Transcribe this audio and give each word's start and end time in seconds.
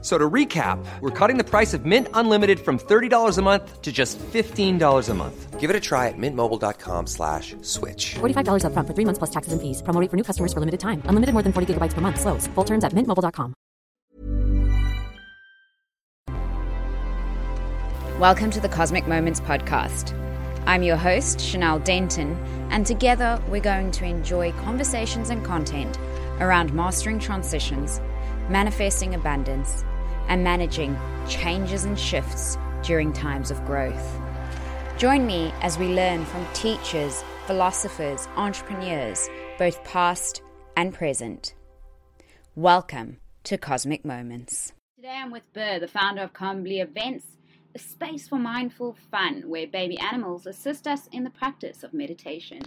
F- 0.00 0.04
So 0.04 0.16
to 0.16 0.30
recap, 0.30 0.78
we're 1.00 1.10
cutting 1.10 1.38
the 1.38 1.44
price 1.44 1.74
of 1.74 1.84
Mint 1.84 2.06
Unlimited 2.14 2.60
from 2.60 2.78
$30 2.78 3.36
a 3.36 3.42
month 3.42 3.82
to 3.82 3.90
just 3.90 4.16
$15 4.32 5.08
a 5.08 5.14
month. 5.14 5.58
Give 5.58 5.70
it 5.70 5.74
a 5.74 5.80
try 5.80 6.06
at 6.06 6.14
mintmobile.com 6.16 7.06
slash 7.08 7.56
switch. 7.62 8.14
$45 8.20 8.62
upfront 8.62 8.86
for 8.86 8.94
three 8.94 9.04
months 9.04 9.18
plus 9.18 9.30
taxes 9.30 9.52
and 9.52 9.60
fees. 9.60 9.82
Promo 9.82 10.00
rate 10.00 10.08
for 10.08 10.16
new 10.16 10.22
customers 10.22 10.52
for 10.52 10.60
limited 10.60 10.78
time. 10.78 11.02
Unlimited 11.06 11.32
more 11.32 11.42
than 11.42 11.52
40 11.52 11.74
gigabytes 11.74 11.94
per 11.94 12.00
month. 12.00 12.20
Slows. 12.20 12.46
Full 12.54 12.64
terms 12.64 12.84
at 12.84 12.92
mintmobile.com. 12.92 13.54
Welcome 18.20 18.50
to 18.52 18.60
the 18.60 18.68
Cosmic 18.68 19.06
Moments 19.08 19.40
podcast. 19.40 20.14
I'm 20.66 20.82
your 20.84 20.96
host, 20.96 21.40
Chanel 21.40 21.78
Denton, 21.80 22.36
and 22.70 22.86
together 22.86 23.40
we're 23.48 23.60
going 23.60 23.90
to 23.92 24.04
enjoy 24.04 24.52
conversations 24.52 25.30
and 25.30 25.44
content 25.44 25.98
around 26.40 26.72
mastering 26.72 27.18
transitions, 27.18 28.00
manifesting 28.48 29.14
abundance, 29.14 29.84
and 30.28 30.44
managing 30.44 30.96
changes 31.28 31.84
and 31.84 31.98
shifts 31.98 32.56
during 32.82 33.12
times 33.12 33.50
of 33.50 33.64
growth. 33.64 34.20
Join 34.98 35.26
me 35.26 35.52
as 35.62 35.78
we 35.78 35.88
learn 35.88 36.24
from 36.24 36.46
teachers, 36.54 37.22
philosophers, 37.46 38.28
entrepreneurs, 38.36 39.28
both 39.58 39.82
past 39.84 40.42
and 40.76 40.94
present. 40.94 41.54
Welcome 42.54 43.18
to 43.44 43.58
Cosmic 43.58 44.04
Moments. 44.04 44.72
Today 44.96 45.16
I'm 45.16 45.30
with 45.30 45.50
Burr, 45.52 45.78
the 45.78 45.88
founder 45.88 46.22
of 46.22 46.32
Calmly 46.32 46.80
Events, 46.80 47.24
a 47.74 47.78
space 47.78 48.28
for 48.28 48.38
mindful 48.38 48.96
fun 49.10 49.44
where 49.46 49.66
baby 49.66 49.98
animals 49.98 50.46
assist 50.46 50.86
us 50.86 51.08
in 51.12 51.24
the 51.24 51.30
practice 51.30 51.82
of 51.82 51.94
meditation. 51.94 52.62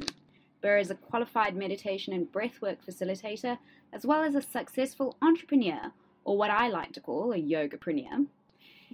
Burr 0.62 0.78
is 0.78 0.92
a 0.92 0.96
qualified 0.96 1.56
meditation 1.56 2.14
and 2.14 2.32
breathwork 2.32 2.78
facilitator, 2.88 3.58
as 3.92 4.06
well 4.06 4.24
as 4.24 4.36
a 4.36 4.42
successful 4.42 5.18
entrepreneur, 5.22 5.92
or 6.24 6.38
what 6.38 6.52
I 6.52 6.68
like 6.68 6.94
to 6.94 7.02
call 7.02 7.34
a 7.34 7.38
yogapreneur, 7.38 8.28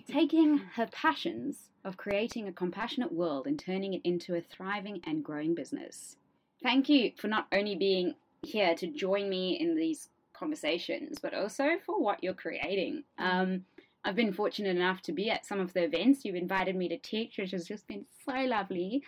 taking 0.07 0.59
her 0.75 0.87
passions 0.91 1.69
of 1.83 1.97
creating 1.97 2.47
a 2.47 2.53
compassionate 2.53 3.11
world 3.11 3.47
and 3.47 3.57
turning 3.57 3.93
it 3.93 4.01
into 4.03 4.35
a 4.35 4.41
thriving 4.41 5.01
and 5.05 5.23
growing 5.23 5.55
business. 5.55 6.17
Thank 6.61 6.89
you 6.89 7.11
for 7.17 7.27
not 7.27 7.47
only 7.51 7.75
being 7.75 8.15
here 8.41 8.75
to 8.75 8.87
join 8.87 9.29
me 9.29 9.59
in 9.59 9.75
these 9.75 10.09
conversations, 10.33 11.19
but 11.19 11.33
also 11.33 11.77
for 11.85 12.01
what 12.01 12.23
you're 12.23 12.33
creating. 12.33 13.03
Um, 13.17 13.65
I've 14.03 14.15
been 14.15 14.33
fortunate 14.33 14.75
enough 14.75 15.01
to 15.03 15.11
be 15.11 15.29
at 15.29 15.45
some 15.45 15.59
of 15.59 15.73
the 15.73 15.83
events 15.83 16.23
you've 16.23 16.35
invited 16.35 16.75
me 16.75 16.87
to 16.89 16.97
teach, 16.97 17.37
which 17.37 17.51
has 17.51 17.67
just 17.67 17.87
been 17.87 18.05
so 18.25 18.33
lovely. 18.33 19.03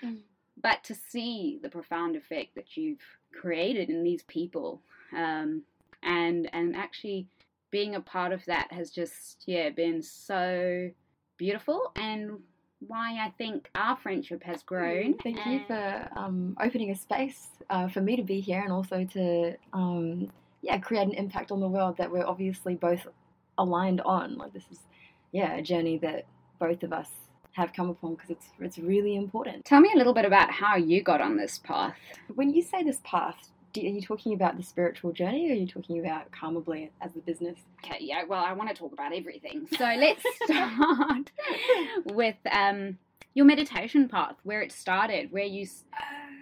But 0.61 0.83
to 0.85 0.95
see 0.95 1.59
the 1.61 1.69
profound 1.69 2.17
effect 2.17 2.55
that 2.55 2.75
you've 2.75 2.99
created 3.33 3.89
in 3.89 4.03
these 4.03 4.23
people, 4.23 4.81
um, 5.15 5.63
and 6.03 6.49
and 6.53 6.75
actually 6.75 7.27
being 7.71 7.95
a 7.95 8.01
part 8.01 8.31
of 8.31 8.43
that 8.45 8.71
has 8.71 8.89
just 8.89 9.43
yeah 9.45 9.69
been 9.69 10.01
so 10.01 10.89
beautiful 11.37 11.91
and 11.95 12.39
why 12.87 13.17
I 13.21 13.33
think 13.37 13.69
our 13.75 13.97
friendship 13.97 14.41
has 14.43 14.63
grown. 14.63 15.15
Thank 15.15 15.45
you 15.45 15.61
for 15.67 16.09
um, 16.15 16.55
opening 16.61 16.91
a 16.91 16.95
space 16.95 17.47
uh, 17.69 17.89
for 17.89 17.99
me 17.99 18.15
to 18.15 18.23
be 18.23 18.39
here 18.39 18.61
and 18.61 18.71
also 18.71 19.05
to 19.13 19.55
um, 19.73 20.31
yeah 20.61 20.77
create 20.77 21.07
an 21.07 21.13
impact 21.13 21.51
on 21.51 21.59
the 21.59 21.67
world 21.67 21.97
that 21.97 22.11
we're 22.11 22.25
obviously 22.25 22.75
both 22.75 23.05
aligned 23.57 24.01
on. 24.01 24.37
Like 24.37 24.53
this 24.53 24.65
is 24.71 24.79
yeah 25.31 25.55
a 25.55 25.61
journey 25.61 25.97
that 25.99 26.25
both 26.59 26.83
of 26.83 26.93
us 26.93 27.09
have 27.53 27.73
come 27.73 27.89
upon 27.89 28.15
because 28.15 28.29
it's 28.29 28.45
it's 28.59 28.77
really 28.77 29.15
important. 29.15 29.65
Tell 29.65 29.81
me 29.81 29.91
a 29.93 29.97
little 29.97 30.13
bit 30.13 30.25
about 30.25 30.51
how 30.51 30.77
you 30.77 31.03
got 31.03 31.21
on 31.21 31.37
this 31.37 31.59
path. 31.59 31.95
When 32.33 32.53
you 32.53 32.61
say 32.61 32.83
this 32.83 33.01
path, 33.03 33.49
do, 33.73 33.81
are 33.81 33.85
you 33.85 34.01
talking 34.01 34.33
about 34.33 34.57
the 34.57 34.63
spiritual 34.63 35.11
journey 35.11 35.49
or 35.49 35.53
are 35.53 35.55
you 35.55 35.67
talking 35.67 35.99
about 35.99 36.31
Calmably 36.31 36.91
as 37.01 37.13
the 37.13 37.21
business? 37.21 37.57
Okay, 37.83 37.97
yeah, 38.01 38.23
well, 38.27 38.43
I 38.43 38.53
want 38.53 38.69
to 38.69 38.75
talk 38.75 38.93
about 38.93 39.13
everything. 39.13 39.67
So 39.77 39.83
let's 39.83 40.23
start 40.45 41.31
with 42.05 42.35
um, 42.51 42.97
your 43.33 43.45
meditation 43.45 44.09
path, 44.09 44.35
where 44.43 44.61
it 44.61 44.71
started, 44.71 45.31
where 45.31 45.43
you 45.43 45.67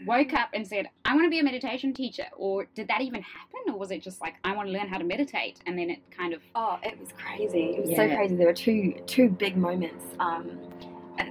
woke 0.05 0.33
up 0.33 0.49
and 0.53 0.65
said, 0.65 0.89
I 1.05 1.13
want 1.13 1.25
to 1.25 1.29
be 1.29 1.39
a 1.39 1.43
meditation 1.43 1.93
teacher. 1.93 2.25
Or 2.35 2.65
did 2.75 2.87
that 2.87 3.01
even 3.01 3.21
happen? 3.21 3.73
Or 3.73 3.77
was 3.77 3.91
it 3.91 4.01
just 4.01 4.21
like, 4.21 4.35
I 4.43 4.55
want 4.55 4.69
to 4.69 4.73
learn 4.73 4.87
how 4.87 4.97
to 4.97 5.03
meditate? 5.03 5.59
And 5.65 5.77
then 5.77 5.89
it 5.89 5.99
kind 6.11 6.33
of. 6.33 6.41
Oh, 6.55 6.79
it 6.83 6.99
was 6.99 7.09
crazy. 7.11 7.75
It 7.77 7.87
was 7.87 7.95
so 7.95 8.07
crazy. 8.07 8.35
There 8.35 8.47
were 8.47 8.53
two 8.53 9.01
two 9.05 9.29
big 9.29 9.57
moments. 9.57 10.05
Um, 10.19 10.59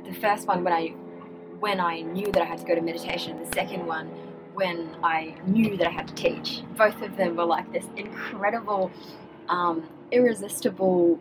the 0.04 0.14
first 0.14 0.46
one 0.46 0.64
when 0.64 0.72
I 0.72 0.88
when 1.58 1.80
I 1.80 2.00
knew 2.00 2.30
that 2.32 2.42
I 2.42 2.44
had 2.44 2.58
to 2.58 2.64
go 2.64 2.74
to 2.74 2.80
meditation. 2.80 3.38
The 3.38 3.54
second 3.54 3.86
one 3.86 4.10
when 4.56 4.96
I 5.02 5.34
knew 5.46 5.76
that 5.76 5.86
I 5.86 5.90
had 5.90 6.08
to 6.08 6.14
teach. 6.14 6.62
Both 6.76 7.00
of 7.02 7.16
them 7.16 7.36
were 7.36 7.44
like 7.44 7.70
this 7.72 7.84
incredible, 7.96 8.90
um, 9.50 9.86
irresistible 10.10 11.20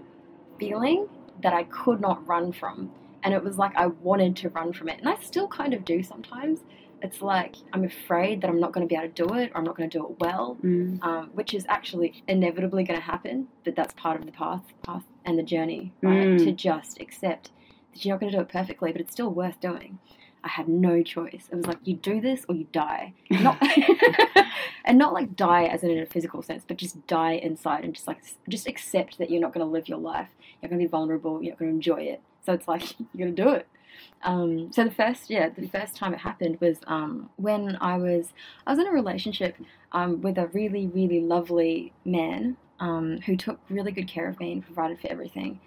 feeling 0.57 1.09
that 1.43 1.53
I 1.53 1.65
could 1.65 1.99
not 1.99 2.25
run 2.25 2.53
from. 2.53 2.91
And 3.23 3.33
it 3.33 3.43
was 3.43 3.57
like 3.57 3.75
I 3.75 3.87
wanted 3.87 4.37
to 4.37 4.49
run 4.49 4.71
from 4.71 4.87
it, 4.87 4.99
and 4.99 5.09
I 5.09 5.17
still 5.17 5.47
kind 5.47 5.73
of 5.73 5.83
do 5.83 6.01
sometimes. 6.01 6.61
It's 7.01 7.21
like 7.21 7.55
I'm 7.73 7.83
afraid 7.83 8.41
that 8.41 8.49
I'm 8.49 8.59
not 8.59 8.71
going 8.71 8.87
to 8.87 8.91
be 8.91 8.95
able 8.95 9.13
to 9.13 9.23
do 9.27 9.33
it, 9.35 9.51
or 9.51 9.57
I'm 9.57 9.63
not 9.65 9.75
going 9.75 9.89
to 9.89 9.97
do 9.97 10.05
it 10.05 10.19
well 10.19 10.57
um, 11.01 11.29
which 11.33 11.53
is 11.53 11.65
actually 11.67 12.23
inevitably 12.27 12.83
going 12.83 12.99
to 12.99 13.05
happen, 13.05 13.47
but 13.65 13.75
that's 13.75 13.93
part 13.95 14.19
of 14.19 14.25
the 14.25 14.31
path, 14.31 14.63
path 14.83 15.03
and 15.25 15.37
the 15.37 15.43
journey, 15.43 15.91
right? 16.01 16.27
Mm. 16.27 16.37
To 16.45 16.51
just 16.51 17.01
accept 17.01 17.51
that 17.91 18.05
you're 18.05 18.13
not 18.13 18.21
going 18.21 18.31
to 18.31 18.37
do 18.37 18.41
it 18.41 18.49
perfectly, 18.49 18.91
but 18.91 19.01
it's 19.01 19.11
still 19.11 19.29
worth 19.29 19.59
doing. 19.59 19.99
I 20.45 20.49
had 20.49 20.67
no 20.67 21.01
choice. 21.01 21.49
It 21.51 21.55
was 21.55 21.65
like 21.65 21.79
you 21.83 21.95
do 21.95 22.21
this 22.21 22.45
or 22.47 22.55
you 22.55 22.67
die, 22.71 23.13
not 23.31 23.61
and 24.85 24.97
not 24.97 25.11
like 25.11 25.35
die 25.35 25.65
as 25.65 25.83
in 25.83 25.97
a 25.97 26.05
physical 26.05 26.41
sense, 26.43 26.63
but 26.67 26.77
just 26.77 27.05
die 27.07 27.33
inside 27.33 27.83
and 27.83 27.93
just 27.93 28.07
like 28.07 28.19
just 28.47 28.67
accept 28.67 29.17
that 29.17 29.29
you're 29.29 29.41
not 29.41 29.53
going 29.53 29.65
to 29.65 29.71
live 29.71 29.89
your 29.89 29.97
life. 29.97 30.29
You're 30.61 30.69
going 30.69 30.79
to 30.79 30.85
be 30.85 30.89
vulnerable. 30.89 31.41
You're 31.41 31.53
not 31.53 31.59
going 31.59 31.71
to 31.71 31.75
enjoy 31.75 32.03
it. 32.03 32.21
So 32.45 32.53
it's 32.53 32.67
like 32.67 32.97
you're 33.13 33.25
going 33.25 33.35
to 33.35 33.43
do 33.43 33.49
it. 33.49 33.67
Um, 34.23 34.71
so 34.71 34.83
the 34.83 34.91
first, 34.91 35.29
yeah, 35.29 35.49
the 35.49 35.67
first 35.67 35.95
time 35.95 36.13
it 36.13 36.19
happened 36.19 36.59
was 36.61 36.77
um, 36.87 37.29
when 37.37 37.77
I 37.81 37.97
was 37.97 38.33
I 38.67 38.71
was 38.71 38.79
in 38.79 38.87
a 38.87 38.91
relationship 38.91 39.55
um, 39.91 40.21
with 40.21 40.37
a 40.37 40.47
really, 40.47 40.87
really 40.87 41.21
lovely 41.21 41.93
man 42.03 42.57
um, 42.79 43.19
who 43.25 43.35
took 43.35 43.59
really 43.69 43.91
good 43.91 44.07
care 44.07 44.27
of 44.27 44.39
me 44.39 44.51
and 44.51 44.65
provided 44.65 44.99
for 44.99 45.07
everything. 45.11 45.59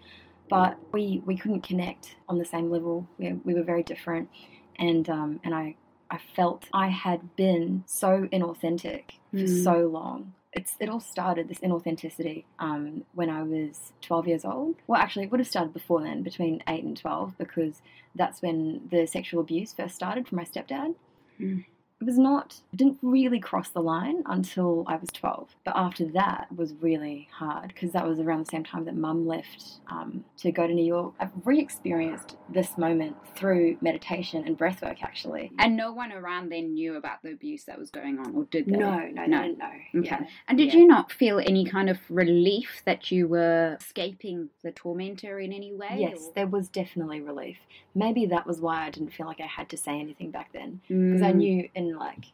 But 0.48 0.78
we, 0.92 1.22
we 1.26 1.36
couldn't 1.36 1.62
connect 1.62 2.16
on 2.28 2.38
the 2.38 2.44
same 2.44 2.70
level. 2.70 3.06
We, 3.18 3.32
we 3.44 3.54
were 3.54 3.62
very 3.62 3.82
different, 3.82 4.30
and 4.78 5.08
um, 5.08 5.40
and 5.44 5.54
I 5.54 5.74
I 6.10 6.18
felt 6.36 6.64
I 6.72 6.88
had 6.88 7.36
been 7.36 7.84
so 7.86 8.28
inauthentic 8.32 9.02
for 9.30 9.36
Mm. 9.38 9.62
so 9.64 9.86
long. 9.86 10.32
It's 10.54 10.74
it 10.80 10.88
all 10.88 11.00
started 11.00 11.48
this 11.48 11.58
inauthenticity 11.58 12.44
um, 12.58 13.04
when 13.14 13.28
I 13.28 13.42
was 13.42 13.92
12 14.00 14.26
years 14.28 14.44
old. 14.46 14.76
Well, 14.86 15.00
actually, 15.00 15.24
it 15.26 15.30
would 15.30 15.40
have 15.40 15.48
started 15.48 15.74
before 15.74 16.00
then, 16.02 16.22
between 16.22 16.62
eight 16.66 16.82
and 16.84 16.96
12, 16.96 17.36
because 17.36 17.82
that's 18.14 18.40
when 18.40 18.88
the 18.90 19.06
sexual 19.06 19.40
abuse 19.40 19.74
first 19.74 19.94
started 19.94 20.26
from 20.26 20.36
my 20.36 20.44
stepdad. 20.44 20.94
Mm. 21.38 21.64
It 22.00 22.04
was 22.04 22.16
not, 22.18 22.60
didn't 22.76 22.98
really 23.02 23.40
cross 23.40 23.70
the 23.70 23.80
line 23.80 24.22
until 24.26 24.84
I 24.86 24.94
was 24.96 25.08
12. 25.12 25.48
But 25.64 25.74
after 25.76 26.04
that 26.12 26.46
was 26.54 26.72
really 26.74 27.28
hard 27.32 27.68
because 27.74 27.90
that 27.90 28.06
was 28.06 28.20
around 28.20 28.46
the 28.46 28.50
same 28.50 28.62
time 28.62 28.84
that 28.84 28.94
mum 28.94 29.26
left 29.26 29.64
um, 29.90 30.24
to 30.38 30.52
go 30.52 30.68
to 30.68 30.72
New 30.72 30.84
York. 30.84 31.14
I've 31.18 31.32
re 31.44 31.58
experienced 31.58 32.36
this 32.48 32.78
moment 32.78 33.16
through 33.34 33.78
meditation 33.80 34.44
and 34.46 34.56
breathwork 34.56 35.02
actually. 35.02 35.50
And 35.58 35.76
no 35.76 35.92
one 35.92 36.12
around 36.12 36.50
then 36.52 36.74
knew 36.74 36.94
about 36.94 37.20
the 37.24 37.32
abuse 37.32 37.64
that 37.64 37.76
was 37.80 37.90
going 37.90 38.20
on, 38.20 38.32
or 38.36 38.44
did 38.44 38.66
they? 38.66 38.76
No, 38.76 39.00
no, 39.12 39.26
no, 39.26 39.46
no. 39.48 39.66
Okay. 39.96 40.04
Yeah. 40.04 40.20
And 40.46 40.56
did 40.56 40.72
Yeah. 40.72 40.78
you 40.80 40.86
not 40.86 41.10
feel 41.10 41.40
any 41.40 41.64
kind 41.64 41.90
of 41.90 41.98
relief 42.08 42.80
that 42.84 43.10
you 43.10 43.26
were 43.26 43.76
escaping 43.80 44.50
the 44.62 44.70
tormentor 44.70 45.40
in 45.40 45.52
any 45.52 45.74
way? 45.74 45.96
Yes, 45.98 46.18
or- 46.28 46.32
there 46.34 46.46
was 46.46 46.68
definitely 46.68 47.20
relief. 47.22 47.58
Maybe 47.96 48.24
that 48.26 48.46
was 48.46 48.60
why 48.60 48.86
I 48.86 48.90
didn't 48.90 49.12
feel 49.12 49.26
like 49.26 49.40
I 49.40 49.46
had 49.46 49.68
to 49.70 49.76
say 49.76 49.98
anything 49.98 50.30
back 50.30 50.52
then. 50.52 50.80
Because 50.86 51.22
I 51.22 51.32
Mm. 51.32 51.36
knew 51.36 51.68
in 51.74 51.87
like, 51.96 52.26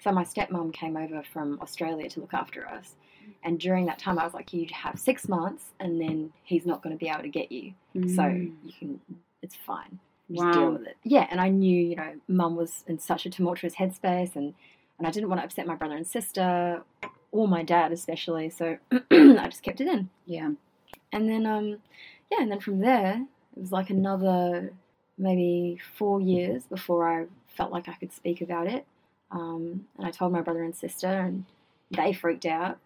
so 0.00 0.10
my 0.12 0.24
stepmom 0.24 0.72
came 0.72 0.96
over 0.96 1.22
from 1.32 1.58
Australia 1.60 2.08
to 2.10 2.20
look 2.20 2.34
after 2.34 2.66
us. 2.68 2.96
And 3.44 3.58
during 3.58 3.86
that 3.86 3.98
time, 3.98 4.18
I 4.18 4.24
was 4.24 4.34
like, 4.34 4.52
you 4.52 4.66
have 4.72 4.98
six 4.98 5.28
months 5.28 5.64
and 5.80 6.00
then 6.00 6.32
he's 6.44 6.66
not 6.66 6.82
going 6.82 6.96
to 6.96 6.98
be 6.98 7.08
able 7.10 7.22
to 7.22 7.28
get 7.28 7.50
you. 7.52 7.72
So 7.94 8.22
Mm. 8.22 8.52
you 8.64 8.72
can, 8.78 9.00
it's 9.42 9.56
fine. 9.56 9.98
Just 10.30 10.44
Wow. 10.44 10.52
deal 10.52 10.72
with 10.72 10.86
it. 10.86 10.96
Yeah, 11.04 11.26
and 11.30 11.40
I 11.40 11.48
knew, 11.50 11.78
you 11.78 11.96
know, 11.96 12.14
mum 12.28 12.56
was 12.56 12.84
in 12.86 12.98
such 12.98 13.26
a 13.26 13.30
tumultuous 13.30 13.74
headspace 13.74 14.34
and, 14.36 14.54
and 14.98 15.06
I 15.06 15.10
didn't 15.10 15.28
want 15.28 15.40
to 15.40 15.44
upset 15.44 15.66
my 15.66 15.74
brother 15.74 15.96
and 15.96 16.06
sister 16.06 16.82
or 17.32 17.48
my 17.48 17.62
dad 17.62 17.92
especially. 17.92 18.50
So 18.50 18.78
I 19.10 19.46
just 19.48 19.62
kept 19.62 19.80
it 19.80 19.88
in. 19.88 20.08
Yeah. 20.26 20.50
And 21.12 21.28
then, 21.28 21.46
um, 21.46 21.78
yeah, 22.30 22.40
and 22.42 22.50
then 22.50 22.60
from 22.60 22.80
there, 22.80 23.24
it 23.56 23.60
was 23.60 23.72
like 23.72 23.90
another 23.90 24.72
maybe 25.18 25.78
four 25.96 26.20
years 26.20 26.64
before 26.66 27.06
I 27.08 27.26
felt 27.56 27.70
like 27.72 27.88
I 27.88 27.94
could 27.94 28.12
speak 28.12 28.40
about 28.40 28.66
it. 28.66 28.86
Um, 29.32 29.86
and 29.98 30.06
I 30.06 30.10
told 30.10 30.32
my 30.32 30.40
brother 30.42 30.62
and 30.62 30.74
sister, 30.74 31.08
and 31.08 31.44
they 31.90 32.12
freaked 32.12 32.46
out. 32.46 32.78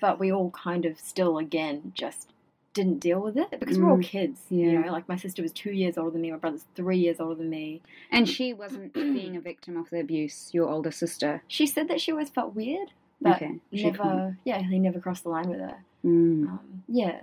but 0.00 0.20
we 0.20 0.30
all 0.30 0.50
kind 0.50 0.84
of 0.84 1.00
still 1.00 1.36
again 1.38 1.90
just 1.96 2.30
didn't 2.74 2.98
deal 3.00 3.20
with 3.20 3.36
it 3.36 3.50
because 3.58 3.76
we're 3.78 3.90
all 3.90 3.96
Mm. 3.98 4.04
kids. 4.04 4.40
Yeah. 4.48 4.66
You 4.66 4.78
know, 4.80 4.92
like 4.92 5.08
my 5.08 5.16
sister 5.16 5.42
was 5.42 5.52
two 5.52 5.72
years 5.72 5.96
older 5.98 6.10
than 6.12 6.20
me, 6.22 6.30
my 6.30 6.36
brother's 6.38 6.64
three 6.76 6.98
years 6.98 7.18
older 7.20 7.34
than 7.36 7.50
me. 7.50 7.82
And 8.10 8.28
she 8.28 8.52
wasn't 8.52 8.92
being 8.94 9.36
a 9.36 9.40
victim 9.40 9.76
of 9.76 9.90
the 9.90 9.98
abuse, 10.00 10.50
your 10.52 10.68
older 10.68 10.90
sister. 10.92 11.42
She 11.48 11.66
said 11.66 11.88
that 11.88 12.00
she 12.00 12.12
always 12.12 12.30
felt 12.30 12.54
weird, 12.54 12.90
but 13.20 13.36
Okay, 13.36 13.58
never. 13.72 13.96
can't. 13.98 14.36
Yeah, 14.44 14.62
he 14.62 14.78
never 14.78 15.00
crossed 15.00 15.22
the 15.24 15.30
line 15.30 15.48
with 15.48 15.58
her. 15.60 15.84
Mm. 16.04 16.48
Um, 16.48 16.82
yeah. 16.88 17.20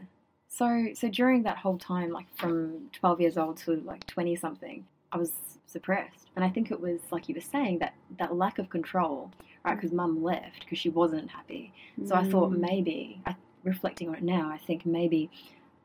So 0.50 0.88
so 0.94 1.07
during 1.07 1.44
that 1.44 1.57
whole 1.57 1.77
time, 1.77 2.12
like 2.12 2.27
from 2.35 2.89
twelve 2.91 3.21
years 3.21 3.38
old 3.38 3.56
to 3.59 3.75
like 3.85 4.06
twenty 4.07 4.35
something, 4.35 4.85
I 5.12 5.18
was 5.18 5.31
suppressed, 5.66 6.30
and 6.36 6.44
I 6.46 6.50
think 6.50 6.72
it 6.72 6.80
was 6.80 7.00
like 7.12 7.28
you 7.30 7.36
were 7.36 7.42
saying 7.42 7.80
that 7.80 7.94
that 8.18 8.36
lack 8.36 8.60
of 8.60 8.69
control, 8.69 9.31
right? 9.66 9.75
Because 9.75 9.92
mum 9.92 10.24
left 10.24 10.62
because 10.62 10.78
she 10.80 10.90
wasn't 10.90 11.30
happy. 11.31 11.74
So 12.06 12.16
I 12.16 12.24
thought 12.24 12.52
Mm. 12.52 12.60
maybe, 12.60 13.22
I, 13.25 13.36
reflecting 13.63 14.10
on 14.10 14.16
it 14.16 14.24
now, 14.24 14.50
I 14.50 14.58
think 14.58 14.86
maybe 14.86 15.30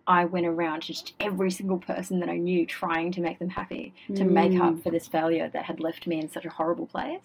I 0.06 0.24
went 0.24 0.46
around 0.46 0.82
to 0.82 0.88
just 0.88 1.14
every 1.18 1.50
single 1.50 1.78
person 1.78 2.20
that 2.20 2.28
I 2.28 2.36
knew 2.36 2.64
trying 2.64 3.10
to 3.12 3.20
make 3.20 3.38
them 3.40 3.48
happy 3.50 3.92
to 4.14 4.24
make 4.24 4.52
Mm. 4.52 4.60
up 4.60 4.82
for 4.82 4.90
this 4.90 5.08
failure 5.08 5.48
that 5.48 5.64
had 5.64 5.80
left 5.80 6.06
me 6.06 6.20
in 6.20 6.28
such 6.30 6.44
a 6.44 6.50
horrible 6.50 6.86
place. 6.86 7.22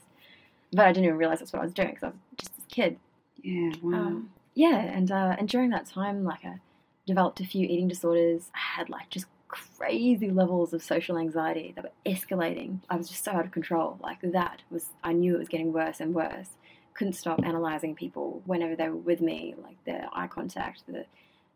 But 0.71 0.85
I 0.87 0.91
didn't 0.91 1.05
even 1.05 1.17
realize 1.17 1.39
that's 1.39 1.53
what 1.53 1.59
I 1.61 1.65
was 1.65 1.73
doing 1.73 1.89
because 1.89 2.03
I 2.03 2.07
was 2.07 2.15
just 2.37 2.55
this 2.55 2.65
kid. 2.69 2.97
Yeah, 3.43 3.71
wow. 3.83 3.93
Um, 3.93 4.29
yeah, 4.55 4.77
and 4.77 5.11
uh, 5.11 5.35
and 5.37 5.47
during 5.47 5.69
that 5.71 5.85
time, 5.85 6.23
like 6.23 6.43
I 6.43 6.59
developed 7.05 7.39
a 7.39 7.45
few 7.45 7.65
eating 7.67 7.87
disorders. 7.87 8.49
I 8.55 8.59
had 8.79 8.89
like 8.89 9.09
just 9.09 9.25
crazy 9.51 10.31
levels 10.31 10.73
of 10.73 10.81
social 10.81 11.17
anxiety 11.17 11.73
that 11.75 11.83
were 11.83 12.11
escalating. 12.11 12.79
I 12.89 12.95
was 12.95 13.09
just 13.09 13.23
so 13.23 13.31
out 13.31 13.45
of 13.45 13.51
control. 13.51 13.99
Like 14.01 14.19
that 14.21 14.61
was, 14.71 14.87
I 15.03 15.13
knew 15.13 15.35
it 15.35 15.39
was 15.39 15.47
getting 15.47 15.73
worse 15.73 15.99
and 15.99 16.13
worse. 16.13 16.49
Couldn't 16.93 17.13
stop 17.13 17.39
analyzing 17.43 17.95
people 17.95 18.41
whenever 18.45 18.75
they 18.75 18.89
were 18.89 18.95
with 18.95 19.21
me, 19.21 19.55
like 19.61 19.77
their 19.85 20.07
eye 20.13 20.27
contact, 20.27 20.83
the 20.87 21.05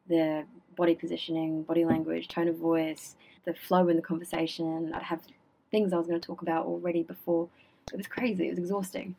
their 0.08 0.46
body 0.76 0.96
positioning, 0.96 1.64
body 1.64 1.86
language, 1.86 2.28
tone 2.28 2.48
of 2.48 2.58
voice, 2.58 3.16
the 3.46 3.54
flow 3.54 3.88
in 3.88 3.96
the 3.96 4.02
conversation. 4.02 4.92
I'd 4.94 5.04
have 5.04 5.22
things 5.72 5.94
I 5.94 5.98
was 5.98 6.08
going 6.08 6.20
to 6.20 6.26
talk 6.26 6.42
about 6.42 6.66
already 6.66 7.04
before. 7.04 7.50
It 7.92 7.98
was 7.98 8.08
crazy. 8.08 8.48
It 8.48 8.52
was 8.52 8.60
exhausting. 8.60 9.16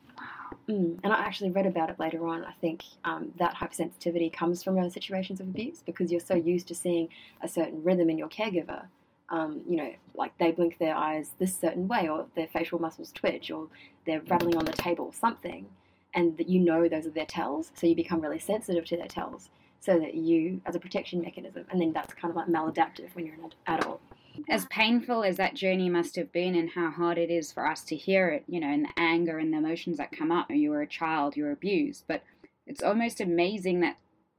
Mm. 0.69 0.99
And 1.05 1.13
I 1.13 1.21
actually 1.21 1.51
read 1.51 1.67
about 1.67 1.91
it 1.91 2.01
later 2.01 2.27
on. 2.27 2.45
I 2.45 2.53
think 2.61 2.83
um, 3.05 3.33
that 3.39 3.55
hypersensitivity 3.55 4.33
comes 4.33 4.63
from 4.63 4.75
those 4.75 4.93
situations 4.93 5.41
of 5.41 5.47
abuse 5.49 5.83
because 5.85 6.11
you're 6.11 6.21
so 6.21 6.35
used 6.35 6.69
to 6.69 6.75
seeing 6.75 7.09
a 7.43 7.49
certain 7.49 7.83
rhythm 7.83 8.11
in 8.11 8.19
your 8.19 8.29
caregiver. 8.29 8.87
Um, 9.29 9.63
you 9.69 9.77
know, 9.77 9.93
like 10.15 10.37
they 10.39 10.53
blink 10.53 10.79
their 10.79 10.95
eyes 10.95 11.31
this 11.39 11.57
certain 11.57 11.89
way, 11.89 12.09
or 12.09 12.27
their 12.37 12.47
facial 12.47 12.81
muscles 12.81 13.11
twitch, 13.13 13.51
or 13.51 13.69
they're 14.05 14.21
rattling 14.21 14.57
on 14.57 14.65
the 14.65 14.73
table, 14.73 15.13
something, 15.13 15.67
and 16.15 16.37
that 16.39 16.49
you 16.49 16.61
know 16.61 16.89
those 16.89 17.07
are 17.07 17.11
their 17.11 17.27
tells. 17.27 17.73
So 17.75 17.89
you 17.89 17.97
become 17.97 18.21
really 18.21 18.39
sensitive 18.39 18.85
to 18.87 18.97
their 18.97 19.09
tells, 19.09 19.51
so 19.81 19.99
that 19.99 20.15
you, 20.15 20.61
as 20.65 20.77
a 20.77 20.79
protection 20.79 21.23
mechanism, 21.23 21.65
and 21.71 21.81
then 21.81 21.93
that's 21.93 22.15
kind 22.15 22.31
of 22.31 22.37
like 22.37 22.47
maladaptive 22.47 23.15
when 23.15 23.27
you're 23.27 23.35
an 23.35 23.53
adult. 23.67 24.01
As 24.49 24.67
painful 24.67 25.25
as 25.25 25.37
that 25.37 25.55
journey 25.55 25.89
must 25.89 26.17
have 26.17 26.33
been 26.33 26.55
and 26.55 26.71
how 26.71 26.91
hard 26.91 27.19
it 27.19 27.31
is 27.31 27.53
for 27.53 27.67
us 27.67 27.83
to 27.85 27.97
hear 27.97 28.29
it, 28.29 28.45
you 28.47 28.61
know, 28.61 28.69
and 28.69 28.85
the 28.85 28.93
anger 28.97 29.39
and 29.39 29.53
the 29.53 29.59
emotions 29.59 29.99
that 29.99 30.13
come 30.13 30.33
up, 30.33 30.51
you 30.51 30.71
were 30.71 30.83
a 30.83 30.87
child, 30.87 31.37
you 31.37 31.45
were 31.45 31.53
abused, 31.53 32.05
but 32.07 32.23
it's 32.67 32.83
almost 32.83 33.21
amazing 33.21 33.81
that 33.81 33.97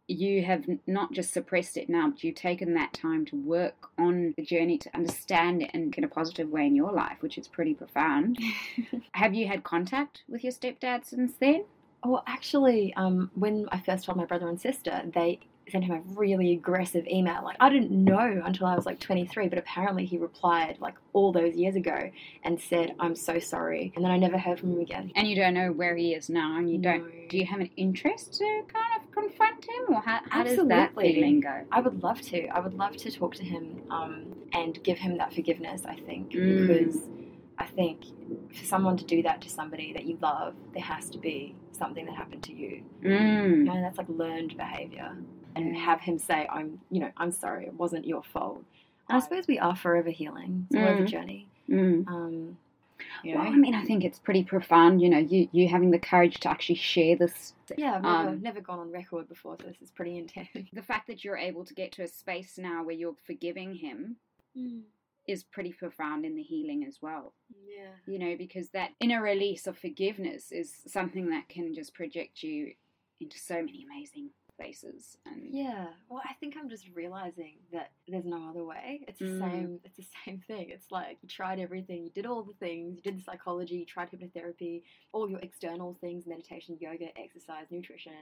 you 0.07 0.43
have 0.43 0.65
not 0.87 1.11
just 1.11 1.33
suppressed 1.33 1.75
it 1.75 1.89
now, 1.89 2.09
but 2.09 2.23
you've 2.23 2.35
taken 2.35 2.73
that 2.73 2.93
time 2.93 3.25
to 3.25 3.35
work 3.35 3.89
on 3.97 4.33
the 4.37 4.43
journey 4.43 4.77
to 4.77 4.95
understand 4.95 5.61
it 5.61 5.69
and 5.73 5.93
in 5.95 6.03
a 6.03 6.07
positive 6.07 6.49
way 6.49 6.65
in 6.65 6.75
your 6.75 6.93
life, 6.93 7.17
which 7.19 7.37
is 7.37 7.47
pretty 7.47 7.73
profound. 7.73 8.39
have 9.11 9.33
you 9.33 9.47
had 9.47 9.63
contact 9.63 10.23
with 10.29 10.43
your 10.43 10.53
stepdad 10.53 11.05
since 11.05 11.33
then? 11.39 11.65
Well, 12.05 12.23
actually, 12.25 12.93
um, 12.95 13.31
when 13.35 13.67
I 13.71 13.79
first 13.79 14.05
told 14.05 14.17
my 14.17 14.25
brother 14.25 14.47
and 14.47 14.61
sister, 14.61 15.01
they 15.13 15.39
sent 15.71 15.83
him 15.83 15.95
a 15.95 16.01
really 16.19 16.53
aggressive 16.53 17.05
email. 17.07 17.41
Like, 17.43 17.57
I 17.59 17.69
didn't 17.69 17.91
know 17.91 18.41
until 18.45 18.67
I 18.67 18.75
was 18.75 18.85
like 18.85 18.99
23, 18.99 19.47
but 19.49 19.57
apparently 19.59 20.05
he 20.05 20.17
replied 20.17 20.77
like 20.79 20.95
all 21.13 21.31
those 21.31 21.55
years 21.55 21.75
ago 21.75 22.09
and 22.43 22.59
said, 22.59 22.95
I'm 22.99 23.15
so 23.15 23.39
sorry. 23.39 23.91
And 23.95 24.03
then 24.03 24.11
I 24.11 24.17
never 24.17 24.37
heard 24.37 24.59
from 24.59 24.73
him 24.73 24.79
again. 24.81 25.11
And 25.15 25.27
you 25.27 25.35
don't 25.35 25.53
know 25.53 25.71
where 25.71 25.95
he 25.95 26.13
is 26.13 26.29
now, 26.29 26.57
and 26.57 26.69
you 26.69 26.77
No. 26.77 26.91
don't. 26.97 27.29
Do 27.29 27.37
you 27.37 27.45
have 27.45 27.59
an 27.59 27.69
interest 27.75 28.33
to 28.35 28.45
kind 28.73 29.01
of 29.01 29.11
confront 29.11 29.63
him, 29.65 29.95
or 29.95 30.01
how, 30.01 30.19
how 30.29 30.43
does 30.43 30.57
that 30.67 30.95
feeling 30.95 31.41
go? 31.41 31.63
I 31.71 31.81
would 31.81 32.01
love 32.03 32.21
to. 32.21 32.47
I 32.47 32.59
would 32.59 32.73
love 32.75 32.95
to 32.97 33.11
talk 33.11 33.35
to 33.35 33.43
him 33.43 33.81
um, 33.89 34.25
and 34.53 34.81
give 34.83 34.97
him 34.97 35.17
that 35.17 35.33
forgiveness, 35.33 35.81
I 35.85 35.95
think, 35.95 36.31
Mm. 36.31 36.67
because 36.67 36.97
I 37.57 37.65
think 37.65 38.01
for 38.53 38.63
someone 38.65 38.95
to 38.97 39.03
do 39.05 39.21
that 39.23 39.41
to 39.41 39.49
somebody 39.49 39.91
that 39.93 40.05
you 40.05 40.17
love, 40.21 40.53
there 40.73 40.83
has 40.83 41.09
to 41.09 41.17
be 41.17 41.55
something 41.71 42.05
that 42.05 42.15
happened 42.15 42.43
to 42.43 42.53
you. 42.53 42.83
Mm. 43.03 43.57
You 43.57 43.63
know, 43.65 43.81
that's 43.81 43.97
like 43.97 44.07
learned 44.09 44.55
behavior. 44.57 45.15
And 45.57 45.75
have 45.75 45.99
him 46.01 46.17
say, 46.19 46.47
I'm, 46.51 46.79
you 46.91 46.99
know, 47.01 47.11
I'm 47.17 47.31
sorry, 47.31 47.65
it 47.65 47.73
wasn't 47.73 48.05
your 48.05 48.23
fault. 48.23 48.63
And 49.09 49.17
I 49.17 49.19
suppose 49.21 49.47
we 49.47 49.57
are 49.59 49.75
forever 49.75 50.09
healing. 50.09 50.67
It's 50.69 50.77
always 50.77 50.99
a 50.99 51.03
Mm. 51.03 51.07
journey. 51.07 51.47
Mm. 51.69 52.07
Um, 52.07 52.57
you 53.23 53.33
know? 53.35 53.41
Well, 53.41 53.47
I 53.53 53.55
mean, 53.55 53.75
I 53.75 53.83
think 53.83 54.03
it's 54.03 54.19
pretty 54.19 54.43
profound. 54.43 55.01
You 55.01 55.09
know, 55.09 55.17
you 55.19 55.47
you 55.51 55.67
having 55.67 55.91
the 55.91 55.99
courage 55.99 56.39
to 56.41 56.49
actually 56.49 56.75
share 56.75 57.15
this. 57.15 57.53
yeah, 57.77 57.95
I've 57.95 58.01
never, 58.03 58.29
um, 58.29 58.41
never 58.41 58.61
gone 58.61 58.79
on 58.79 58.91
record 58.91 59.27
before, 59.29 59.55
so 59.61 59.67
this 59.67 59.81
is 59.81 59.91
pretty 59.91 60.17
intense. 60.17 60.49
The 60.73 60.81
fact 60.81 61.07
that 61.07 61.23
you're 61.23 61.37
able 61.37 61.63
to 61.65 61.73
get 61.73 61.91
to 61.93 62.03
a 62.03 62.07
space 62.07 62.57
now 62.57 62.83
where 62.83 62.95
you're 62.95 63.15
forgiving 63.25 63.75
him 63.75 64.17
is 65.27 65.43
pretty 65.43 65.73
profound 65.73 66.25
in 66.25 66.35
the 66.35 66.41
healing 66.41 66.85
as 66.85 66.99
well. 67.01 67.33
Yeah. 67.67 67.89
You 68.07 68.17
know, 68.17 68.35
because 68.37 68.69
that 68.69 68.91
inner 68.99 69.21
release 69.21 69.67
of 69.67 69.77
forgiveness 69.77 70.51
is 70.51 70.73
something 70.87 71.29
that 71.29 71.47
can 71.49 71.73
just 71.75 71.93
project 71.93 72.41
you 72.43 72.73
into 73.19 73.37
so 73.37 73.55
many 73.55 73.83
amazing 73.83 74.29
places. 74.57 75.17
And 75.25 75.43
Yeah. 75.49 75.87
Well, 76.09 76.21
I 76.25 76.33
think 76.39 76.55
I'm 76.57 76.69
just 76.69 76.85
realizing 76.93 77.55
that 77.71 77.91
there's 78.07 78.25
no 78.25 78.49
other 78.49 78.63
way. 78.65 79.05
It's 79.07 79.19
the 79.19 79.25
Mm. 79.25 79.39
same. 79.39 79.79
It's 79.85 79.97
the 79.97 80.05
same 80.25 80.39
thing. 80.47 80.69
It's 80.69 80.91
like 80.91 81.17
you 81.21 81.29
tried 81.29 81.59
everything. 81.59 82.03
You 82.03 82.09
did 82.09 82.25
all 82.25 82.43
the 82.43 82.53
things. 82.55 82.95
You 82.95 83.01
did 83.01 83.17
the 83.19 83.23
psychology. 83.23 83.75
You 83.77 83.85
tried 83.85 84.09
hypnotherapy. 84.11 84.81
All 85.13 85.29
your 85.29 85.39
external 85.39 85.93
things: 86.01 86.25
meditation, 86.25 86.77
yoga, 86.79 87.17
exercise, 87.17 87.67
nutrition. 87.71 88.13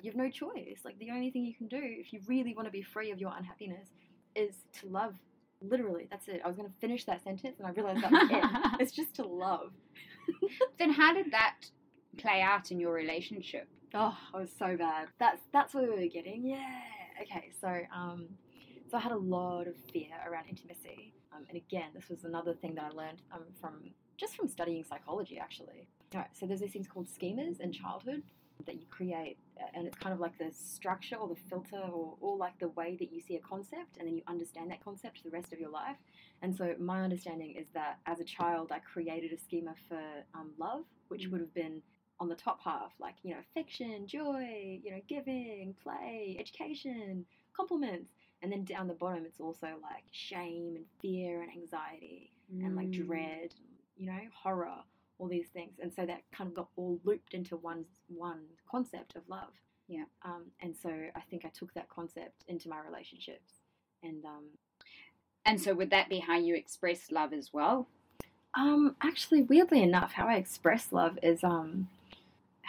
You 0.00 0.10
have 0.10 0.16
no 0.16 0.30
choice. 0.30 0.80
Like 0.84 0.98
the 0.98 1.10
only 1.10 1.30
thing 1.30 1.44
you 1.44 1.54
can 1.54 1.66
do 1.68 1.80
if 1.82 2.12
you 2.12 2.20
really 2.26 2.54
want 2.54 2.66
to 2.66 2.72
be 2.72 2.82
free 2.82 3.10
of 3.10 3.18
your 3.18 3.32
unhappiness 3.36 3.88
is 4.34 4.54
to 4.80 4.86
love. 4.88 5.14
Literally, 5.62 6.06
that's 6.10 6.26
it. 6.28 6.40
I 6.42 6.48
was 6.48 6.56
going 6.56 6.70
to 6.70 6.74
finish 6.80 7.04
that 7.04 7.22
sentence, 7.22 7.58
and 7.58 7.66
I 7.66 7.72
realized 7.72 8.02
that 8.02 8.12
was 8.12 8.30
it. 8.30 8.80
It's 8.80 8.92
just 8.92 9.14
to 9.16 9.24
love. 9.26 9.72
then 10.78 10.90
how 10.90 11.12
did 11.12 11.32
that 11.32 11.56
play 12.16 12.40
out 12.40 12.70
in 12.70 12.80
your 12.80 12.92
relationship? 12.94 13.68
Oh, 13.94 14.16
I 14.34 14.38
was 14.38 14.50
so 14.56 14.76
bad. 14.76 15.08
That's 15.18 15.40
that's 15.52 15.74
what 15.74 15.84
we 15.84 15.90
were 15.90 16.06
getting. 16.06 16.46
Yeah. 16.46 16.80
Okay. 17.22 17.50
So 17.60 17.80
um, 17.94 18.26
so 18.90 18.96
I 18.96 19.00
had 19.00 19.12
a 19.12 19.18
lot 19.18 19.66
of 19.66 19.74
fear 19.92 20.10
around 20.28 20.44
intimacy. 20.48 21.12
Um, 21.32 21.44
and 21.48 21.56
again, 21.56 21.90
this 21.94 22.08
was 22.08 22.24
another 22.24 22.54
thing 22.54 22.74
that 22.76 22.84
I 22.84 22.88
learned 22.90 23.22
um, 23.32 23.44
from 23.60 23.90
just 24.16 24.36
from 24.36 24.48
studying 24.48 24.84
psychology, 24.84 25.38
actually. 25.38 25.88
All 26.14 26.20
right. 26.20 26.30
So 26.38 26.46
there's 26.46 26.60
these 26.60 26.72
things 26.72 26.86
called 26.86 27.08
schemas 27.08 27.60
in 27.60 27.72
childhood 27.72 28.22
that 28.66 28.74
you 28.74 28.86
create, 28.90 29.38
and 29.74 29.86
it's 29.86 29.96
kind 29.96 30.12
of 30.12 30.20
like 30.20 30.36
the 30.38 30.50
structure 30.52 31.16
or 31.16 31.28
the 31.28 31.36
filter 31.48 31.78
or, 31.78 32.16
or 32.20 32.36
like 32.36 32.58
the 32.58 32.68
way 32.68 32.96
that 33.00 33.10
you 33.12 33.20
see 33.20 33.36
a 33.36 33.40
concept, 33.40 33.96
and 33.98 34.06
then 34.06 34.14
you 34.14 34.22
understand 34.28 34.70
that 34.70 34.84
concept 34.84 35.16
for 35.18 35.24
the 35.24 35.30
rest 35.30 35.52
of 35.52 35.58
your 35.58 35.70
life. 35.70 35.96
And 36.42 36.54
so 36.54 36.74
my 36.78 37.02
understanding 37.02 37.54
is 37.56 37.68
that 37.74 37.98
as 38.06 38.20
a 38.20 38.24
child, 38.24 38.70
I 38.70 38.80
created 38.80 39.32
a 39.32 39.38
schema 39.38 39.74
for 39.88 40.00
um, 40.34 40.50
love, 40.58 40.84
which 41.08 41.26
would 41.28 41.40
have 41.40 41.54
been 41.54 41.80
on 42.20 42.28
the 42.28 42.36
top 42.36 42.60
half, 42.62 42.92
like, 43.00 43.16
you 43.22 43.34
know, 43.34 43.40
affection, 43.40 44.06
joy, 44.06 44.80
you 44.84 44.92
know, 44.92 45.00
giving, 45.08 45.74
play, 45.82 46.36
education, 46.38 47.26
compliments. 47.56 48.12
And 48.42 48.52
then 48.52 48.64
down 48.64 48.88
the 48.88 48.94
bottom, 48.94 49.24
it's 49.26 49.40
also 49.40 49.68
like 49.82 50.04
shame 50.12 50.76
and 50.76 50.86
fear 51.02 51.42
and 51.42 51.50
anxiety 51.52 52.32
and 52.62 52.76
like 52.76 52.90
Mm. 52.90 53.06
dread, 53.06 53.54
you 53.96 54.06
know, 54.06 54.20
horror, 54.34 54.84
all 55.18 55.28
these 55.28 55.48
things. 55.48 55.78
And 55.80 55.92
so 55.92 56.06
that 56.06 56.22
kind 56.32 56.48
of 56.48 56.54
got 56.54 56.68
all 56.76 57.00
looped 57.04 57.34
into 57.34 57.56
one, 57.56 57.84
one 58.08 58.42
concept 58.70 59.16
of 59.16 59.28
love. 59.28 59.52
Yeah. 59.88 60.04
Um, 60.22 60.52
and 60.60 60.76
so 60.76 60.90
I 61.14 61.20
think 61.30 61.44
I 61.44 61.48
took 61.50 61.74
that 61.74 61.88
concept 61.88 62.44
into 62.48 62.68
my 62.68 62.80
relationships. 62.80 63.52
And 64.02 64.24
um, 64.24 64.44
And 65.44 65.60
so 65.60 65.74
would 65.74 65.90
that 65.90 66.08
be 66.08 66.18
how 66.20 66.38
you 66.38 66.54
express 66.54 67.10
love 67.10 67.32
as 67.32 67.52
well? 67.52 67.88
Um, 68.54 68.96
actually, 69.02 69.42
weirdly 69.42 69.82
enough, 69.82 70.12
how 70.12 70.26
I 70.28 70.34
express 70.36 70.92
love 70.92 71.18
is 71.22 71.44
um, 71.44 71.88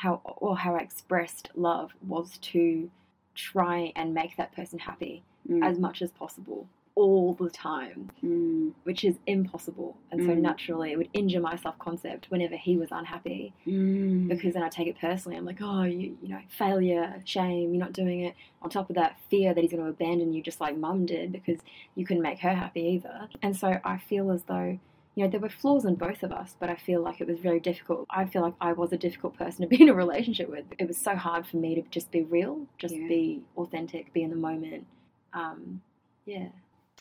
how 0.01 0.19
or 0.37 0.57
how 0.57 0.75
I 0.75 0.79
expressed 0.79 1.49
love 1.55 1.91
was 2.07 2.37
to 2.53 2.89
try 3.35 3.93
and 3.95 4.13
make 4.13 4.35
that 4.37 4.51
person 4.55 4.79
happy 4.79 5.23
Mm. 5.49 5.63
as 5.69 5.79
much 5.79 6.01
as 6.03 6.11
possible 6.11 6.67
all 6.93 7.33
the 7.33 7.49
time, 7.49 8.09
Mm. 8.23 8.73
which 8.83 9.03
is 9.03 9.17
impossible. 9.25 9.95
And 10.11 10.21
so 10.23 10.29
Mm. 10.35 10.41
naturally, 10.41 10.91
it 10.91 10.97
would 10.97 11.09
injure 11.13 11.39
my 11.39 11.55
self 11.55 11.77
concept 11.79 12.29
whenever 12.29 12.55
he 12.55 12.77
was 12.77 12.89
unhappy 12.91 13.53
Mm. 13.65 14.27
because 14.27 14.53
then 14.55 14.63
I 14.63 14.69
take 14.69 14.87
it 14.87 14.97
personally. 14.99 15.37
I'm 15.37 15.45
like, 15.45 15.61
oh, 15.61 15.83
you, 15.83 16.17
you 16.21 16.29
know, 16.29 16.41
failure, 16.49 17.21
shame, 17.25 17.73
you're 17.73 17.83
not 17.87 17.93
doing 17.93 18.19
it. 18.21 18.35
On 18.61 18.69
top 18.69 18.89
of 18.89 18.95
that, 18.97 19.19
fear 19.29 19.53
that 19.53 19.61
he's 19.61 19.71
going 19.71 19.83
to 19.83 19.89
abandon 19.89 20.33
you 20.33 20.41
just 20.43 20.61
like 20.61 20.75
mum 20.77 21.05
did 21.05 21.31
because 21.31 21.59
you 21.95 22.05
couldn't 22.05 22.23
make 22.23 22.39
her 22.39 22.53
happy 22.53 22.81
either. 22.95 23.29
And 23.41 23.55
so 23.55 23.79
I 23.83 23.97
feel 23.97 24.29
as 24.31 24.43
though 24.43 24.77
you 25.21 25.27
know, 25.27 25.31
there 25.33 25.39
were 25.39 25.49
flaws 25.49 25.85
in 25.85 25.93
both 25.93 26.23
of 26.23 26.31
us, 26.31 26.55
but 26.59 26.67
I 26.71 26.75
feel 26.75 26.99
like 27.03 27.21
it 27.21 27.27
was 27.27 27.37
very 27.37 27.59
difficult. 27.59 28.07
I 28.09 28.25
feel 28.25 28.41
like 28.41 28.55
I 28.59 28.73
was 28.73 28.91
a 28.91 28.97
difficult 28.97 29.37
person 29.37 29.61
to 29.61 29.67
be 29.67 29.79
in 29.79 29.87
a 29.89 29.93
relationship 29.93 30.49
with. 30.49 30.65
It 30.79 30.87
was 30.87 30.97
so 30.97 31.15
hard 31.15 31.45
for 31.45 31.57
me 31.57 31.75
to 31.75 31.83
just 31.91 32.09
be 32.11 32.23
real, 32.23 32.65
just 32.79 32.95
Yeah. 32.95 33.07
be 33.07 33.43
authentic, 33.55 34.11
be 34.13 34.23
in 34.23 34.31
the 34.31 34.35
moment. 34.35 34.87
Um, 35.33 35.81
yeah. 36.25 36.47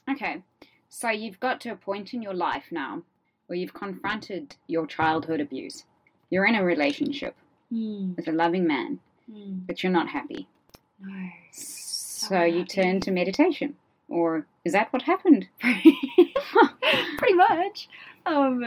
Okay, 0.07 0.43
so 0.91 1.09
you've 1.09 1.41
got 1.41 1.63
to 1.63 1.71
a 1.71 1.77
point 1.77 2.13
in 2.13 2.21
your 2.21 2.35
life 2.35 2.67
now 2.71 3.05
where 3.47 3.59
you've 3.59 3.73
confronted 3.73 4.57
your 4.67 4.87
childhood 4.87 5.41
abuse. 5.41 5.85
You're 6.29 6.45
in 6.45 6.55
a 6.57 6.63
relationship 6.65 7.35
Mm. 7.73 8.17
with 8.17 8.29
a 8.29 8.33
loving 8.33 8.67
man, 8.67 9.01
Mm. 9.31 9.67
but 9.67 9.83
you're 9.83 9.93
not 9.93 10.09
happy. 10.11 10.47
No. 11.01 11.31
So 11.53 12.43
you 12.45 12.67
turn 12.67 13.01
to 13.01 13.11
meditation. 13.11 13.77
Or 14.11 14.45
is 14.65 14.73
that 14.73 14.93
what 14.93 15.03
happened? 15.03 15.49
Pretty 15.61 17.35
much. 17.35 17.89
Um, 18.27 18.65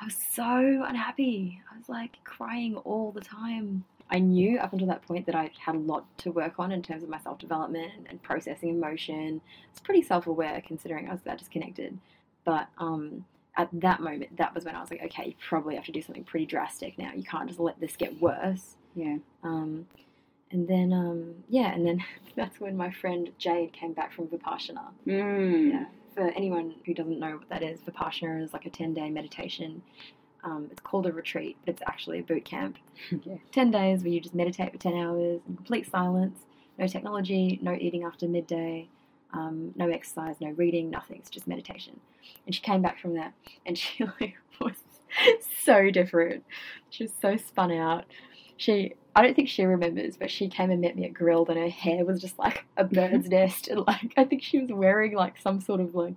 I 0.00 0.04
was 0.04 0.16
so 0.32 0.84
unhappy. 0.86 1.60
I 1.72 1.76
was 1.76 1.88
like 1.88 2.18
crying 2.24 2.76
all 2.76 3.12
the 3.12 3.20
time. 3.20 3.84
I 4.10 4.18
knew 4.18 4.58
up 4.58 4.72
until 4.72 4.88
that 4.88 5.02
point 5.02 5.26
that 5.26 5.34
I 5.34 5.50
had 5.58 5.74
a 5.74 5.78
lot 5.78 6.06
to 6.18 6.30
work 6.30 6.54
on 6.58 6.72
in 6.72 6.82
terms 6.82 7.02
of 7.02 7.08
my 7.08 7.18
self 7.18 7.38
development 7.38 8.06
and 8.08 8.22
processing 8.22 8.70
emotion. 8.70 9.40
It's 9.70 9.80
pretty 9.80 10.02
self 10.02 10.26
aware 10.26 10.62
considering 10.66 11.08
I 11.08 11.12
was 11.12 11.22
that 11.22 11.38
disconnected. 11.38 11.98
But 12.44 12.68
um, 12.78 13.26
at 13.56 13.68
that 13.72 14.00
moment, 14.00 14.36
that 14.38 14.54
was 14.54 14.64
when 14.64 14.74
I 14.74 14.80
was 14.80 14.90
like, 14.90 15.02
okay, 15.04 15.26
you 15.26 15.34
probably 15.48 15.74
have 15.74 15.84
to 15.84 15.92
do 15.92 16.00
something 16.00 16.24
pretty 16.24 16.46
drastic 16.46 16.96
now. 16.96 17.10
You 17.14 17.24
can't 17.24 17.48
just 17.48 17.60
let 17.60 17.78
this 17.80 17.96
get 17.96 18.18
worse. 18.20 18.76
Yeah. 18.94 19.18
Um, 19.42 19.86
and 20.50 20.66
then, 20.66 20.92
um, 20.92 21.34
yeah, 21.48 21.74
and 21.74 21.86
then 21.86 22.02
that's 22.36 22.60
when 22.60 22.76
my 22.76 22.90
friend 22.90 23.30
Jade 23.36 23.72
came 23.72 23.92
back 23.92 24.12
from 24.12 24.28
Vipassana. 24.28 24.86
Mm. 25.06 25.72
Yeah. 25.72 25.84
For 26.18 26.30
anyone 26.30 26.74
who 26.84 26.94
doesn't 26.94 27.20
know 27.20 27.36
what 27.36 27.48
that 27.48 27.62
is, 27.62 27.78
Vipassana 27.82 28.42
is 28.42 28.52
like 28.52 28.66
a 28.66 28.70
10 28.70 28.92
day 28.92 29.08
meditation. 29.08 29.82
Um, 30.42 30.66
it's 30.68 30.80
called 30.80 31.06
a 31.06 31.12
retreat, 31.12 31.56
but 31.64 31.74
it's 31.74 31.82
actually 31.86 32.18
a 32.18 32.22
boot 32.24 32.44
camp. 32.44 32.76
Yeah. 33.24 33.36
10 33.52 33.70
days 33.70 34.02
where 34.02 34.10
you 34.10 34.20
just 34.20 34.34
meditate 34.34 34.72
for 34.72 34.78
10 34.78 34.94
hours 34.94 35.40
in 35.48 35.54
complete 35.54 35.88
silence, 35.88 36.40
no 36.76 36.88
technology, 36.88 37.60
no 37.62 37.72
eating 37.72 38.02
after 38.02 38.26
midday, 38.26 38.88
um, 39.32 39.72
no 39.76 39.88
exercise, 39.88 40.34
no 40.40 40.50
reading, 40.50 40.90
nothing. 40.90 41.18
It's 41.18 41.30
just 41.30 41.46
meditation. 41.46 42.00
And 42.46 42.52
she 42.52 42.62
came 42.62 42.82
back 42.82 42.98
from 42.98 43.14
that 43.14 43.32
and 43.64 43.78
she 43.78 44.04
like, 44.04 44.34
was 44.60 44.74
so 45.64 45.88
different. 45.92 46.44
She 46.90 47.04
was 47.04 47.12
so 47.22 47.36
spun 47.36 47.70
out. 47.70 48.06
She, 48.58 48.94
I 49.16 49.22
don't 49.22 49.34
think 49.34 49.48
she 49.48 49.64
remembers, 49.64 50.16
but 50.18 50.30
she 50.30 50.48
came 50.48 50.70
and 50.70 50.82
met 50.82 50.96
me 50.96 51.06
at 51.06 51.14
Grill'd 51.14 51.48
and 51.48 51.58
her 51.58 51.70
hair 51.70 52.04
was 52.04 52.20
just 52.20 52.38
like 52.38 52.64
a 52.76 52.84
bird's 52.84 53.28
nest. 53.30 53.68
And 53.68 53.86
like, 53.86 54.12
I 54.16 54.24
think 54.24 54.42
she 54.42 54.58
was 54.58 54.70
wearing 54.70 55.14
like 55.14 55.40
some 55.40 55.60
sort 55.60 55.80
of 55.80 55.94
like, 55.94 56.14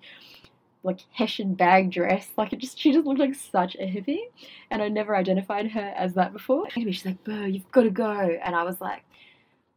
like 0.83 0.99
Hessian 1.13 1.53
bag 1.53 1.91
dress. 1.91 2.27
Like 2.37 2.51
it 2.51 2.59
just, 2.59 2.77
she 2.77 2.91
just 2.91 3.05
looked 3.05 3.19
like 3.19 3.35
such 3.35 3.75
a 3.75 3.85
hippie. 3.87 4.23
And 4.69 4.81
I 4.81 4.89
never 4.89 5.15
identified 5.15 5.71
her 5.71 5.93
as 5.95 6.15
that 6.15 6.33
before. 6.33 6.69
She's 6.71 7.05
like, 7.05 7.23
Boo, 7.23 7.45
you've 7.45 7.71
got 7.71 7.83
to 7.83 7.89
go. 7.89 8.37
And 8.43 8.55
I 8.55 8.63
was 8.63 8.81
like, 8.81 9.03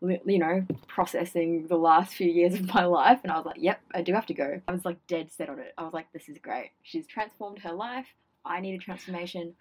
you 0.00 0.38
know, 0.38 0.66
processing 0.87 1.66
the 1.68 1.76
last 1.76 2.14
few 2.14 2.30
years 2.30 2.54
of 2.54 2.73
my 2.75 2.85
life. 2.85 3.21
And 3.23 3.33
I 3.33 3.37
was 3.37 3.47
like, 3.47 3.56
yep, 3.59 3.80
I 3.94 4.02
do 4.02 4.12
have 4.12 4.26
to 4.26 4.35
go. 4.35 4.61
I 4.66 4.73
was 4.73 4.85
like 4.85 5.06
dead 5.06 5.30
set 5.33 5.49
on 5.49 5.59
it. 5.59 5.73
I 5.78 5.83
was 5.83 5.92
like, 5.92 6.12
this 6.12 6.28
is 6.28 6.38
great. 6.38 6.71
She's 6.83 7.06
transformed 7.06 7.61
her 7.61 7.73
life. 7.73 8.06
I 8.44 8.61
need 8.61 8.75
a 8.75 8.78
transformation. 8.78 9.54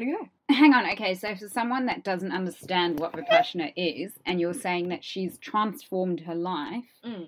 I'm 0.00 0.06
to 0.06 0.12
go. 0.24 0.28
Hang 0.54 0.74
on, 0.74 0.86
okay, 0.92 1.14
so 1.14 1.34
for 1.34 1.48
someone 1.48 1.86
that 1.86 2.04
doesn't 2.04 2.32
understand 2.32 3.00
what 3.00 3.12
Vipassana 3.12 3.72
is, 3.76 4.12
and 4.26 4.40
you're 4.40 4.54
saying 4.54 4.88
that 4.88 5.02
she's 5.04 5.38
transformed 5.38 6.20
her 6.20 6.34
life, 6.34 6.84
Mm. 7.04 7.26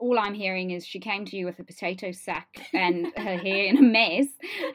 all 0.00 0.18
I'm 0.18 0.34
hearing 0.34 0.70
is 0.72 0.84
she 0.86 0.98
came 0.98 1.24
to 1.26 1.36
you 1.36 1.46
with 1.46 1.58
a 1.60 1.64
potato 1.64 2.10
sack 2.12 2.48
and 2.72 3.06
her 3.16 3.36
hair 3.36 3.66
in 3.66 3.78
a 3.78 3.82
mess. 3.82 4.26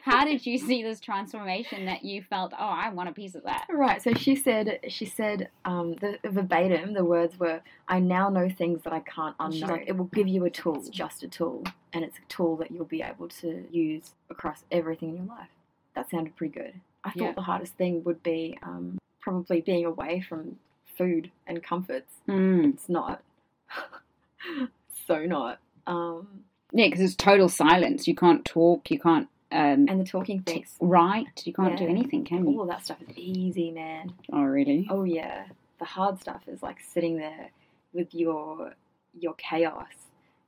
How 0.02 0.24
did 0.24 0.44
you 0.46 0.56
see 0.58 0.82
this 0.82 0.98
transformation 1.00 1.84
that 1.86 2.04
you 2.04 2.22
felt, 2.22 2.52
oh, 2.54 2.56
I 2.58 2.88
want 2.90 3.08
a 3.08 3.12
piece 3.12 3.34
of 3.34 3.42
that? 3.44 3.66
Right. 3.70 4.00
So 4.02 4.14
she 4.14 4.34
said, 4.34 4.80
she 4.88 5.04
said, 5.04 5.50
um, 5.64 5.94
the 5.94 6.18
verbatim, 6.24 6.94
the 6.94 7.04
words 7.04 7.38
were, 7.38 7.60
I 7.86 8.00
now 8.00 8.28
know 8.30 8.48
things 8.48 8.82
that 8.84 8.92
I 8.94 9.00
can't 9.00 9.36
unknow. 9.38 9.68
like, 9.68 9.84
it 9.86 9.96
will 9.96 10.06
give 10.06 10.26
you 10.28 10.44
a 10.46 10.50
tool. 10.50 10.76
It's 10.76 10.88
just 10.88 11.22
a 11.22 11.28
tool. 11.28 11.64
And 11.92 12.02
it's 12.04 12.16
a 12.18 12.26
tool 12.28 12.56
that 12.56 12.70
you'll 12.70 12.84
be 12.86 13.02
able 13.02 13.28
to 13.28 13.64
use 13.70 14.12
across 14.30 14.64
everything 14.70 15.10
in 15.10 15.16
your 15.16 15.26
life. 15.36 15.48
That 15.94 16.10
sounded 16.10 16.34
pretty 16.36 16.54
good. 16.54 16.80
I 17.04 17.10
thought 17.10 17.16
Yeah. 17.22 17.32
the 17.32 17.42
hardest 17.42 17.74
thing 17.74 18.02
would 18.04 18.22
be 18.22 18.58
um, 18.62 18.98
probably 19.20 19.60
being 19.60 19.84
away 19.84 20.20
from 20.26 20.58
food 20.96 21.30
and 21.46 21.62
comforts. 21.62 22.12
Mm. 22.28 22.74
It's 22.74 22.88
not. 22.88 23.22
so 25.06 25.24
not. 25.26 25.58
Um, 25.86 26.44
Yeah, 26.72 26.86
because 26.86 27.00
it's 27.00 27.14
total 27.14 27.48
silence. 27.48 28.08
You 28.08 28.14
can't 28.14 28.44
talk, 28.44 28.90
you 28.90 28.98
can't 28.98 29.28
um, 29.52 29.86
and 29.88 30.00
the 30.00 30.04
talking 30.04 30.40
things. 30.42 30.74
write, 30.80 31.42
you 31.46 31.52
can't 31.52 31.76
do 31.76 31.86
anything, 31.86 32.24
can 32.24 32.44
All 32.46 32.52
you? 32.52 32.60
of 32.62 32.68
that 32.68 32.84
stuff 32.84 32.96
is 33.08 33.16
easy, 33.16 33.70
man. 33.70 34.12
Oh, 34.32 34.42
really? 34.42 34.88
Oh 34.90 35.04
yeah, 35.04 35.44
the 35.78 35.84
hard 35.84 36.20
stuff 36.20 36.42
is 36.48 36.60
like 36.62 36.80
sitting 36.80 37.16
there 37.18 37.50
with 37.92 38.12
your 38.14 38.72
your 39.16 39.34
chaos, 39.34 39.92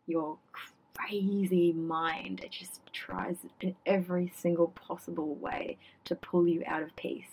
your 0.08 0.38
crazy 0.96 1.72
mind. 1.72 2.40
It 2.40 2.50
just 2.50 2.80
tries 2.92 3.36
in 3.60 3.74
every 3.84 4.32
single 4.36 4.68
possible 4.68 5.34
way 5.36 5.78
to 6.04 6.14
pull 6.14 6.46
you 6.48 6.62
out 6.66 6.82
of 6.82 6.94
peace. 6.96 7.30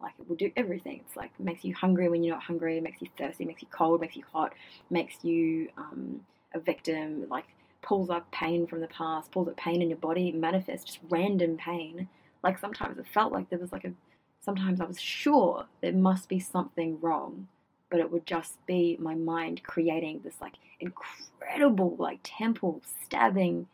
Like 0.00 0.14
it 0.18 0.28
will 0.28 0.36
do 0.36 0.50
everything. 0.56 1.00
It's 1.06 1.16
like 1.16 1.30
makes 1.38 1.64
you 1.64 1.74
hungry 1.74 2.08
when 2.08 2.24
you're 2.24 2.34
not 2.34 2.44
hungry, 2.44 2.80
makes 2.80 3.02
you 3.02 3.08
thirsty, 3.18 3.44
makes 3.44 3.62
you 3.62 3.68
cold, 3.70 4.00
makes 4.00 4.16
you 4.16 4.24
hot, 4.32 4.54
makes 4.88 5.22
you 5.24 5.68
um, 5.76 6.20
a 6.54 6.60
victim. 6.60 7.26
Like 7.28 7.44
pulls 7.82 8.10
up 8.10 8.30
pain 8.30 8.66
from 8.66 8.80
the 8.80 8.88
past, 8.88 9.30
pulls 9.30 9.48
up 9.48 9.56
pain 9.56 9.82
in 9.82 9.90
your 9.90 9.98
body, 9.98 10.32
manifests 10.32 10.86
just 10.86 10.98
random 11.10 11.56
pain. 11.56 12.08
Like 12.42 12.58
sometimes 12.58 12.98
it 12.98 13.06
felt 13.12 13.32
like 13.32 13.50
there 13.50 13.58
was 13.58 13.72
like 13.72 13.84
a 13.84 13.92
sometimes 14.40 14.80
I 14.80 14.84
was 14.86 15.00
sure 15.00 15.66
there 15.82 15.92
must 15.92 16.28
be 16.28 16.40
something 16.40 16.98
wrong, 17.00 17.48
but 17.90 18.00
it 18.00 18.10
would 18.10 18.26
just 18.26 18.64
be 18.66 18.96
my 19.00 19.14
mind 19.14 19.62
creating 19.64 20.20
this 20.24 20.40
like 20.40 20.54
incredible 20.78 21.96
like 21.98 22.20
temple 22.22 22.80
stabbing 23.04 23.66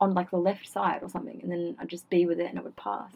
on 0.00 0.14
like 0.14 0.30
the 0.30 0.36
left 0.36 0.70
side 0.70 1.02
or 1.02 1.08
something, 1.08 1.40
and 1.42 1.50
then 1.50 1.76
I'd 1.78 1.88
just 1.88 2.08
be 2.10 2.26
with 2.26 2.40
it 2.40 2.48
and 2.48 2.58
it 2.58 2.64
would 2.64 2.76
pass. 2.76 3.10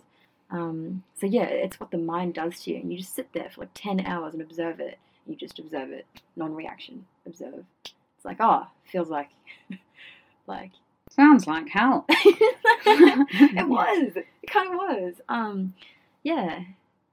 Um, 0.51 1.03
so 1.21 1.27
yeah, 1.27 1.45
it's 1.45 1.79
what 1.79 1.91
the 1.91 1.99
mind 1.99 2.35
does 2.35 2.61
to 2.63 2.71
you, 2.71 2.77
and 2.79 2.93
you 2.93 2.99
just 2.99 3.15
sit 3.15 3.33
there 3.33 3.51
for 3.51 3.63
like 3.63 3.75
ten 3.75 4.01
hours 4.01 4.35
and 4.35 4.43
observe 4.43 4.81
it. 4.81 4.99
You 5.27 5.37
just 5.37 5.59
observe 5.59 5.91
it, 5.91 6.07
non-reaction, 6.37 7.05
observe. 7.27 7.65
It's 7.85 8.25
like 8.25 8.39
oh, 8.41 8.67
feels 8.85 9.09
like 9.11 9.29
like 10.47 10.71
Sounds 11.11 11.47
like 11.47 11.69
hell. 11.69 12.05
it 12.09 13.67
was. 13.69 14.13
It 14.17 14.27
kind 14.47 14.69
of 14.69 14.75
was. 14.75 15.15
Um, 15.29 15.75
yeah, 16.23 16.61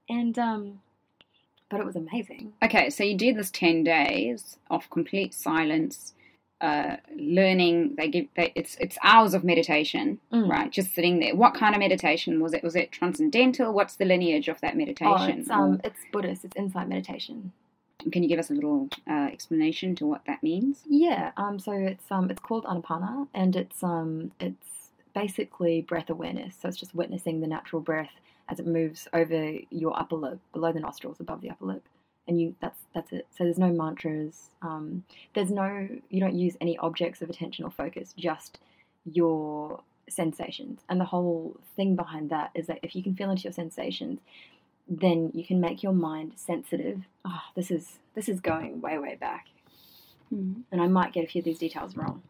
and 0.08 0.38
um, 0.38 0.80
but 1.70 1.80
it 1.80 1.86
was 1.86 1.96
amazing. 1.96 2.52
Okay, 2.62 2.90
so 2.90 3.02
you 3.04 3.16
did 3.16 3.36
this 3.36 3.50
10 3.50 3.84
days 3.84 4.58
of 4.70 4.88
complete 4.90 5.34
silence, 5.34 6.14
uh, 6.60 6.96
learning. 7.16 7.94
They 7.96 8.08
give 8.08 8.26
they, 8.36 8.52
it's 8.54 8.76
it's 8.80 8.96
hours 9.02 9.34
of 9.34 9.44
meditation, 9.44 10.18
Mm. 10.32 10.48
right? 10.48 10.70
Just 10.70 10.94
sitting 10.94 11.18
there. 11.18 11.34
What 11.36 11.54
kind 11.54 11.74
of 11.74 11.78
meditation 11.80 12.40
was 12.40 12.54
it? 12.54 12.62
Was 12.62 12.76
it 12.76 12.92
transcendental? 12.92 13.72
What's 13.72 13.96
the 13.96 14.04
lineage 14.06 14.48
of 14.48 14.60
that 14.62 14.74
Oh, 14.74 14.78
meditation? 14.78 15.40
it's 15.40 15.50
um, 15.50 15.80
it's 15.84 16.00
Buddhist. 16.12 16.44
It's 16.44 16.56
insight 16.56 16.88
meditation. 16.88 17.52
Can 18.12 18.22
you 18.22 18.28
give 18.28 18.38
us 18.38 18.50
a 18.50 18.54
little 18.54 18.88
uh, 19.10 19.28
explanation 19.32 19.94
to 19.96 20.06
what 20.06 20.22
that 20.26 20.42
means? 20.42 20.82
Yeah. 20.88 21.32
Um. 21.36 21.58
So 21.58 21.72
it's 21.72 22.10
um. 22.10 22.30
It's 22.30 22.40
called 22.40 22.64
Anapana, 22.64 23.28
and 23.34 23.54
it's 23.56 23.82
um. 23.82 24.32
It's 24.40 24.92
basically 25.14 25.82
breath 25.82 26.08
awareness. 26.10 26.54
So 26.60 26.68
it's 26.68 26.76
just 26.78 26.94
witnessing 26.94 27.40
the 27.40 27.46
natural 27.46 27.80
breath 27.82 28.10
as 28.48 28.60
it 28.60 28.66
moves 28.66 29.08
over 29.12 29.54
your 29.70 29.98
upper 29.98 30.16
lip, 30.16 30.38
below 30.52 30.72
the 30.72 30.80
nostrils, 30.80 31.20
above 31.20 31.40
the 31.40 31.50
upper 31.50 31.64
lip, 31.66 31.82
and 32.28 32.40
you. 32.40 32.54
That's 32.60 32.80
that's 32.94 33.12
it. 33.12 33.26
So 33.36 33.44
there's 33.44 33.58
no 33.58 33.72
mantras. 33.72 34.50
Um. 34.62 35.04
There's 35.34 35.50
no. 35.50 35.88
You 36.08 36.20
don't 36.20 36.34
use 36.34 36.56
any 36.60 36.76
objects 36.78 37.22
of 37.22 37.30
attention 37.30 37.64
or 37.64 37.70
focus. 37.70 38.14
Just 38.16 38.58
your 39.04 39.80
sensations. 40.08 40.80
And 40.88 41.00
the 41.00 41.04
whole 41.04 41.56
thing 41.74 41.96
behind 41.96 42.30
that 42.30 42.50
is 42.54 42.66
that 42.66 42.78
if 42.82 42.94
you 42.94 43.02
can 43.02 43.14
feel 43.16 43.30
into 43.30 43.44
your 43.44 43.52
sensations, 43.52 44.20
then 44.88 45.30
you 45.34 45.44
can 45.44 45.60
make 45.60 45.82
your 45.82 45.92
mind 45.92 46.32
sensitive. 46.36 47.00
Oh, 47.24 47.40
this 47.54 47.70
is 47.70 47.98
this 48.14 48.28
is 48.28 48.40
going 48.40 48.80
way 48.80 48.98
way 48.98 49.16
back, 49.16 49.46
and 50.70 50.80
I 50.80 50.86
might 50.86 51.12
get 51.12 51.24
a 51.24 51.26
few 51.26 51.40
of 51.40 51.44
these 51.44 51.58
details 51.58 51.96
wrong. 51.96 52.22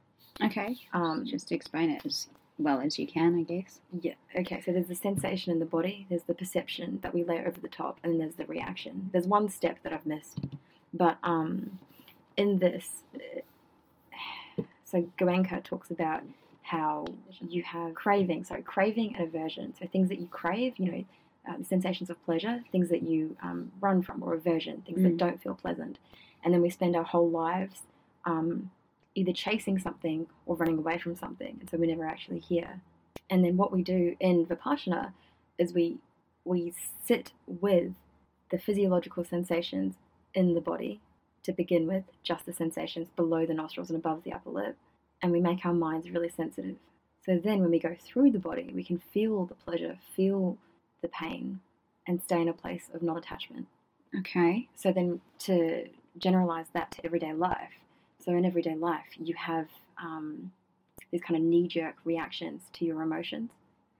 Okay, 0.42 0.76
Um, 0.92 1.24
just 1.24 1.48
to 1.48 1.54
explain 1.54 1.90
it 1.90 2.04
as 2.04 2.28
well 2.58 2.80
as 2.80 2.98
you 2.98 3.06
can, 3.06 3.38
I 3.38 3.42
guess. 3.42 3.80
yeah. 4.00 4.14
Okay. 4.34 4.60
So 4.64 4.72
there's 4.72 4.88
the 4.88 4.94
sensation 4.94 5.52
in 5.52 5.58
the 5.58 5.66
body. 5.66 6.06
There's 6.08 6.22
the 6.24 6.34
perception 6.34 7.00
that 7.02 7.12
we 7.14 7.22
lay 7.24 7.40
over 7.44 7.60
the 7.60 7.68
top, 7.68 7.98
and 8.02 8.12
then 8.12 8.18
there's 8.20 8.34
the 8.36 8.46
reaction. 8.46 9.10
There's 9.12 9.26
one 9.26 9.48
step 9.48 9.78
that 9.82 9.92
I've 9.92 10.06
missed, 10.06 10.40
but 10.94 11.18
um, 11.22 11.78
in 12.36 12.58
this, 12.58 13.02
so 14.84 15.08
Goenka 15.18 15.62
talks 15.62 15.90
about 15.90 16.22
how 16.62 17.06
you 17.40 17.62
have 17.62 17.94
craving. 17.94 18.44
So 18.44 18.56
craving 18.62 19.14
and 19.16 19.28
aversion. 19.28 19.74
So 19.78 19.86
things 19.86 20.08
that 20.08 20.18
you 20.20 20.26
crave, 20.28 20.74
you 20.78 20.90
know, 20.92 21.04
um, 21.48 21.62
sensations 21.64 22.10
of 22.10 22.22
pleasure, 22.24 22.62
things 22.72 22.88
that 22.88 23.02
you 23.02 23.36
um, 23.42 23.70
run 23.80 24.02
from, 24.02 24.22
or 24.22 24.34
aversion, 24.34 24.82
things 24.86 25.02
that 25.02 25.14
Mm. 25.14 25.18
don't 25.18 25.42
feel 25.42 25.54
pleasant. 25.54 25.98
And 26.42 26.52
then 26.52 26.62
we 26.62 26.70
spend 26.70 26.96
our 26.96 27.04
whole 27.04 27.28
lives 27.30 27.82
um, 28.24 28.70
either 29.16 29.32
chasing 29.32 29.78
something 29.78 30.26
or 30.44 30.54
running 30.54 30.78
away 30.78 30.98
from 30.98 31.16
something, 31.16 31.56
and 31.58 31.68
so 31.68 31.76
we're 31.76 31.86
never 31.86 32.06
actually 32.06 32.38
here. 32.38 32.80
And 33.28 33.44
then 33.44 33.56
what 33.56 33.72
we 33.72 33.82
do 33.82 34.14
in 34.20 34.46
Vipassana 34.46 35.12
is 35.58 35.72
we 35.72 35.98
we 36.44 36.72
sit 37.04 37.32
with 37.46 37.94
the 38.50 38.58
physiological 38.58 39.24
sensations 39.24 39.94
in 40.34 40.54
the 40.54 40.60
body 40.60 41.00
to 41.42 41.52
begin 41.52 41.88
with, 41.88 42.04
just 42.22 42.46
the 42.46 42.52
sensations 42.52 43.08
below 43.16 43.44
the 43.44 43.54
nostrils 43.54 43.90
and 43.90 43.98
above 43.98 44.22
the 44.22 44.32
upper 44.32 44.50
lip, 44.50 44.76
and 45.22 45.32
we 45.32 45.40
make 45.40 45.64
our 45.64 45.74
minds 45.74 46.10
really 46.10 46.28
sensitive. 46.28 46.76
So 47.24 47.40
then 47.42 47.60
when 47.60 47.70
we 47.70 47.80
go 47.80 47.96
through 47.98 48.30
the 48.30 48.38
body, 48.38 48.70
we 48.72 48.84
can 48.84 49.02
feel 49.12 49.46
the 49.46 49.54
pleasure, 49.54 49.98
feel 50.14 50.58
the 51.02 51.08
pain, 51.08 51.60
and 52.06 52.22
stay 52.22 52.40
in 52.40 52.48
a 52.48 52.52
place 52.52 52.88
of 52.94 53.02
non 53.02 53.16
attachment. 53.16 53.66
Okay. 54.16 54.68
So 54.76 54.92
then 54.92 55.20
to 55.40 55.88
generalize 56.18 56.66
that 56.72 56.92
to 56.92 57.04
everyday 57.04 57.32
life. 57.32 57.72
So 58.26 58.32
in 58.32 58.44
everyday 58.44 58.74
life, 58.74 59.06
you 59.18 59.34
have 59.36 59.68
um, 60.02 60.50
these 61.12 61.22
kind 61.22 61.36
of 61.36 61.42
knee 61.42 61.68
jerk 61.68 61.94
reactions 62.04 62.62
to 62.74 62.84
your 62.84 63.02
emotions, 63.02 63.50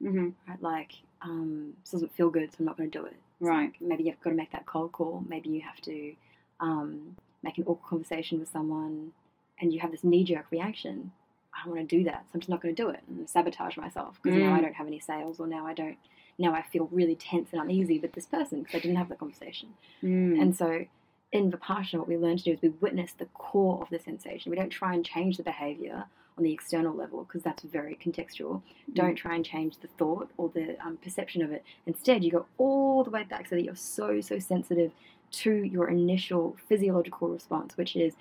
hmm 0.02 0.30
right? 0.49 0.61
Like, 0.61 0.92
um, 1.23 1.75
this 1.83 1.92
doesn't 1.92 2.14
feel 2.14 2.30
good, 2.30 2.50
so 2.50 2.56
I'm 2.61 2.66
not 2.66 2.76
going 2.76 2.90
to 2.90 2.99
do 2.99 3.04
it. 3.06 3.16
So 3.40 3.47
Right. 3.47 3.73
maybe 3.80 4.04
you've 4.04 4.21
got 4.21 4.30
to 4.30 4.37
make 4.37 4.52
that 4.52 4.66
cold 4.66 4.92
call. 4.92 5.25
Maybe 5.28 5.49
you 5.50 5.61
have 5.61 5.80
to 5.83 6.14
um, 6.61 7.16
make 7.42 7.59
an 7.59 7.64
awkward 7.64 7.88
conversation 7.88 8.40
with 8.40 8.49
someone, 8.50 9.12
and 9.61 9.73
you 9.73 9.78
have 9.80 9.92
this 9.92 10.02
knee 10.04 10.25
jerk 10.25 10.47
reaction. 10.50 11.12
I 11.54 11.64
don't 11.64 11.76
want 11.76 11.88
to 11.88 11.97
do 11.97 12.04
that, 12.04 12.25
so 12.26 12.30
I'm 12.35 12.40
just 12.40 12.50
not 12.50 12.61
going 12.61 12.75
to 12.75 12.83
do 12.83 12.88
it 12.90 13.00
and 13.09 13.30
sabotage 13.30 13.76
myself 13.76 14.18
because 14.23 14.38
now 14.38 14.52
I 14.54 14.59
Mm. 14.59 14.62
don't 14.62 14.75
have 14.75 14.87
any 14.88 14.99
sales, 15.00 15.38
or 15.40 15.47
now 15.47 15.66
I 15.66 15.73
don't. 15.73 15.97
Now 16.38 16.52
I 16.52 16.62
feel 16.62 16.88
really 16.92 17.14
tense 17.14 17.49
and 17.52 17.62
uneasy 17.62 17.99
with 17.99 18.12
this 18.12 18.26
person 18.26 18.61
because 18.62 18.75
I 18.75 18.80
didn't 18.80 18.97
have 18.97 19.09
the 19.09 19.14
conversation. 19.14 19.71
Mm. 20.02 20.42
And 20.42 20.56
so 20.56 20.85
in 21.33 21.50
Vipassana, 21.50 21.99
what 21.99 22.09
we 22.09 22.16
learn 22.16 22.37
to 22.37 22.45
do 22.45 22.52
is 22.52 22.62
we 22.62 22.68
witness 22.68 23.12
the 23.12 23.26
core 23.26 23.80
of 23.83 23.88
the 23.90 23.99
sensation. 23.99 24.50
We 24.50 24.56
don't 24.56 24.71
try 24.71 24.95
and 24.95 25.04
change 25.04 25.37
the 25.37 25.42
behavior 25.42 26.04
on 26.38 26.45
the 26.45 26.52
external 26.52 26.95
level 26.95 27.25
because 27.25 27.42
that's 27.42 27.62
very 27.62 27.97
contextual. 27.97 28.62
Don't 28.92 29.16
try 29.16 29.35
and 29.35 29.45
change 29.45 29.78
the 29.78 29.88
thought 29.88 30.30
or 30.37 30.50
the 30.50 30.76
um, 30.85 30.99
perception 30.99 31.42
of 31.42 31.50
it. 31.50 31.64
Instead, 31.87 32.23
you 32.23 32.30
go 32.30 32.47
all 32.59 33.02
the 33.04 33.11
way 33.11 33.25
back 33.25 33.49
so 33.49 33.56
that 33.56 33.64
you're 33.64 33.75
so, 33.75 34.21
so 34.21 34.38
sensitive 34.38 34.92
to 35.33 35.50
your 35.50 35.88
initial 35.88 36.56
physiological 36.68 37.28
response, 37.28 37.76
which 37.76 37.97
is 37.97 38.14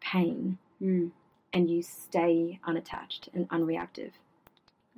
pain, 0.00 0.58
Mm. 0.82 1.10
and 1.54 1.70
you 1.70 1.82
stay 1.82 2.60
unattached 2.64 3.30
and 3.32 3.48
unreactive. 3.48 4.10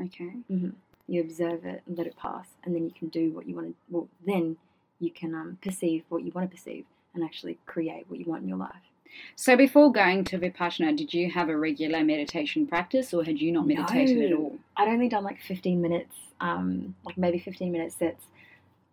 Okay. 0.04 0.30
hmm 0.48 0.70
You 1.06 1.20
observe 1.20 1.64
it 1.64 1.82
and 1.86 1.96
let 1.96 2.08
it 2.08 2.16
pass, 2.16 2.48
and 2.64 2.74
then 2.74 2.84
you 2.84 2.90
can 2.90 3.06
do 3.08 3.30
what 3.30 3.48
you 3.48 3.54
want 3.54 3.68
to. 3.68 3.74
Well, 3.88 4.08
then 4.26 4.56
you 4.98 5.12
can 5.12 5.36
um, 5.36 5.58
perceive 5.62 6.02
what 6.08 6.24
you 6.24 6.32
want 6.32 6.50
to 6.50 6.56
perceive 6.56 6.84
and 7.14 7.24
actually 7.24 7.58
create 7.66 8.04
what 8.08 8.18
you 8.18 8.26
want 8.26 8.42
in 8.42 8.48
your 8.48 8.58
life. 8.58 8.72
So 9.36 9.56
before 9.56 9.90
going 9.92 10.24
to 10.24 10.38
Vipassana, 10.38 10.96
did 10.96 11.14
you 11.14 11.30
have 11.30 11.48
a 11.48 11.56
regular 11.56 12.04
meditation 12.04 12.66
practice 12.66 13.12
or 13.14 13.24
had 13.24 13.40
you 13.40 13.52
not 13.52 13.66
meditated 13.66 14.30
at 14.30 14.36
all? 14.36 14.58
I'd 14.76 14.88
only 14.88 15.08
done 15.08 15.24
like 15.24 15.40
15 15.40 15.80
minutes, 15.80 16.14
um, 16.40 16.94
like 17.04 17.16
maybe 17.16 17.38
15 17.38 17.72
minute 17.72 17.92
sets 17.92 18.24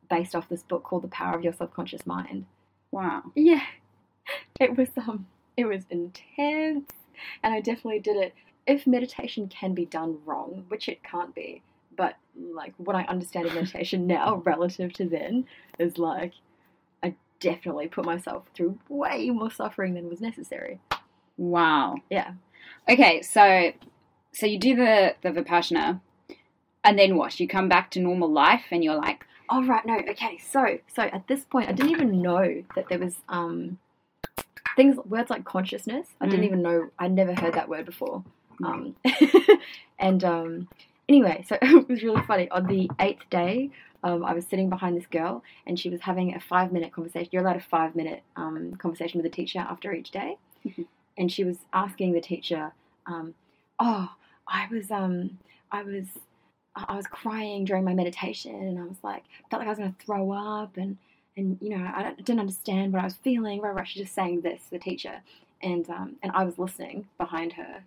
based 0.10 0.36
off 0.36 0.50
this 0.50 0.64
book 0.64 0.84
called 0.84 1.04
The 1.04 1.10
Power 1.10 1.36
of 1.36 1.44
Your 1.44 1.54
Subconscious 1.54 2.06
Mind. 2.06 2.46
Wow. 2.92 3.24
Yeah, 3.36 3.64
it 4.60 4.78
was 4.78 4.90
um, 4.98 5.28
it 5.58 5.66
was 5.66 5.84
intense, 5.90 6.92
and 7.44 7.54
I 7.54 7.60
definitely 7.60 8.00
did 8.00 8.18
it. 8.18 8.34
If 8.68 8.88
meditation 8.88 9.48
can 9.48 9.74
be 9.74 9.86
done 9.86 10.18
wrong, 10.26 10.66
which 10.70 10.90
it 10.90 11.04
can't 11.04 11.36
be, 11.36 11.62
but 11.96 12.16
like 12.36 12.74
what 12.78 12.96
I 12.96 13.04
understand 13.04 13.48
of 13.48 13.54
meditation 13.56 14.08
now 14.08 14.42
relative 14.46 14.94
to 14.94 15.06
then 15.06 15.46
is 15.80 15.98
like 15.98 16.34
definitely 17.40 17.88
put 17.88 18.06
myself 18.06 18.44
through 18.54 18.78
way 18.90 19.30
more 19.30 19.52
suffering 19.52 19.94
than 19.94 20.10
was 20.10 20.22
necessary. 20.22 20.80
Wow. 21.38 21.96
Yeah. 22.10 22.34
Okay, 22.90 23.22
so 23.22 23.72
so 24.34 24.46
you 24.46 24.58
do 24.60 24.76
the 24.76 25.16
the 25.22 25.30
Vipassana 25.32 26.00
and 26.84 26.98
then 27.00 27.18
what? 27.18 27.40
You 27.40 27.48
come 27.48 27.68
back 27.70 27.92
to 27.92 28.00
normal 28.00 28.32
life 28.32 28.66
and 28.72 28.84
you're 28.84 28.96
like, 28.96 29.26
Oh 29.50 29.64
right, 29.66 29.86
no, 29.86 29.98
okay. 30.12 30.38
So 30.40 30.80
so 30.96 31.04
at 31.04 31.28
this 31.28 31.44
point 31.46 31.70
I 31.70 31.74
didn't 31.74 31.92
even 31.92 32.22
know 32.22 32.64
that 32.76 32.90
there 32.90 33.00
was 33.00 33.18
um 33.30 33.80
things 34.76 34.98
words 35.06 35.30
like 35.30 35.46
consciousness. 35.46 36.08
I 36.20 36.26
didn't 36.28 36.42
Mm. 36.44 36.48
even 36.48 36.62
know 36.62 36.90
I'd 37.00 37.12
never 37.14 37.34
heard 37.34 37.54
that 37.54 37.70
word 37.70 37.86
before. 37.86 38.24
Um 38.64 38.96
and 40.00 40.24
um 40.24 40.68
anyway, 41.10 41.44
so 41.48 41.58
it 41.62 41.88
was 41.90 42.04
really 42.04 42.22
funny. 42.24 42.50
On 42.50 42.66
the 42.68 42.90
eighth 43.00 43.30
day, 43.30 43.70
um, 44.06 44.24
I 44.24 44.34
was 44.34 44.46
sitting 44.46 44.70
behind 44.70 44.96
this 44.96 45.08
girl 45.08 45.44
and 45.66 45.80
she 45.80 45.90
was 45.90 46.02
having 46.02 46.36
a 46.36 46.40
five 46.40 46.72
minute 46.72 46.94
conversation. 46.94 47.30
You're 47.32 47.44
allowed 47.44 47.58
a 47.58 47.60
five 47.62 47.96
minute 47.96 48.22
um, 48.38 48.76
conversation 48.78 49.22
with 49.22 49.30
the 49.30 49.36
teacher 49.36 49.60
after 49.60 49.92
each 49.94 50.12
day. 50.12 50.38
Mhm. 50.66 50.86
And 51.18 51.32
she 51.32 51.44
was 51.44 51.58
asking 51.74 52.14
the 52.14 52.22
teacher, 52.22 52.72
um, 53.08 53.34
oh, 53.80 54.10
I 54.48 54.68
was 54.72 54.92
um 54.92 55.40
I 55.72 55.84
was 55.84 56.06
I 56.76 56.96
was 56.96 57.08
crying 57.08 57.66
during 57.66 57.84
my 57.86 57.94
meditation, 57.94 58.54
and 58.54 58.80
I 58.80 58.84
was 58.84 58.98
like, 59.04 59.24
felt 59.50 59.62
like 59.62 59.68
I 59.68 59.72
was 59.72 59.80
going 59.80 59.94
to 59.94 60.06
throw 60.06 60.32
up, 60.32 60.78
and 60.78 60.98
and 61.38 61.58
you 61.62 61.70
know, 61.70 61.84
I 61.84 62.14
didn't 62.18 62.40
understand 62.40 62.94
what 62.94 63.02
I 63.02 63.06
was 63.06 63.16
feeling. 63.16 63.62
Right, 63.62 63.74
right. 63.74 63.88
She's 63.88 64.04
just 64.04 64.16
saying 64.16 64.42
this, 64.42 64.62
the 64.72 64.80
teacher, 64.80 65.22
and 65.64 65.90
um, 65.90 66.18
and 66.22 66.32
I 66.34 66.44
was 66.44 66.60
listening 66.60 67.08
behind 67.18 67.54
her 67.54 67.84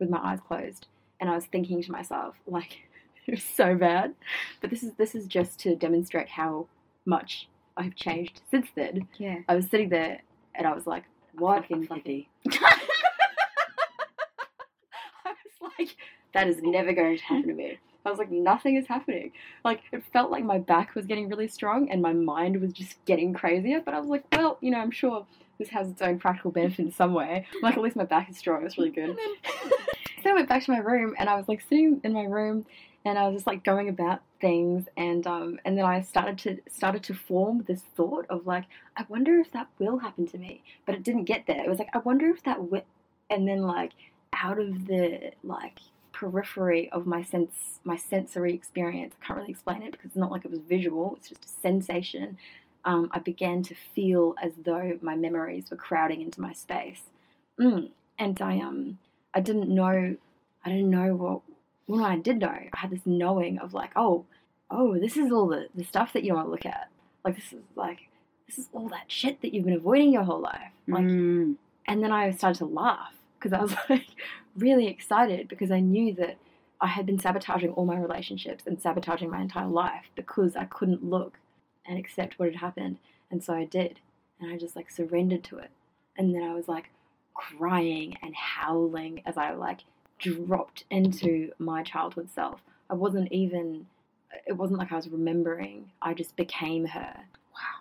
with 0.00 0.10
my 0.10 0.18
eyes 0.18 0.40
closed, 0.46 0.86
and 1.20 1.30
I 1.30 1.34
was 1.34 1.46
thinking 1.46 1.82
to 1.82 1.92
myself, 1.92 2.34
like, 2.46 2.80
it 3.26 3.32
was 3.32 3.44
so 3.56 3.74
bad, 3.74 4.14
but 4.60 4.70
this 4.70 4.82
is 4.82 4.92
this 4.94 5.14
is 5.14 5.26
just 5.26 5.58
to 5.60 5.76
demonstrate 5.76 6.28
how 6.28 6.66
much 7.06 7.48
I've 7.76 7.94
changed 7.94 8.40
since 8.50 8.68
then. 8.74 9.08
yeah. 9.18 9.38
I 9.48 9.56
was 9.56 9.68
sitting 9.68 9.88
there, 9.88 10.20
and 10.54 10.66
I 10.66 10.74
was 10.74 10.86
like, 10.86 11.04
what 11.36 11.62
Fucking 11.62 11.86
fucking. 11.86 12.26
I 12.52 12.76
was 15.24 15.72
like, 15.78 15.96
that 16.32 16.48
is 16.48 16.62
never 16.62 16.92
going 16.92 17.16
to 17.16 17.24
happen 17.24 17.48
to 17.48 17.54
me. 17.54 17.78
I 18.06 18.10
was 18.10 18.18
like, 18.18 18.30
nothing 18.30 18.76
is 18.76 18.86
happening. 18.86 19.32
Like, 19.64 19.80
it 19.90 20.04
felt 20.12 20.30
like 20.30 20.44
my 20.44 20.58
back 20.58 20.94
was 20.94 21.06
getting 21.06 21.28
really 21.28 21.48
strong 21.48 21.90
and 21.90 22.02
my 22.02 22.12
mind 22.12 22.60
was 22.60 22.72
just 22.72 23.02
getting 23.06 23.32
crazier. 23.32 23.80
But 23.80 23.94
I 23.94 24.00
was 24.00 24.10
like, 24.10 24.24
well, 24.32 24.58
you 24.60 24.70
know, 24.70 24.78
I'm 24.78 24.90
sure 24.90 25.26
this 25.58 25.70
has 25.70 25.88
its 25.88 26.02
own 26.02 26.18
practical 26.18 26.50
benefit 26.50 26.84
in 26.84 26.92
some 26.92 27.14
way. 27.14 27.46
Like, 27.62 27.76
at 27.76 27.82
least 27.82 27.96
my 27.96 28.04
back 28.04 28.28
is 28.28 28.36
strong. 28.36 28.62
That's 28.62 28.76
really 28.76 28.90
good. 28.90 29.16
so 30.22 30.30
I 30.30 30.34
went 30.34 30.48
back 30.50 30.64
to 30.64 30.70
my 30.70 30.78
room 30.78 31.14
and 31.18 31.30
I 31.30 31.36
was 31.36 31.48
like 31.48 31.62
sitting 31.62 32.00
in 32.04 32.12
my 32.12 32.24
room 32.24 32.66
and 33.04 33.18
I 33.18 33.26
was 33.26 33.36
just 33.36 33.46
like 33.46 33.64
going 33.64 33.88
about 33.88 34.22
things 34.40 34.86
and 34.96 35.26
um 35.26 35.58
and 35.64 35.76
then 35.76 35.84
I 35.84 36.00
started 36.00 36.38
to 36.38 36.58
started 36.70 37.02
to 37.04 37.14
form 37.14 37.64
this 37.66 37.82
thought 37.96 38.26
of 38.28 38.46
like 38.46 38.64
I 38.96 39.04
wonder 39.08 39.38
if 39.38 39.52
that 39.52 39.68
will 39.78 39.98
happen 39.98 40.26
to 40.28 40.38
me 40.38 40.62
but 40.86 40.94
it 40.94 41.02
didn't 41.02 41.24
get 41.24 41.46
there 41.46 41.62
it 41.62 41.68
was 41.68 41.78
like 41.78 41.94
I 41.94 41.98
wonder 41.98 42.28
if 42.28 42.42
that 42.44 42.70
will 42.70 42.82
and 43.30 43.48
then 43.48 43.62
like 43.62 43.92
out 44.32 44.58
of 44.58 44.86
the 44.86 45.32
like 45.42 45.78
periphery 46.12 46.90
of 46.90 47.06
my 47.06 47.22
sense 47.22 47.80
my 47.84 47.96
sensory 47.96 48.54
experience 48.54 49.14
I 49.20 49.26
can't 49.26 49.38
really 49.38 49.50
explain 49.50 49.82
it 49.82 49.92
because 49.92 50.06
it's 50.06 50.16
not 50.16 50.30
like 50.30 50.44
it 50.44 50.50
was 50.50 50.60
visual 50.60 51.14
it's 51.16 51.28
just 51.28 51.44
a 51.44 51.48
sensation 51.48 52.38
um, 52.86 53.08
I 53.12 53.18
began 53.18 53.62
to 53.62 53.74
feel 53.94 54.34
as 54.42 54.52
though 54.62 54.98
my 55.00 55.16
memories 55.16 55.70
were 55.70 55.76
crowding 55.78 56.20
into 56.20 56.40
my 56.40 56.52
space 56.52 57.02
mm. 57.58 57.88
and 58.18 58.40
I 58.40 58.60
um 58.60 58.98
I 59.32 59.40
didn't 59.40 59.68
know 59.68 60.16
I 60.64 60.68
didn't 60.68 60.90
know 60.90 61.14
what 61.14 61.40
when 61.86 62.02
I 62.02 62.16
did 62.16 62.38
know 62.38 62.48
I 62.48 62.68
had 62.74 62.90
this 62.90 63.06
knowing 63.06 63.58
of 63.58 63.74
like 63.74 63.90
oh 63.96 64.24
oh 64.70 64.98
this 64.98 65.16
is 65.16 65.30
all 65.32 65.46
the, 65.48 65.68
the 65.74 65.84
stuff 65.84 66.12
that 66.14 66.24
you 66.24 66.34
want 66.34 66.46
to 66.46 66.50
look 66.50 66.66
at 66.66 66.88
like 67.24 67.36
this 67.36 67.52
is 67.52 67.62
like 67.76 68.08
this 68.46 68.58
is 68.58 68.68
all 68.72 68.88
that 68.88 69.04
shit 69.10 69.40
that 69.42 69.52
you've 69.54 69.64
been 69.64 69.74
avoiding 69.76 70.12
your 70.12 70.24
whole 70.24 70.40
life 70.40 70.72
like 70.88 71.04
Mm. 71.04 71.56
and 71.86 72.02
then 72.02 72.12
I 72.12 72.30
started 72.32 72.58
to 72.58 72.66
laugh 72.66 73.12
because 73.38 73.52
I 73.52 73.62
was 73.62 73.74
like 73.90 74.06
really 74.56 74.86
excited 74.86 75.48
because 75.48 75.70
I 75.70 75.80
knew 75.80 76.14
that 76.14 76.36
I 76.80 76.88
had 76.88 77.06
been 77.06 77.18
sabotaging 77.18 77.70
all 77.70 77.86
my 77.86 77.96
relationships 77.98 78.64
and 78.66 78.80
sabotaging 78.80 79.30
my 79.30 79.40
entire 79.40 79.66
life 79.66 80.04
because 80.14 80.54
I 80.56 80.64
couldn't 80.64 81.04
look 81.04 81.38
and 81.86 81.98
accept 81.98 82.38
what 82.38 82.50
had 82.50 82.56
happened. 82.60 82.98
And 83.30 83.42
so 83.42 83.54
I 83.54 83.64
did. 83.64 84.00
And 84.40 84.52
I 84.52 84.58
just 84.58 84.76
like 84.76 84.90
surrendered 84.90 85.44
to 85.44 85.58
it. 85.58 85.70
And 86.18 86.34
then 86.34 86.42
I 86.42 86.52
was 86.52 86.68
like 86.68 86.90
crying 87.32 88.16
and 88.22 88.34
howling 88.34 89.22
as 89.24 89.36
I 89.38 89.52
like 89.52 89.80
dropped 90.24 90.84
into 90.90 91.52
my 91.58 91.82
childhood 91.82 92.30
self. 92.30 92.60
I 92.88 92.94
wasn't 92.94 93.30
even, 93.30 93.86
it 94.46 94.54
wasn't 94.54 94.78
like 94.78 94.92
I 94.92 94.96
was 94.96 95.08
remembering, 95.08 95.90
I 96.00 96.14
just 96.14 96.36
became 96.36 96.86
her. 96.86 97.14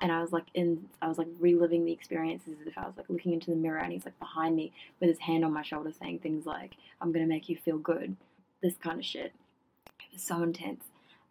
And 0.01 0.11
I 0.11 0.21
was 0.21 0.31
like 0.31 0.45
in 0.53 0.85
I 1.01 1.07
was 1.07 1.17
like 1.17 1.27
reliving 1.39 1.83
the 1.83 1.91
experiences 1.91 2.53
as 2.61 2.67
if 2.67 2.77
I 2.77 2.85
was 2.85 2.95
like 2.95 3.09
looking 3.09 3.33
into 3.33 3.49
the 3.49 3.55
mirror 3.55 3.79
and 3.79 3.91
he's 3.91 4.05
like 4.05 4.17
behind 4.19 4.55
me 4.55 4.71
with 4.99 5.09
his 5.09 5.17
hand 5.17 5.43
on 5.43 5.51
my 5.51 5.63
shoulder 5.63 5.91
saying 5.91 6.19
things 6.19 6.45
like 6.45 6.75
I'm 7.01 7.11
gonna 7.11 7.25
make 7.25 7.49
you 7.49 7.57
feel 7.57 7.79
good. 7.79 8.15
This 8.61 8.75
kind 8.77 8.99
of 8.99 9.05
shit. 9.05 9.33
It 9.99 10.13
was 10.13 10.21
so 10.21 10.43
intense. 10.43 10.83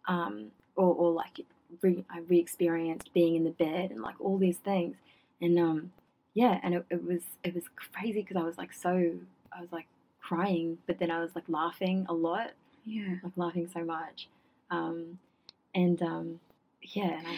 Um 0.09 0.51
or, 0.75 0.93
or 0.93 1.11
like 1.13 1.39
re- 1.81 2.03
I 2.09 2.19
re-experienced 2.27 3.13
being 3.13 3.35
in 3.37 3.45
the 3.45 3.51
bed 3.51 3.91
and 3.91 4.01
like 4.01 4.19
all 4.19 4.37
these 4.37 4.57
things. 4.57 4.97
And 5.41 5.57
um 5.57 5.93
yeah 6.33 6.59
and 6.63 6.73
it, 6.73 6.85
it 6.89 7.01
was 7.01 7.21
it 7.45 7.55
was 7.55 7.63
crazy 7.75 8.21
because 8.23 8.35
I 8.35 8.43
was 8.43 8.57
like 8.57 8.73
so 8.73 9.13
I 9.55 9.61
was 9.61 9.71
like 9.71 9.87
crying 10.23 10.77
but 10.87 10.97
then 10.99 11.11
I 11.11 11.19
was 11.19 11.35
like 11.35 11.43
laughing 11.47 12.05
a 12.09 12.13
lot 12.13 12.51
Yeah. 12.85 13.15
like 13.23 13.33
laughing 13.35 13.67
so 13.73 13.83
much 13.83 14.29
um 14.71 15.19
and 15.75 16.01
um 16.01 16.39
yeah 16.81 17.17
and 17.19 17.27
I 17.27 17.35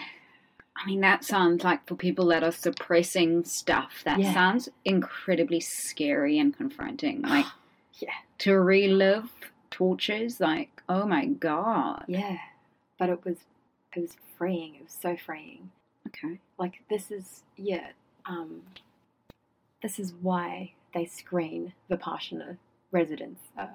I 0.77 0.85
mean, 0.87 0.99
that 1.01 1.23
sounds 1.23 1.63
like 1.63 1.87
for 1.87 1.95
people 1.95 2.25
that 2.27 2.43
are 2.43 2.51
suppressing 2.51 3.45
stuff, 3.45 4.01
that 4.03 4.19
Yeah. 4.19 4.33
sounds 4.33 4.67
incredibly 4.83 5.61
scary 5.61 6.37
and 6.37 6.55
confronting. 6.55 7.21
Like, 7.35 7.45
Yeah. 7.93 8.09
to 8.39 8.59
relive 8.59 9.29
tortures, 9.71 10.41
like, 10.41 10.83
Oh 10.89 11.05
my 11.07 11.27
god. 11.27 12.03
Yeah, 12.09 12.37
but 12.99 13.07
it 13.09 13.23
was 13.23 13.37
it 13.95 14.01
was 14.01 14.17
freeing. 14.37 14.75
It 14.75 14.83
was 14.83 14.97
so 15.01 15.15
freeing. 15.15 15.71
Okay. 16.07 16.39
Like 16.57 16.81
this 16.89 17.09
is 17.09 17.43
yeah. 17.55 17.91
Um, 18.25 18.63
this 19.81 19.97
is 19.97 20.13
why 20.21 20.73
they 20.93 21.05
screen 21.05 21.73
Vipassana 21.89 22.57
residents, 22.91 23.41
uh, 23.57 23.67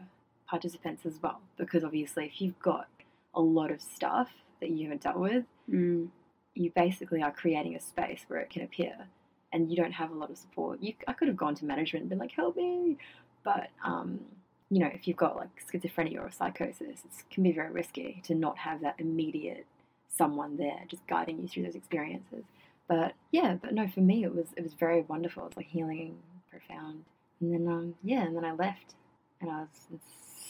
participants 0.49 1.05
as 1.07 1.21
well, 1.23 1.41
because 1.57 1.85
obviously 1.85 2.27
if 2.27 2.41
you've 2.41 2.59
got 2.59 2.89
a 3.35 3.41
lot 3.41 3.71
of 3.71 3.81
stuff 3.81 4.29
that 4.61 4.71
you 4.71 4.85
haven't 4.85 5.03
dealt 5.03 5.17
with, 5.19 5.45
Mm. 5.69 6.09
you 6.55 6.71
basically 6.75 7.23
are 7.23 7.31
creating 7.31 7.77
a 7.77 7.81
space 7.81 8.25
where 8.29 8.41
it 8.41 8.51
can 8.51 8.63
appear, 8.63 9.07
and 9.53 9.71
you 9.71 9.77
don't 9.77 9.93
have 9.93 10.11
a 10.11 10.15
lot 10.15 10.31
of 10.31 10.37
support. 10.37 10.83
You, 10.83 10.95
I 11.07 11.13
could 11.13 11.29
have 11.29 11.37
gone 11.37 11.55
to 11.57 11.65
management 11.65 12.03
and 12.03 12.11
been 12.11 12.19
like, 12.19 12.33
"Help 12.33 12.57
me," 12.57 12.99
but 13.45 13.69
um, 13.85 14.21
you 14.69 14.79
know, 14.81 14.89
if 14.93 15.07
you've 15.07 15.17
got 15.17 15.37
like 15.37 15.49
schizophrenia 15.67 16.21
or 16.21 16.31
psychosis, 16.31 17.05
it 17.05 17.11
can 17.31 17.43
be 17.45 17.53
very 17.53 17.71
risky 17.71 18.21
to 18.25 18.35
not 18.35 18.59
have 18.59 18.81
that 18.83 18.97
immediate 18.99 19.67
someone 20.09 20.57
there 20.57 20.83
just 20.89 21.07
guiding 21.07 21.41
you 21.41 21.47
through 21.49 21.63
those 21.63 21.77
experiences. 21.77 22.45
But 22.89 23.15
yeah, 23.31 23.55
but 23.63 23.73
no, 23.75 23.87
for 23.89 24.01
me 24.01 24.25
it 24.25 24.35
was 24.35 24.47
it 24.57 24.63
was 24.65 24.75
very 24.75 25.03
wonderful. 25.03 25.45
It 25.45 25.51
was 25.51 25.57
like 25.57 25.67
healing, 25.69 26.19
profound, 26.51 27.05
and 27.41 27.53
then 27.53 27.69
um, 27.73 27.95
yeah, 28.03 28.23
and 28.25 28.37
then 28.37 28.45
I 28.45 28.53
left, 28.53 28.95
and 29.41 29.51
I 29.51 29.61
was 29.61 29.69
in 29.91 30.01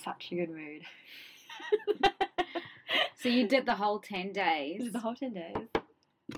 such 0.05 0.29
a 0.33 0.35
good 0.35 0.51
mood. 0.51 0.83
So 3.23 3.29
you 3.29 3.47
did 3.47 3.67
the 3.67 3.75
whole 3.75 3.99
10 3.99 4.33
days 4.33 4.93
the 4.93 4.99
whole 4.99 5.15
ten 5.15 5.35
days. 5.35 5.69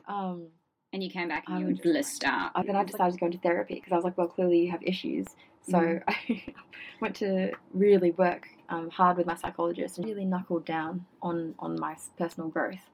Um, 0.09 0.49
and 0.93 1.03
you 1.03 1.09
came 1.11 1.29
back 1.29 1.45
and 1.47 1.57
I 1.57 1.61
you 1.61 1.67
were 1.67 1.75
blissed 1.75 2.25
out. 2.25 2.51
Then 2.67 2.75
I 2.75 2.83
decided 2.85 3.15
to 3.15 3.19
go 3.21 3.27
into 3.27 3.38
therapy 3.38 3.77
because 3.77 3.93
I 3.93 3.95
was 3.95 4.05
like, 4.05 4.19
well, 4.19 4.27
clearly 4.27 4.65
you 4.65 4.71
have 4.73 4.83
issues. 4.83 5.27
So 5.62 5.79
Mhm. 5.79 6.03
I 6.09 6.55
went 7.01 7.15
to 7.17 7.53
really 7.73 8.11
work 8.12 8.49
um, 8.69 8.91
hard 8.91 9.17
with 9.17 9.27
my 9.27 9.37
psychologist 9.37 9.99
and 9.99 10.07
really 10.07 10.25
knuckled 10.25 10.65
down 10.65 11.07
on, 11.23 11.55
on 11.61 11.79
my 11.79 11.97
personal 12.19 12.49
growth. 12.49 12.91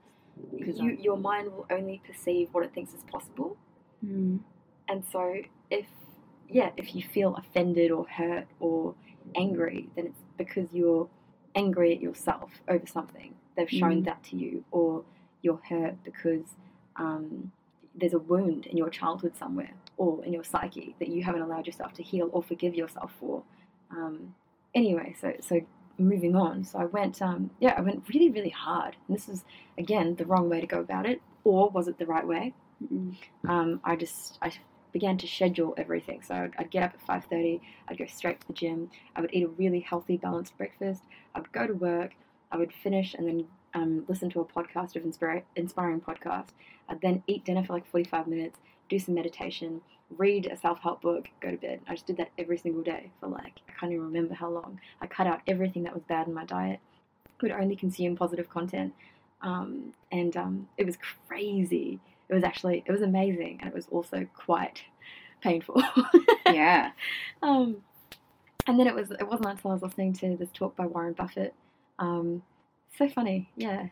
Because 0.56 0.78
you, 0.78 0.90
your 1.00 1.16
mind 1.16 1.50
will 1.50 1.66
only 1.70 2.02
perceive 2.06 2.50
what 2.52 2.64
it 2.64 2.72
thinks 2.74 2.92
is 2.92 3.02
possible. 3.04 3.56
Mm. 4.04 4.40
And 4.88 5.04
so 5.10 5.34
if, 5.70 5.86
yeah, 6.48 6.70
if 6.76 6.94
you 6.94 7.02
feel 7.02 7.34
offended 7.36 7.90
or 7.90 8.06
hurt 8.06 8.46
or 8.60 8.94
angry, 9.34 9.88
then 9.96 10.06
it's 10.06 10.22
because 10.36 10.72
you're 10.72 11.08
angry 11.54 11.94
at 11.94 12.00
yourself 12.00 12.50
over 12.68 12.86
something. 12.86 13.34
They've 13.56 13.70
shown 13.70 14.02
Mhm. 14.02 14.04
that 14.04 14.22
to 14.24 14.36
you. 14.36 14.64
Or 14.70 15.04
you're 15.42 15.60
hurt 15.68 16.02
because 16.04 16.44
um, 16.96 17.52
there's 17.94 18.12
a 18.14 18.18
wound 18.18 18.66
in 18.66 18.76
your 18.76 18.90
childhood 18.90 19.36
somewhere 19.36 19.72
or 19.96 20.24
in 20.24 20.32
your 20.32 20.44
psyche 20.44 20.94
that 20.98 21.08
you 21.08 21.22
haven't 21.22 21.42
allowed 21.42 21.66
yourself 21.66 21.92
to 21.94 22.02
heal 22.02 22.28
or 22.32 22.42
forgive 22.42 22.74
yourself 22.74 23.12
for. 23.20 23.42
Um, 23.90 24.34
anyway, 24.74 25.14
so 25.20 25.32
so 25.40 25.60
moving 25.98 26.36
on. 26.36 26.64
So 26.64 26.78
I 26.78 26.84
went, 26.84 27.20
um, 27.22 27.50
yeah, 27.60 27.74
I 27.76 27.80
went 27.80 28.08
really 28.08 28.30
really 28.30 28.50
hard. 28.50 28.96
And 29.06 29.16
this 29.16 29.28
is 29.28 29.44
again 29.76 30.14
the 30.16 30.26
wrong 30.26 30.48
way 30.48 30.60
to 30.60 30.66
go 30.66 30.80
about 30.80 31.06
it, 31.06 31.20
or 31.44 31.70
was 31.70 31.88
it 31.88 31.98
the 31.98 32.06
right 32.06 32.26
way? 32.26 32.54
Mm. 32.92 33.16
Um, 33.48 33.80
I 33.84 33.96
just 33.96 34.38
I 34.42 34.52
began 34.92 35.18
to 35.18 35.26
schedule 35.26 35.74
everything. 35.76 36.22
So 36.22 36.34
I'd, 36.34 36.52
I'd 36.58 36.70
get 36.70 36.82
up 36.82 36.94
at 36.94 37.00
five 37.02 37.24
thirty. 37.24 37.60
I'd 37.88 37.98
go 37.98 38.06
straight 38.06 38.40
to 38.40 38.46
the 38.46 38.52
gym. 38.52 38.90
I 39.16 39.20
would 39.20 39.32
eat 39.32 39.44
a 39.44 39.48
really 39.48 39.80
healthy, 39.80 40.16
balanced 40.16 40.56
breakfast. 40.56 41.02
I 41.34 41.40
would 41.40 41.52
go 41.52 41.66
to 41.66 41.74
work. 41.74 42.12
I 42.50 42.56
would 42.56 42.72
finish 42.72 43.14
and 43.14 43.26
then 43.26 43.44
um, 43.74 44.04
listen 44.08 44.30
to 44.30 44.40
a 44.40 44.44
podcast 44.44 44.96
of 44.96 45.02
inspira- 45.02 45.42
inspiring 45.56 46.00
podcast. 46.00 46.48
I'd 46.88 47.00
then 47.00 47.22
eat 47.26 47.44
dinner 47.44 47.64
for 47.64 47.74
like 47.74 47.86
45 47.86 48.26
minutes, 48.26 48.58
do 48.88 48.98
some 48.98 49.14
meditation, 49.14 49.82
read 50.16 50.46
a 50.46 50.56
self 50.56 50.80
help 50.80 51.02
book, 51.02 51.28
go 51.40 51.50
to 51.50 51.56
bed. 51.56 51.80
I 51.86 51.94
just 51.94 52.06
did 52.06 52.16
that 52.16 52.30
every 52.38 52.58
single 52.58 52.82
day 52.82 53.10
for 53.20 53.28
like, 53.28 53.60
I 53.68 53.72
can't 53.78 53.92
even 53.92 54.06
remember 54.06 54.34
how 54.34 54.48
long. 54.48 54.80
I 55.00 55.06
cut 55.06 55.26
out 55.26 55.42
everything 55.46 55.84
that 55.84 55.94
was 55.94 56.02
bad 56.04 56.26
in 56.26 56.34
my 56.34 56.44
diet, 56.44 56.80
could 57.38 57.50
only 57.50 57.76
consume 57.76 58.16
positive 58.16 58.48
content. 58.48 58.94
Um, 59.42 59.92
and 60.10 60.36
um, 60.36 60.68
it 60.76 60.86
was 60.86 60.98
crazy. 61.28 62.00
It 62.28 62.34
was 62.34 62.44
actually, 62.44 62.84
it 62.86 62.92
was 62.92 63.02
amazing. 63.02 63.58
And 63.60 63.68
it 63.68 63.74
was 63.74 63.86
also 63.90 64.26
quite 64.34 64.82
painful. 65.42 65.82
Yeah. 66.52 66.92
Um, 67.42 67.78
and 68.66 68.78
then 68.78 68.86
it 68.86 68.94
was 68.94 69.10
it 69.10 69.26
wasn't 69.26 69.50
until 69.50 69.70
I 69.70 69.74
was 69.74 69.82
listening 69.82 70.12
to 70.14 70.36
this 70.36 70.50
talk 70.52 70.76
by 70.76 70.86
Warren 70.86 71.14
Buffett. 71.14 71.54
Um, 71.98 72.42
so 72.96 73.08
funny, 73.08 73.50
yeah. 73.56 73.86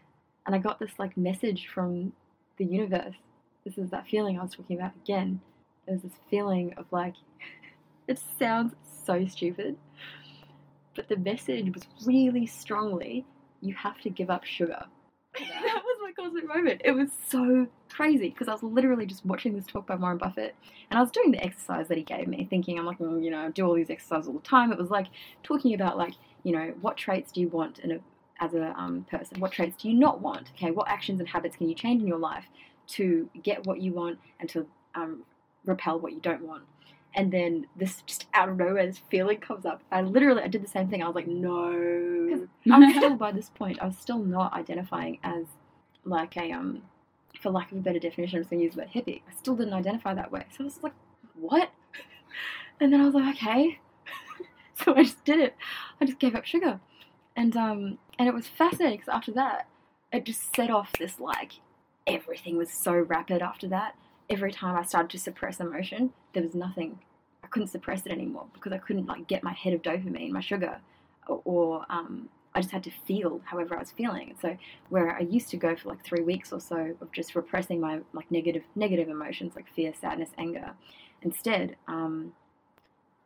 And 0.46 0.54
I 0.54 0.58
got 0.58 0.78
this 0.78 0.92
like 0.98 1.16
message 1.16 1.68
from 1.72 2.12
the 2.56 2.64
universe. 2.64 3.14
This 3.64 3.78
is 3.78 3.90
that 3.90 4.06
feeling 4.06 4.38
I 4.38 4.42
was 4.42 4.54
talking 4.54 4.76
about 4.76 4.92
again. 5.04 5.40
It 5.86 5.92
was 5.92 6.02
this 6.02 6.18
feeling 6.30 6.74
of 6.76 6.86
like 6.90 7.14
it 8.08 8.20
sounds 8.38 8.74
so 9.04 9.26
stupid, 9.26 9.76
but 10.94 11.08
the 11.08 11.16
message 11.16 11.72
was 11.74 11.84
really 12.04 12.46
strongly 12.46 13.24
you 13.62 13.74
have 13.74 14.00
to 14.02 14.10
give 14.10 14.30
up 14.30 14.44
sugar. 14.44 14.84
that 16.16 16.22
was 16.22 16.32
my 16.32 16.40
cosmic 16.40 16.56
moment. 16.56 16.82
It 16.84 16.92
was 16.92 17.10
so 17.28 17.66
crazy 17.90 18.30
because 18.30 18.48
I 18.48 18.52
was 18.52 18.62
literally 18.62 19.06
just 19.06 19.24
watching 19.24 19.54
this 19.54 19.66
talk 19.66 19.86
by 19.86 19.94
Warren 19.94 20.18
Buffett 20.18 20.54
and 20.90 20.98
I 20.98 21.02
was 21.02 21.10
doing 21.10 21.32
the 21.32 21.42
exercise 21.42 21.88
that 21.88 21.96
he 21.96 22.04
gave 22.04 22.26
me, 22.26 22.46
thinking 22.48 22.78
I'm 22.78 22.86
like, 22.86 22.98
mm, 22.98 23.22
you 23.24 23.30
know, 23.30 23.46
I 23.46 23.50
do 23.50 23.66
all 23.66 23.74
these 23.74 23.90
exercises 23.90 24.28
all 24.28 24.34
the 24.34 24.40
time. 24.40 24.72
It 24.72 24.78
was 24.78 24.90
like 24.90 25.06
talking 25.42 25.74
about 25.74 25.96
like, 25.96 26.14
you 26.42 26.52
know, 26.52 26.74
what 26.80 26.96
traits 26.96 27.32
do 27.32 27.40
you 27.40 27.48
want 27.48 27.78
in 27.80 27.92
a 27.92 27.98
as 28.38 28.54
a 28.54 28.72
um, 28.78 29.06
person? 29.10 29.40
What 29.40 29.52
traits 29.52 29.82
do 29.82 29.88
you 29.88 29.94
not 29.94 30.20
want? 30.20 30.50
Okay, 30.56 30.70
what 30.70 30.88
actions 30.88 31.20
and 31.20 31.28
habits 31.28 31.56
can 31.56 31.68
you 31.68 31.74
change 31.74 32.02
in 32.02 32.08
your 32.08 32.18
life 32.18 32.44
to 32.88 33.28
get 33.42 33.66
what 33.66 33.80
you 33.80 33.92
want 33.92 34.18
and 34.40 34.48
to 34.50 34.66
um, 34.94 35.22
repel 35.64 35.98
what 35.98 36.12
you 36.12 36.20
don't 36.20 36.42
want? 36.42 36.64
And 37.14 37.32
then 37.32 37.66
this 37.76 38.02
just 38.02 38.26
out 38.34 38.50
of 38.50 38.58
nowhere, 38.58 38.86
this 38.86 39.00
feeling 39.10 39.38
comes 39.38 39.64
up. 39.64 39.80
I 39.90 40.02
literally, 40.02 40.42
I 40.42 40.48
did 40.48 40.62
the 40.62 40.68
same 40.68 40.88
thing. 40.88 41.02
I 41.02 41.06
was 41.06 41.14
like, 41.14 41.26
no. 41.26 42.46
I'm 42.70 42.94
still 42.94 43.16
by 43.16 43.32
this 43.32 43.48
point, 43.48 43.78
I 43.80 43.86
was 43.86 43.96
still 43.96 44.18
not 44.18 44.52
identifying 44.52 45.18
as 45.24 45.46
like 46.06 46.36
a 46.36 46.52
um, 46.52 46.82
for 47.40 47.50
lack 47.50 47.72
of 47.72 47.78
a 47.78 47.80
better 47.80 47.98
definition, 47.98 48.36
I'm 48.36 48.42
just 48.42 48.50
gonna 48.50 48.62
use 48.62 48.74
the 48.74 48.80
word 48.80 48.90
hippie. 48.94 49.22
I 49.28 49.34
still 49.34 49.56
didn't 49.56 49.74
identify 49.74 50.14
that 50.14 50.32
way. 50.32 50.44
So 50.50 50.58
I 50.60 50.64
was 50.64 50.82
like, 50.82 50.94
what? 51.34 51.70
And 52.78 52.92
then 52.92 53.00
I 53.00 53.06
was 53.06 53.14
like, 53.14 53.36
okay. 53.36 53.78
so 54.74 54.94
I 54.94 55.04
just 55.04 55.24
did 55.24 55.40
it. 55.40 55.56
I 55.98 56.04
just 56.04 56.18
gave 56.18 56.34
up 56.34 56.44
sugar, 56.44 56.78
and 57.34 57.56
um, 57.56 57.98
and 58.18 58.28
it 58.28 58.34
was 58.34 58.46
fascinating 58.46 58.98
because 58.98 59.14
after 59.14 59.32
that, 59.32 59.66
it 60.12 60.24
just 60.24 60.54
set 60.54 60.70
off 60.70 60.92
this 60.98 61.18
like 61.18 61.52
everything 62.06 62.56
was 62.56 62.70
so 62.70 62.92
rapid 62.92 63.42
after 63.42 63.66
that. 63.68 63.94
Every 64.28 64.52
time 64.52 64.76
I 64.76 64.82
started 64.82 65.10
to 65.12 65.18
suppress 65.18 65.58
emotion, 65.58 66.12
there 66.34 66.42
was 66.42 66.54
nothing. 66.54 66.98
I 67.42 67.46
couldn't 67.46 67.68
suppress 67.68 68.04
it 68.04 68.12
anymore 68.12 68.46
because 68.52 68.72
I 68.72 68.78
couldn't 68.78 69.06
like 69.06 69.26
get 69.26 69.42
my 69.42 69.52
head 69.52 69.72
of 69.72 69.82
dopamine, 69.82 70.30
my 70.30 70.40
sugar, 70.40 70.80
or, 71.28 71.40
or 71.44 71.86
um, 71.88 72.28
I 72.56 72.60
just 72.60 72.72
had 72.72 72.84
to 72.84 72.90
feel 73.06 73.42
however 73.44 73.76
I 73.76 73.80
was 73.80 73.90
feeling. 73.90 74.30
And 74.30 74.38
so 74.40 74.56
where 74.88 75.14
I 75.14 75.20
used 75.20 75.50
to 75.50 75.58
go 75.58 75.76
for 75.76 75.90
like 75.90 76.02
three 76.02 76.22
weeks 76.22 76.52
or 76.52 76.60
so 76.60 76.96
of 77.02 77.12
just 77.12 77.36
repressing 77.36 77.80
my 77.80 78.00
like 78.14 78.30
negative 78.30 78.62
negative 78.74 79.10
emotions 79.10 79.52
like 79.54 79.68
fear, 79.68 79.92
sadness, 80.00 80.30
anger, 80.38 80.72
instead 81.20 81.76
um, 81.86 82.32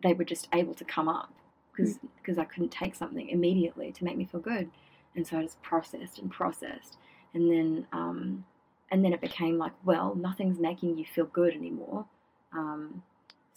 they 0.02 0.14
were 0.14 0.24
just 0.24 0.48
able 0.52 0.74
to 0.74 0.84
come 0.84 1.08
up 1.08 1.32
because 1.70 2.00
because 2.16 2.38
I 2.38 2.44
couldn't 2.44 2.70
take 2.70 2.96
something 2.96 3.28
immediately 3.28 3.92
to 3.92 4.04
make 4.04 4.16
me 4.16 4.24
feel 4.24 4.40
good, 4.40 4.68
and 5.14 5.24
so 5.24 5.38
I 5.38 5.42
just 5.42 5.62
processed 5.62 6.18
and 6.18 6.28
processed, 6.28 6.96
and 7.32 7.48
then 7.48 7.86
um, 7.92 8.44
and 8.90 9.04
then 9.04 9.12
it 9.12 9.20
became 9.20 9.58
like 9.58 9.72
well 9.84 10.16
nothing's 10.16 10.58
making 10.58 10.98
you 10.98 11.04
feel 11.04 11.26
good 11.26 11.54
anymore. 11.54 12.04
Um, 12.52 13.04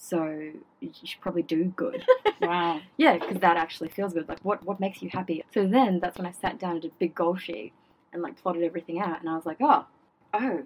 so 0.04 0.52
you 0.82 0.92
should 1.04 1.22
probably 1.22 1.44
do 1.44 1.66
good. 1.66 2.04
Wow. 2.42 2.82
Yeah, 2.98 3.18
because 3.20 3.38
that 3.39 3.56
actually 3.56 3.88
feels 3.88 4.12
good. 4.12 4.28
Like, 4.28 4.44
what 4.44 4.66
what 4.66 4.78
makes 4.82 5.02
you 5.02 5.10
happy? 5.10 5.46
So 5.54 5.66
then 5.66 6.02
that's 6.02 6.18
when 6.18 6.28
I 6.28 6.32
sat 6.32 6.60
down 6.60 6.72
and 6.72 6.82
did 6.82 6.92
a 6.92 6.96
big 7.00 7.16
goal 7.16 7.38
sheet 7.38 7.72
and 8.12 8.22
like 8.22 8.36
plotted 8.42 8.63
everything 8.63 9.00
out, 9.00 9.22
and 9.22 9.30
I 9.30 9.36
was 9.36 9.46
like, 9.46 9.60
oh, 9.62 9.86
oh, 10.34 10.63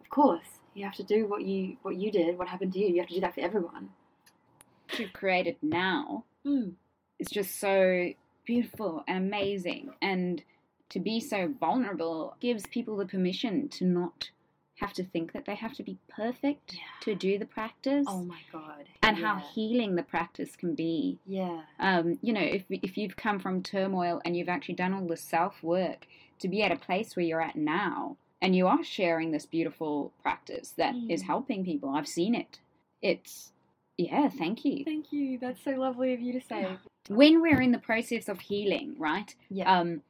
of 0.00 0.08
course, 0.08 0.46
you 0.72 0.84
have 0.84 0.94
to 0.94 1.02
do 1.02 1.26
what 1.26 1.42
you 1.42 1.76
what 1.82 1.96
you 1.96 2.10
did. 2.10 2.38
What 2.38 2.48
happened 2.48 2.72
to 2.72 2.78
you? 2.78 2.88
You 2.88 3.00
have 3.00 3.08
to 3.08 3.14
do 3.16 3.20
that 3.20 3.34
for 3.34 3.42
everyone. 3.42 3.90
What 4.88 4.98
you've 5.00 5.12
created 5.12 5.56
now 5.60 6.24
Mm. 6.46 6.72
is 7.18 7.28
just 7.28 7.60
so 7.60 8.12
beautiful 8.46 9.04
and 9.06 9.18
amazing. 9.26 9.90
And 10.00 10.42
to 10.88 11.00
be 11.00 11.20
so 11.20 11.52
vulnerable 11.60 12.36
gives 12.40 12.66
people 12.68 12.96
the 12.96 13.04
permission 13.04 13.68
to 13.70 13.84
not 13.84 14.30
have 14.80 14.92
to 14.94 15.04
think 15.04 15.32
that 15.32 15.44
they 15.44 15.54
have 15.54 15.74
to 15.74 15.82
be 15.82 15.98
perfect 16.08 16.74
Yeah. 16.74 16.80
to 17.02 17.14
do 17.14 17.38
the 17.38 17.46
practice. 17.46 18.06
Oh 18.08 18.22
my 18.24 18.40
god. 18.52 18.84
and 19.02 19.16
how 19.18 19.36
healing 19.36 19.94
the 19.96 20.02
practice 20.02 20.54
can 20.56 20.74
be. 20.74 21.18
Yeah. 21.26 21.62
Um, 21.80 22.18
you 22.22 22.32
know, 22.32 22.42
if 22.42 22.64
if 22.70 22.96
you've 22.96 23.16
come 23.16 23.38
from 23.38 23.62
turmoil 23.62 24.20
and 24.24 24.36
you've 24.36 24.48
actually 24.48 24.76
done 24.76 24.92
all 24.94 25.06
the 25.06 25.16
self 25.16 25.62
work 25.62 26.06
to 26.40 26.48
be 26.48 26.62
at 26.62 26.70
a 26.72 26.76
place 26.76 27.16
where 27.16 27.24
you're 27.26 27.40
at 27.42 27.56
now, 27.56 28.16
and 28.40 28.54
you 28.54 28.68
are 28.68 28.84
sharing 28.84 29.32
this 29.32 29.46
beautiful 29.46 30.12
practice 30.22 30.70
that 30.76 30.94
is 31.08 31.22
Mm. 31.22 31.26
helping 31.26 31.64
people, 31.64 31.88
I've 31.90 32.06
seen 32.08 32.34
it. 32.34 32.60
It's 33.02 33.52
yeah, 33.96 34.28
thank 34.28 34.64
you. 34.64 34.84
Thank 34.84 35.12
you. 35.12 35.38
That's 35.38 35.60
so 35.64 35.72
lovely 35.72 36.12
of 36.14 36.20
you 36.20 36.32
to 36.34 36.40
say. 36.40 36.76
When 37.08 37.40
we're 37.42 37.60
in 37.60 37.72
the 37.72 37.78
process 37.80 38.28
of 38.28 38.38
healing, 38.38 38.94
right? 38.96 39.34
Yeah. 39.50 39.68
Um, 39.80 40.02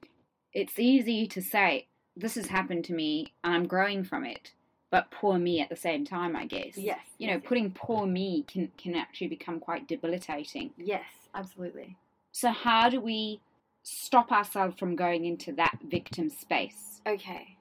it's 0.52 0.78
easy 0.78 1.26
to 1.28 1.40
say 1.40 1.87
this 2.14 2.35
has 2.35 2.48
happened 2.48 2.85
to 2.87 2.92
me 2.92 3.33
and 3.42 3.54
I'm 3.54 3.66
growing 3.66 4.04
from 4.04 4.26
it, 4.26 4.52
but 4.90 5.11
poor 5.11 5.38
me 5.38 5.61
at 5.61 5.68
the 5.68 5.77
same 5.77 6.05
time, 6.05 6.35
I 6.35 6.46
guess. 6.46 6.77
yes. 6.77 7.01
You 7.18 7.29
know, 7.29 7.35
yes, 7.35 7.42
putting 7.44 7.70
poor 7.72 8.07
me 8.07 8.44
can 8.48 8.70
can 8.79 8.94
actually 8.94 9.29
become 9.29 9.61
quite 9.61 9.87
debilitating. 9.87 10.70
Yes, 10.77 11.05
absolutely. 11.35 11.96
So, 12.33 12.51
how 12.51 12.88
do 12.88 13.01
we 13.01 13.40
stop 13.83 14.33
ourselves 14.33 14.79
from 14.79 14.96
going 14.96 15.24
into 15.24 15.53
that 15.53 15.79
victim 15.88 16.31
space? 16.31 17.01
Okay, 17.07 17.57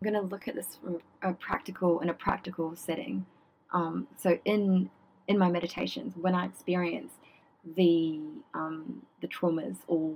I'm 0.00 0.12
going 0.12 0.14
to 0.14 0.28
look 0.28 0.48
at 0.48 0.54
this 0.54 0.78
from 0.82 1.00
a 1.22 1.32
practical 1.32 2.00
in 2.00 2.08
a 2.08 2.14
practical 2.14 2.76
setting. 2.76 3.26
Um, 3.72 4.06
so 4.16 4.38
in 4.44 4.90
in 5.26 5.38
my 5.38 5.50
meditations, 5.50 6.14
when 6.16 6.34
I 6.34 6.46
experience 6.46 7.12
the 7.76 8.20
um, 8.54 9.02
the 9.20 9.28
traumas 9.28 9.76
or 9.86 10.14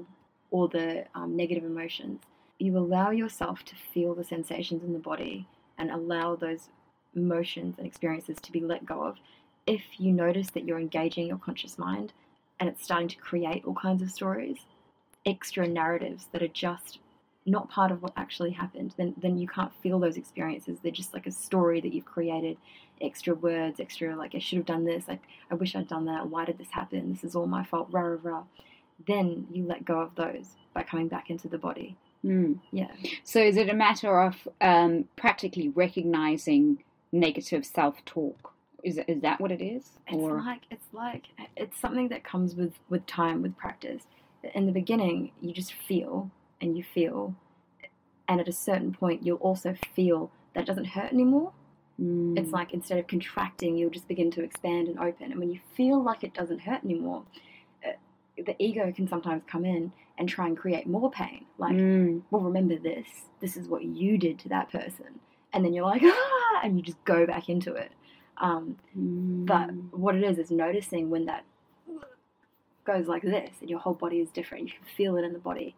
or 0.51 0.69
the 0.69 1.05
um, 1.15 1.37
negative 1.37 1.65
emotions, 1.65 2.21
you 2.59 2.77
allow 2.77 3.11
yourself 3.11 3.65
to 3.65 3.75
feel 3.75 4.15
the 4.15 4.25
sensations 4.25 4.85
in 4.85 4.93
the 4.93 4.99
body 4.99 5.47
and 5.83 5.91
allow 5.91 6.37
those 6.37 6.69
emotions 7.15 7.75
and 7.77 7.87
experiences 7.87 8.37
to 8.41 8.53
be 8.53 8.61
let 8.61 8.87
go 8.87 9.03
of. 9.03 9.17
If 9.67 9.83
you 9.99 10.13
notice 10.13 10.51
that 10.51 10.65
you're 10.65 10.79
engaging 10.79 11.27
your 11.27 11.39
conscious 11.39 11.77
mind 11.77 12.13
and 12.61 12.69
it's 12.69 12.85
starting 12.85 13.09
to 13.09 13.17
create 13.17 13.65
all 13.65 13.75
kinds 13.75 14.01
of 14.01 14.11
stories, 14.11 14.59
extra 15.27 15.67
narratives 15.67 16.29
that 16.33 16.43
are 16.43 16.49
just 16.49 17.01
not 17.45 17.69
part 17.69 17.91
of 17.91 18.01
what 18.01 18.13
actually 18.17 18.53
happened, 18.53 18.95
then 18.97 19.15
then 19.21 19.37
you 19.37 19.49
can't 19.49 19.75
feel 19.83 19.99
those 19.99 20.17
experiences. 20.17 20.79
They're 20.79 20.93
just 20.93 21.13
like 21.13 21.27
a 21.27 21.33
story 21.33 21.81
that 21.81 21.93
you've 21.93 22.05
created, 22.05 22.57
extra 23.01 23.35
words, 23.35 23.81
extra 23.81 24.15
like 24.15 24.37
I 24.37 24.39
should 24.39 24.59
have 24.59 24.67
done 24.67 24.85
this, 24.85 25.09
like 25.09 25.23
I 25.51 25.57
wish 25.57 25.75
I'd 25.75 25.89
done 25.89 26.05
that, 26.05 26.29
why 26.29 26.45
did 26.45 26.59
this 26.59 26.71
happen? 26.71 27.13
This 27.13 27.25
is 27.25 27.35
all 27.35 27.49
my 27.49 27.65
fault, 27.65 27.89
rah 27.91 28.03
rah 28.03 28.19
rah. 28.23 28.45
Then 29.05 29.49
you 29.51 29.65
let 29.67 29.85
go 29.85 30.01
of 30.01 30.15
those 30.15 30.55
by 30.73 30.85
coming 30.85 31.09
back 31.09 31.31
into 31.31 31.49
the 31.49 31.59
body. 31.59 31.97
Mm. 32.25 32.61
Yeah. 32.71 32.93
So 33.25 33.41
is 33.41 33.57
it 33.57 33.69
a 33.69 33.75
matter 33.75 34.21
of 34.23 34.49
um, 34.61 35.07
practically 35.17 35.69
recognizing 35.69 36.83
negative 37.11 37.65
self-talk? 37.67 38.53
Is 38.83 38.99
is 39.07 39.21
that 39.23 39.41
what 39.41 39.53
it 39.53 39.63
is? 39.63 39.91
It's 40.09 40.23
like 40.23 40.63
it's 40.71 40.93
like 40.93 41.27
it's 41.57 41.81
something 41.81 42.09
that 42.09 42.25
comes 42.25 42.57
with 42.57 42.73
with 42.89 43.07
time 43.07 43.43
with 43.43 43.57
practice. 43.57 44.03
In 44.55 44.67
the 44.67 44.73
beginning, 44.73 45.31
you 45.41 45.53
just 45.53 45.73
feel 45.73 46.31
and 46.61 46.77
you 46.77 46.83
feel, 46.83 47.35
and 48.29 48.41
at 48.41 48.49
a 48.49 48.53
certain 48.53 48.93
point, 48.93 49.25
you'll 49.25 49.37
also 49.37 49.77
feel 49.95 50.33
that 50.55 50.63
it 50.63 50.67
doesn't 50.67 50.87
hurt 50.87 51.13
anymore. 51.13 51.53
Mm. 52.01 52.37
It's 52.37 52.51
like 52.51 52.75
instead 52.75 52.99
of 52.99 53.07
contracting, 53.07 53.77
you'll 53.77 53.91
just 53.91 54.09
begin 54.09 54.33
to 54.33 54.43
expand 54.43 54.89
and 54.89 54.99
open. 54.99 55.31
And 55.31 55.39
when 55.39 55.51
you 55.51 55.61
feel 55.77 56.03
like 56.03 56.25
it 56.25 56.35
doesn't 56.35 56.63
hurt 56.63 56.83
anymore, 56.83 57.23
the 58.37 58.55
ego 58.59 58.93
can 58.93 59.07
sometimes 59.09 59.43
come 59.47 59.65
in 59.65 59.93
and 60.19 60.29
try 60.29 60.47
and 60.47 60.57
create 60.57 60.87
more 60.87 61.11
pain. 61.11 61.45
Like, 61.59 61.75
Mm. 61.77 62.23
well, 62.31 62.43
remember 62.43 62.77
this. 62.77 63.07
This 63.41 63.57
is 63.57 63.69
what 63.69 63.85
you 63.85 64.19
did 64.19 64.39
to 64.41 64.49
that 64.51 64.71
person. 64.71 65.21
And 65.53 65.65
then 65.65 65.73
you're 65.73 65.85
like, 65.87 66.03
ah, 66.05 66.61
and 66.63 66.77
you 66.77 66.83
just 66.83 67.03
go 67.05 67.27
back 67.27 67.49
into 67.49 67.75
it. 67.75 67.93
Um, 68.39 68.77
but 68.95 69.69
Mm. 69.71 69.91
what 69.93 70.15
it 70.17 70.23
is 70.25 70.39
is 70.39 70.51
noticing 70.51 71.11
when 71.11 71.27
that 71.27 71.45
goes 72.85 73.07
like 73.07 73.23
this, 73.23 73.51
and 73.61 73.71
your 73.71 73.79
whole 73.79 73.95
body 73.95 74.19
is 74.21 74.31
different. 74.31 74.65
You 74.67 74.73
can 74.73 74.85
feel 74.97 75.17
it 75.17 75.25
in 75.25 75.33
the 75.33 75.39
body, 75.39 75.75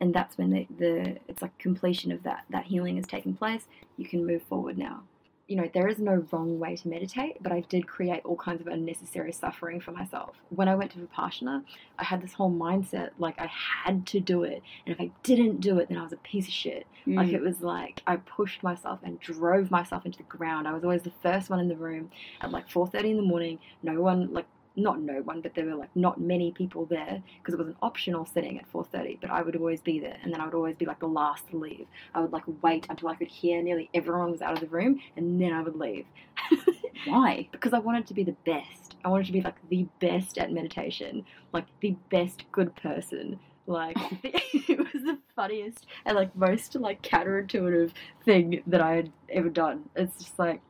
and 0.00 0.14
that's 0.14 0.38
when 0.38 0.50
the, 0.50 0.66
the 0.78 1.18
it's 1.28 1.42
like 1.42 1.56
completion 1.58 2.12
of 2.12 2.22
that 2.22 2.44
that 2.50 2.64
healing 2.64 2.96
is 2.96 3.06
taking 3.06 3.34
place. 3.34 3.66
You 3.96 4.06
can 4.06 4.24
move 4.26 4.42
forward 4.44 4.78
now. 4.78 5.02
You 5.48 5.54
know, 5.56 5.70
there 5.72 5.86
is 5.86 5.98
no 6.00 6.24
wrong 6.32 6.58
way 6.58 6.74
to 6.74 6.88
meditate, 6.88 7.40
but 7.40 7.52
I 7.52 7.60
did 7.68 7.86
create 7.86 8.22
all 8.24 8.34
kinds 8.36 8.60
of 8.60 8.66
unnecessary 8.66 9.30
suffering 9.30 9.80
for 9.80 9.92
myself. 9.92 10.34
When 10.50 10.68
I 10.68 10.74
went 10.74 10.90
to 10.92 10.98
Vipassana, 10.98 11.62
I 12.00 12.04
had 12.04 12.20
this 12.20 12.32
whole 12.32 12.50
mindset 12.50 13.10
like 13.18 13.40
I 13.40 13.46
had 13.46 14.06
to 14.08 14.18
do 14.18 14.42
it, 14.42 14.60
and 14.84 14.92
if 14.94 15.00
I 15.00 15.12
didn't 15.22 15.60
do 15.60 15.78
it, 15.78 15.88
then 15.88 15.98
I 15.98 16.02
was 16.02 16.12
a 16.12 16.16
piece 16.16 16.48
of 16.48 16.52
shit. 16.52 16.86
Like 17.06 17.28
Mm. 17.28 17.34
it 17.34 17.42
was 17.42 17.60
like 17.60 18.02
I 18.08 18.16
pushed 18.16 18.64
myself 18.64 18.98
and 19.04 19.20
drove 19.20 19.70
myself 19.70 20.04
into 20.04 20.18
the 20.18 20.24
ground. 20.24 20.66
I 20.66 20.72
was 20.72 20.82
always 20.82 21.02
the 21.02 21.12
first 21.22 21.48
one 21.48 21.60
in 21.60 21.68
the 21.68 21.76
room 21.76 22.10
at 22.40 22.50
like 22.50 22.68
4:30 22.68 23.10
in 23.12 23.16
the 23.16 23.22
morning. 23.22 23.60
No 23.84 24.00
one 24.00 24.32
like 24.32 24.46
not 24.76 25.00
no 25.00 25.22
one, 25.22 25.40
but 25.40 25.54
there 25.54 25.64
were 25.64 25.74
like 25.74 25.94
not 25.96 26.20
many 26.20 26.52
people 26.52 26.86
there 26.86 27.22
because 27.38 27.54
it 27.54 27.58
was 27.58 27.68
an 27.68 27.76
optional 27.82 28.26
sitting 28.26 28.58
at 28.58 28.70
4:30. 28.72 29.18
But 29.20 29.30
I 29.30 29.42
would 29.42 29.56
always 29.56 29.80
be 29.80 29.98
there, 29.98 30.18
and 30.22 30.32
then 30.32 30.40
I 30.40 30.44
would 30.44 30.54
always 30.54 30.76
be 30.76 30.86
like 30.86 31.00
the 31.00 31.08
last 31.08 31.48
to 31.50 31.56
leave. 31.56 31.86
I 32.14 32.20
would 32.20 32.32
like 32.32 32.44
wait 32.62 32.86
until 32.88 33.08
I 33.08 33.14
could 33.14 33.28
hear 33.28 33.62
nearly 33.62 33.88
everyone 33.94 34.30
was 34.30 34.42
out 34.42 34.54
of 34.54 34.60
the 34.60 34.66
room, 34.66 35.00
and 35.16 35.40
then 35.40 35.52
I 35.52 35.62
would 35.62 35.76
leave. 35.76 36.06
Why? 37.06 37.48
because 37.52 37.72
I 37.72 37.78
wanted 37.78 38.06
to 38.08 38.14
be 38.14 38.24
the 38.24 38.36
best. 38.44 38.96
I 39.04 39.08
wanted 39.08 39.26
to 39.26 39.32
be 39.32 39.40
like 39.40 39.56
the 39.68 39.86
best 40.00 40.38
at 40.38 40.52
meditation, 40.52 41.24
like 41.52 41.66
the 41.80 41.96
best 42.10 42.44
good 42.52 42.74
person. 42.76 43.38
Like 43.66 43.96
it 44.22 44.78
was 44.78 45.02
the 45.02 45.18
funniest 45.34 45.86
and 46.04 46.16
like 46.16 46.34
most 46.36 46.74
like 46.76 47.02
counterintuitive 47.02 47.92
thing 48.24 48.62
that 48.66 48.80
I 48.80 48.94
had 48.94 49.12
ever 49.30 49.48
done. 49.48 49.88
It's 49.96 50.16
just 50.18 50.38
like 50.38 50.60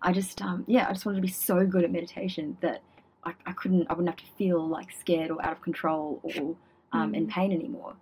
I 0.00 0.12
just 0.12 0.40
um 0.42 0.64
yeah, 0.66 0.86
I 0.88 0.92
just 0.92 1.06
wanted 1.06 1.16
to 1.16 1.22
be 1.22 1.28
so 1.28 1.66
good 1.66 1.84
at 1.84 1.90
meditation 1.90 2.56
that 2.60 2.82
I, 3.24 3.34
I 3.46 3.52
couldn't 3.52 3.86
I 3.88 3.94
wouldn't 3.94 4.08
have 4.08 4.26
to 4.28 4.36
feel 4.36 4.66
like 4.66 4.88
scared 4.98 5.30
or 5.30 5.44
out 5.44 5.52
of 5.52 5.62
control 5.62 6.20
or 6.22 6.56
um, 6.92 7.14
in 7.14 7.26
pain 7.26 7.52
anymore. 7.52 7.94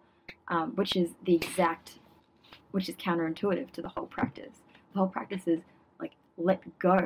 Um, 0.48 0.72
which 0.74 0.96
is 0.96 1.10
the 1.24 1.34
exact 1.36 1.98
which 2.72 2.88
is 2.88 2.96
counterintuitive 2.96 3.70
to 3.72 3.82
the 3.82 3.88
whole 3.88 4.06
practice. 4.06 4.54
The 4.92 4.98
whole 4.98 5.08
practice 5.08 5.46
is 5.46 5.60
like 6.00 6.12
let 6.36 6.78
go 6.78 6.96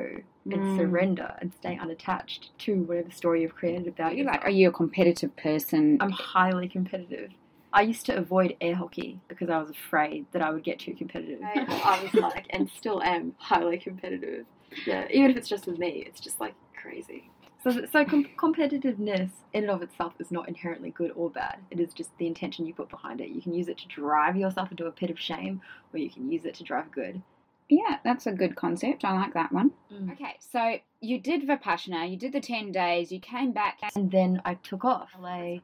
and 0.51 0.63
Mm. 0.63 0.75
surrender 0.75 1.33
and 1.39 1.51
stay 1.53 1.75
unattached 1.77 2.51
to 2.59 2.83
whatever 2.83 3.09
story 3.09 3.41
you've 3.41 3.55
created 3.55 3.87
about 3.87 4.15
you 4.15 4.23
like, 4.23 4.43
are 4.43 4.49
you 4.51 4.69
a 4.69 4.71
competitive 4.71 5.35
person? 5.35 5.97
I'm 5.99 6.11
highly 6.11 6.67
competitive. 6.69 7.31
I 7.73 7.81
used 7.81 8.05
to 8.05 8.15
avoid 8.15 8.55
air 8.61 8.75
hockey 8.75 9.19
because 9.27 9.49
I 9.49 9.57
was 9.57 9.69
afraid 9.69 10.27
that 10.31 10.41
I 10.41 10.49
would 10.51 10.63
get 10.63 10.79
too 10.79 10.93
competitive. 10.93 11.41
I 11.43 11.99
was 12.01 12.13
like, 12.13 12.45
and 12.51 12.69
still 12.69 13.01
am 13.03 13.33
highly 13.37 13.77
competitive. 13.77 14.45
Yeah, 14.85 15.07
even 15.11 15.31
if 15.31 15.37
it's 15.37 15.49
just 15.49 15.67
with 15.67 15.77
me, 15.77 16.03
it's 16.07 16.21
just 16.21 16.39
like 16.39 16.53
crazy. 16.79 17.29
So, 17.65 17.83
so 17.91 18.05
com- 18.05 18.27
competitiveness 18.37 19.31
in 19.51 19.63
and 19.63 19.71
of 19.71 19.81
itself 19.81 20.13
is 20.19 20.31
not 20.31 20.47
inherently 20.47 20.91
good 20.91 21.11
or 21.15 21.31
bad. 21.31 21.57
It 21.71 21.79
is 21.79 21.95
just 21.95 22.15
the 22.19 22.27
intention 22.27 22.67
you 22.67 22.75
put 22.75 22.89
behind 22.89 23.21
it. 23.21 23.29
You 23.29 23.41
can 23.41 23.55
use 23.55 23.67
it 23.67 23.79
to 23.79 23.87
drive 23.87 24.37
yourself 24.37 24.69
into 24.69 24.85
a 24.85 24.91
pit 24.91 25.09
of 25.09 25.19
shame, 25.19 25.61
or 25.91 25.97
you 25.97 26.11
can 26.11 26.31
use 26.31 26.45
it 26.45 26.53
to 26.55 26.63
drive 26.63 26.91
good. 26.91 27.23
yeah, 27.67 27.97
that's 28.03 28.27
a 28.27 28.31
good 28.31 28.55
concept. 28.55 29.03
I 29.03 29.13
like 29.13 29.33
that 29.33 29.51
one. 29.51 29.71
Mm. 29.91 30.11
Okay, 30.11 30.35
so 30.39 30.77
you 31.01 31.19
did 31.19 31.47
Vipassana, 31.47 32.07
you 32.07 32.17
did 32.17 32.33
the 32.33 32.39
10 32.39 32.71
days, 32.71 33.11
you 33.11 33.19
came 33.19 33.51
back. 33.51 33.79
And 33.95 34.11
then 34.11 34.39
I 34.45 34.53
took 34.53 34.85
off 34.85 35.09
LA 35.19 35.57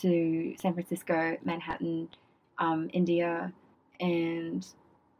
to 0.00 0.54
San 0.58 0.72
Francisco, 0.72 1.36
Manhattan, 1.44 2.08
um, 2.58 2.88
India, 2.94 3.52
and 4.00 4.66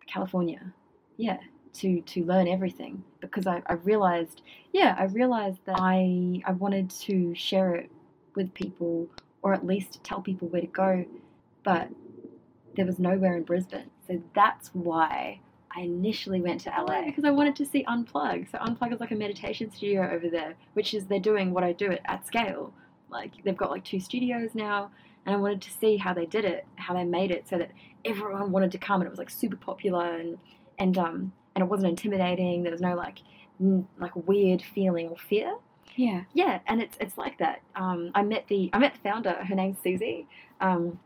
California. 0.07 0.73
Yeah, 1.19 1.37
to 1.75 2.01
to 2.03 2.25
learn 2.25 2.49
everything 2.49 3.05
because 3.21 3.47
I, 3.47 3.63
I 3.67 3.75
realized, 3.75 4.43
yeah, 4.73 4.95
I 4.99 5.05
realized 5.05 5.61
that 5.67 5.77
I 5.79 6.43
I 6.45 6.53
wanted 6.53 6.91
to 6.91 7.35
share 7.35 7.75
it 7.75 7.91
with 8.35 8.53
people 8.55 9.09
or 9.43 9.53
at 9.53 9.67
least 9.67 10.03
tell 10.05 10.21
people 10.21 10.49
where 10.49 10.61
to 10.61 10.67
go, 10.69 11.05
but 11.65 11.89
there 12.77 12.87
was 12.87 12.99
nowhere 12.99 13.37
in 13.37 13.43
Brisbane. 13.43 13.91
So 14.07 14.23
that's 14.35 14.69
why 14.69 15.41
I 15.75 15.81
initially 15.81 16.41
went 16.41 16.61
to 16.63 16.71
LA 16.71 17.07
because 17.07 17.25
I 17.25 17.31
wanted 17.31 17.57
to 17.57 17.67
see 17.67 17.85
Unplug. 17.85 18.51
So 18.51 18.59
Unplug 18.59 18.93
is 18.93 19.01
like 19.01 19.11
a 19.11 19.17
meditation 19.17 19.71
studio 19.71 20.09
over 20.11 20.29
there, 20.29 20.55
which 20.75 20.95
is 20.95 21.07
they're 21.07 21.19
doing 21.19 21.53
what 21.53 21.65
I 21.65 21.73
do 21.73 21.91
at, 21.91 22.01
at 22.05 22.27
scale. 22.27 22.73
Like 23.11 23.33
they've 23.45 23.57
got 23.57 23.71
like 23.71 23.85
two 23.85 24.01
studios 24.01 24.55
now, 24.55 24.91
and 25.27 25.35
I 25.35 25.39
wanted 25.39 25.63
to 25.63 25.71
see 25.71 25.97
how 25.97 26.15
they 26.15 26.27
did 26.27 26.45
it, 26.45 26.67
how 26.77 26.95
they 26.95 27.05
made 27.05 27.31
it, 27.31 27.49
so 27.49 27.59
that 27.59 27.71
everyone 28.05 28.53
wanted 28.53 28.73
to 28.73 28.79
come, 28.79 29.01
and 29.01 29.07
it 29.07 29.11
was 29.11 29.19
like 29.19 29.31
super 29.31 29.57
popular, 29.57 30.15
and 30.17 30.39
and 30.79 30.97
um 30.99 31.33
and 31.55 31.63
it 31.63 31.69
wasn't 31.69 31.89
intimidating. 31.89 32.63
There 32.63 32.73
was 32.73 32.81
no 32.81 32.95
like 32.95 33.19
n- 33.61 33.87
like 33.99 34.15
weird 34.27 34.63
feeling 34.63 35.09
or 35.09 35.17
fear. 35.17 35.57
Yeah. 35.97 36.23
Yeah, 36.33 36.61
and 36.67 36.83
it's 36.83 36.97
it's 37.01 37.19
like 37.19 37.39
that. 37.39 37.61
Um, 37.75 38.11
I 38.15 38.23
met 38.23 38.47
the 38.49 38.71
I 38.73 38.79
met 38.79 38.95
the 38.95 39.09
founder. 39.09 39.33
Her 39.33 39.55
name's 39.55 39.79
Susie. 39.83 40.27
Um, 40.61 40.99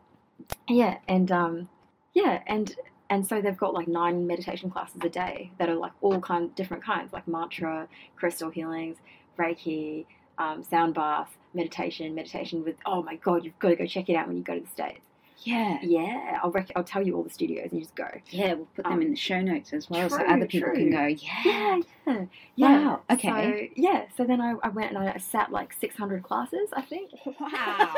yeah, 0.68 0.98
and 1.08 1.30
um, 1.32 1.68
yeah, 2.14 2.42
and 2.46 2.74
and 3.10 3.26
so 3.26 3.40
they've 3.40 3.56
got 3.56 3.74
like 3.74 3.88
nine 3.88 4.26
meditation 4.26 4.70
classes 4.70 5.00
a 5.02 5.08
day 5.08 5.50
that 5.58 5.68
are 5.68 5.74
like 5.74 5.92
all 6.00 6.20
kind 6.20 6.54
different 6.54 6.84
kinds, 6.84 7.12
like 7.12 7.26
mantra, 7.28 7.88
crystal 8.16 8.50
healings, 8.50 8.96
Reiki, 9.38 10.06
um, 10.38 10.62
sound 10.62 10.94
bath, 10.94 11.36
meditation, 11.54 12.14
meditation 12.14 12.64
with. 12.64 12.76
Oh 12.84 13.02
my 13.02 13.16
god, 13.16 13.44
you've 13.44 13.58
got 13.58 13.70
to 13.70 13.76
go 13.76 13.86
check 13.86 14.08
it 14.08 14.14
out 14.14 14.28
when 14.28 14.36
you 14.36 14.42
go 14.42 14.54
to 14.54 14.60
the 14.60 14.70
states. 14.70 15.05
Yeah. 15.38 15.78
Yeah, 15.82 16.40
I'll 16.42 16.50
rec- 16.50 16.72
I'll 16.74 16.84
tell 16.84 17.06
you 17.06 17.14
all 17.16 17.22
the 17.22 17.30
studios 17.30 17.70
and 17.70 17.74
you 17.74 17.80
just 17.82 17.94
go. 17.94 18.08
Yeah, 18.30 18.54
we'll 18.54 18.66
put 18.74 18.84
them 18.84 18.94
Um, 18.94 19.02
in 19.02 19.10
the 19.10 19.16
show 19.16 19.40
notes 19.40 19.72
as 19.72 19.88
well 19.90 20.08
so 20.08 20.16
other 20.26 20.46
people 20.46 20.70
true. 20.70 20.76
can 20.76 20.90
go, 20.90 21.06
yeah. 21.06 21.42
Yeah, 21.44 21.80
yeah, 22.06 22.24
yeah. 22.56 22.84
Wow, 22.86 23.02
okay. 23.10 23.68
So, 23.68 23.80
yeah, 23.80 24.04
so 24.16 24.24
then 24.24 24.40
I, 24.40 24.54
I 24.62 24.68
went 24.68 24.96
and 24.96 24.98
I 25.08 25.16
sat 25.18 25.52
like 25.52 25.72
600 25.72 26.22
classes, 26.22 26.70
I 26.72 26.82
think. 26.82 27.10
Wow. 27.38 27.94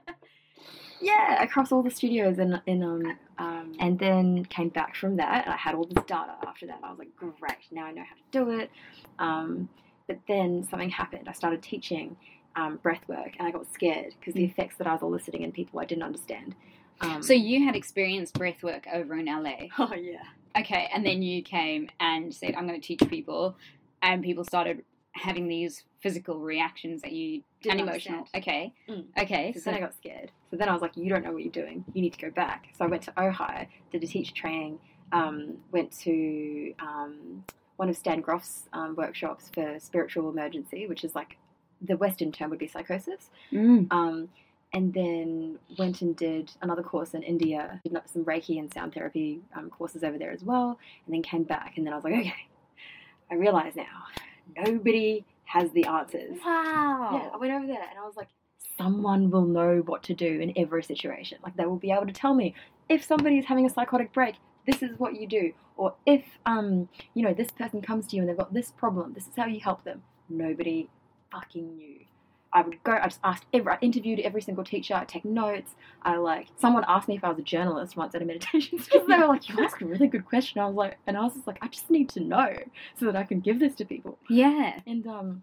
yeah, 1.00 1.42
across 1.42 1.72
all 1.72 1.82
the 1.82 1.90
studios 1.90 2.38
in 2.38 2.60
in 2.66 2.82
um 2.82 3.18
um 3.38 3.72
and 3.80 3.98
then 3.98 4.44
came 4.46 4.68
back 4.68 4.94
from 4.94 5.16
that 5.16 5.44
and 5.44 5.54
I 5.54 5.56
had 5.56 5.74
all 5.74 5.84
this 5.84 6.04
data 6.04 6.34
after 6.46 6.66
that. 6.66 6.80
I 6.82 6.90
was 6.90 6.98
like, 6.98 7.16
great, 7.16 7.56
now 7.70 7.86
I 7.86 7.92
know 7.92 8.02
how 8.02 8.14
to 8.14 8.22
do 8.30 8.50
it. 8.60 8.70
Um, 9.18 9.68
but 10.06 10.18
then 10.28 10.66
something 10.68 10.90
happened. 10.90 11.28
I 11.28 11.32
started 11.32 11.62
teaching 11.62 12.16
um, 12.56 12.76
breath 12.82 13.02
work 13.08 13.32
and 13.38 13.48
I 13.48 13.50
got 13.50 13.72
scared 13.72 14.14
because 14.18 14.34
the 14.34 14.44
effects 14.44 14.76
that 14.78 14.86
I 14.86 14.92
was 14.92 15.02
eliciting 15.02 15.42
in 15.42 15.52
people 15.52 15.80
I 15.80 15.84
didn't 15.84 16.04
understand. 16.04 16.54
Um, 17.00 17.22
So 17.22 17.32
you 17.32 17.64
had 17.64 17.74
experienced 17.76 18.34
breath 18.34 18.62
work 18.62 18.86
over 18.92 19.14
in 19.16 19.26
LA. 19.26 19.68
oh 19.78 19.94
yeah, 19.94 20.22
Okay, 20.56 20.88
and 20.94 21.04
then 21.04 21.22
you 21.22 21.42
came 21.42 21.88
and 22.00 22.32
said, 22.34 22.54
I'm 22.54 22.66
going 22.66 22.78
to 22.80 22.86
teach 22.86 23.00
people, 23.08 23.56
and 24.02 24.22
people 24.22 24.44
started 24.44 24.84
having 25.12 25.48
these 25.48 25.84
physical 26.00 26.38
reactions 26.40 27.00
that 27.02 27.12
you 27.12 27.42
Didn't 27.62 27.80
and 27.80 27.88
emotional. 27.88 28.18
understand. 28.18 28.42
Okay, 28.42 28.72
Mm. 28.88 29.04
okay. 29.22 29.52
so 29.54 29.60
So 29.60 29.64
then 29.70 29.74
I 29.74 29.80
got 29.80 29.94
scared. 29.94 30.30
So 30.50 30.56
then 30.56 30.68
I 30.68 30.72
was 30.72 30.82
like, 30.82 30.96
you 30.96 31.08
don't 31.08 31.24
know 31.24 31.32
what 31.32 31.42
you're 31.42 31.52
doing. 31.52 31.84
You 31.94 32.02
need 32.02 32.12
to 32.14 32.18
go 32.18 32.30
back. 32.30 32.68
So 32.76 32.84
I 32.84 32.88
went 32.88 33.02
to 33.04 33.22
Ohio, 33.22 33.66
did 33.90 34.02
a 34.04 34.06
teacher 34.06 34.34
training, 34.34 34.78
um, 35.12 35.56
went 35.70 35.92
to 36.00 36.74
um, 36.80 37.44
one 37.76 37.88
of 37.88 37.96
Stan 37.96 38.20
Grof's 38.20 38.68
um, 38.72 38.94
workshops 38.96 39.50
for 39.54 39.78
spiritual 39.80 40.28
emergency, 40.30 40.86
which 40.86 41.04
is 41.04 41.14
like 41.14 41.36
the 41.84 41.96
Western 41.96 42.32
term 42.32 42.50
would 42.50 42.58
be 42.58 42.68
psychosis. 42.68 43.30
Mm. 43.52 43.88
Um, 43.90 44.28
and 44.74 44.94
then 44.94 45.58
went 45.78 46.00
and 46.00 46.16
did 46.16 46.50
another 46.62 46.82
course 46.82 47.12
in 47.12 47.22
India, 47.22 47.80
did 47.84 47.96
some 48.06 48.24
Reiki 48.24 48.58
and 48.58 48.72
sound 48.72 48.94
therapy 48.94 49.40
um, 49.54 49.68
courses 49.68 50.02
over 50.02 50.16
there 50.16 50.30
as 50.30 50.42
well, 50.42 50.78
and 51.04 51.14
then 51.14 51.22
came 51.22 51.42
back. 51.42 51.74
And 51.76 51.86
then 51.86 51.92
I 51.92 51.96
was 51.96 52.04
like, 52.04 52.14
okay, 52.14 52.34
I 53.30 53.34
realize 53.34 53.76
now 53.76 54.04
nobody 54.56 55.24
has 55.44 55.70
the 55.72 55.84
answers. 55.84 56.38
Wow. 56.44 57.10
Yeah, 57.12 57.30
I 57.34 57.36
went 57.36 57.52
over 57.52 57.66
there 57.66 57.76
and 57.76 57.98
I 57.98 58.06
was 58.06 58.16
like, 58.16 58.28
someone 58.78 59.30
will 59.30 59.44
know 59.44 59.82
what 59.84 60.02
to 60.04 60.14
do 60.14 60.40
in 60.40 60.52
every 60.56 60.82
situation. 60.82 61.38
Like 61.42 61.56
they 61.56 61.66
will 61.66 61.76
be 61.76 61.90
able 61.90 62.06
to 62.06 62.12
tell 62.12 62.34
me 62.34 62.54
if 62.88 63.04
somebody 63.04 63.38
is 63.38 63.44
having 63.44 63.66
a 63.66 63.70
psychotic 63.70 64.12
break, 64.12 64.36
this 64.66 64.82
is 64.82 64.98
what 64.98 65.20
you 65.20 65.26
do. 65.26 65.52
Or 65.76 65.94
if 66.06 66.24
um, 66.46 66.88
you 67.14 67.22
know, 67.22 67.34
this 67.34 67.50
person 67.50 67.82
comes 67.82 68.06
to 68.08 68.16
you 68.16 68.22
and 68.22 68.28
they've 68.28 68.36
got 68.36 68.54
this 68.54 68.70
problem, 68.70 69.12
this 69.12 69.26
is 69.26 69.32
how 69.36 69.46
you 69.46 69.60
help 69.60 69.84
them. 69.84 70.02
Nobody 70.28 70.88
fucking 71.32 71.76
knew. 71.76 72.00
I 72.52 72.62
would 72.62 72.82
go. 72.84 72.92
I 72.92 73.04
just 73.04 73.20
asked. 73.24 73.46
Every, 73.52 73.72
I 73.72 73.78
interviewed 73.80 74.20
every 74.20 74.42
single 74.42 74.64
teacher. 74.64 74.94
I 74.94 75.04
take 75.04 75.24
notes. 75.24 75.74
I 76.02 76.16
like. 76.16 76.48
Someone 76.58 76.84
asked 76.86 77.08
me 77.08 77.16
if 77.16 77.24
I 77.24 77.30
was 77.30 77.38
a 77.38 77.42
journalist 77.42 77.96
once 77.96 78.14
at 78.14 78.20
a 78.20 78.24
meditation 78.26 78.78
because 78.84 79.06
they 79.06 79.16
were 79.16 79.26
like, 79.26 79.48
"You 79.48 79.64
asked 79.64 79.80
a 79.80 79.86
really 79.86 80.06
good 80.06 80.26
question." 80.26 80.60
I 80.60 80.66
was 80.66 80.74
like, 80.74 80.98
and 81.06 81.16
I 81.16 81.22
was 81.22 81.34
just 81.34 81.46
like, 81.46 81.58
I 81.62 81.68
just 81.68 81.90
need 81.90 82.10
to 82.10 82.20
know 82.20 82.54
so 82.98 83.06
that 83.06 83.16
I 83.16 83.24
can 83.24 83.40
give 83.40 83.58
this 83.58 83.74
to 83.76 83.84
people. 83.84 84.18
Yeah. 84.28 84.80
And 84.86 85.06
um, 85.06 85.42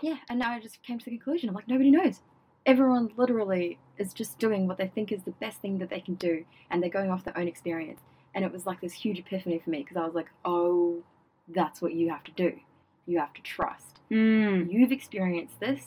yeah. 0.00 0.16
And 0.28 0.40
now 0.40 0.50
I 0.50 0.60
just 0.60 0.82
came 0.82 0.98
to 0.98 1.04
the 1.04 1.12
conclusion. 1.12 1.48
I'm 1.48 1.54
like, 1.54 1.68
nobody 1.68 1.90
knows. 1.90 2.20
Everyone 2.66 3.10
literally 3.16 3.78
is 3.96 4.12
just 4.12 4.38
doing 4.38 4.66
what 4.66 4.78
they 4.78 4.88
think 4.88 5.12
is 5.12 5.22
the 5.22 5.30
best 5.32 5.60
thing 5.60 5.78
that 5.78 5.90
they 5.90 6.00
can 6.00 6.14
do, 6.14 6.44
and 6.70 6.82
they're 6.82 6.90
going 6.90 7.10
off 7.10 7.24
their 7.24 7.38
own 7.38 7.46
experience. 7.46 8.00
And 8.34 8.44
it 8.44 8.52
was 8.52 8.66
like 8.66 8.80
this 8.80 8.92
huge 8.92 9.20
epiphany 9.20 9.60
for 9.60 9.70
me 9.70 9.78
because 9.78 9.96
I 9.96 10.04
was 10.04 10.14
like, 10.14 10.28
oh, 10.44 11.02
that's 11.48 11.80
what 11.80 11.94
you 11.94 12.10
have 12.10 12.24
to 12.24 12.32
do. 12.32 12.58
You 13.08 13.18
have 13.18 13.34
to 13.34 13.42
trust. 13.42 14.00
Mm. 14.10 14.70
You've 14.72 14.92
experienced 14.92 15.58
this. 15.58 15.86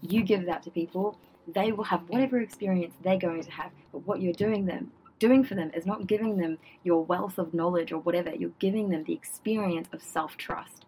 You 0.00 0.22
give 0.22 0.46
that 0.46 0.62
to 0.64 0.70
people. 0.70 1.18
They 1.46 1.72
will 1.72 1.84
have 1.84 2.08
whatever 2.08 2.40
experience 2.40 2.94
they're 3.02 3.18
going 3.18 3.42
to 3.44 3.50
have. 3.52 3.70
But 3.92 4.06
what 4.06 4.20
you're 4.20 4.32
doing 4.32 4.66
them, 4.66 4.90
doing 5.18 5.44
for 5.44 5.54
them, 5.54 5.70
is 5.74 5.86
not 5.86 6.06
giving 6.06 6.38
them 6.38 6.58
your 6.82 7.04
wealth 7.04 7.38
of 7.38 7.54
knowledge 7.54 7.92
or 7.92 7.98
whatever. 7.98 8.34
You're 8.34 8.58
giving 8.58 8.88
them 8.88 9.04
the 9.04 9.12
experience 9.12 9.88
of 9.92 10.02
self 10.02 10.36
trust, 10.36 10.86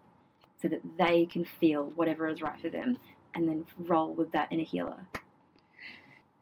so 0.61 0.69
that 0.69 0.81
they 0.99 1.27
can 1.27 1.45
feel 1.45 1.93
whatever 1.95 2.27
is 2.29 2.43
right 2.43 2.61
for 2.61 2.71
them, 2.71 2.99
and 3.35 3.49
then 3.49 3.67
roll 3.79 4.13
with 4.13 4.33
that 4.33 4.51
inner 4.51 4.65
healer. 4.65 5.07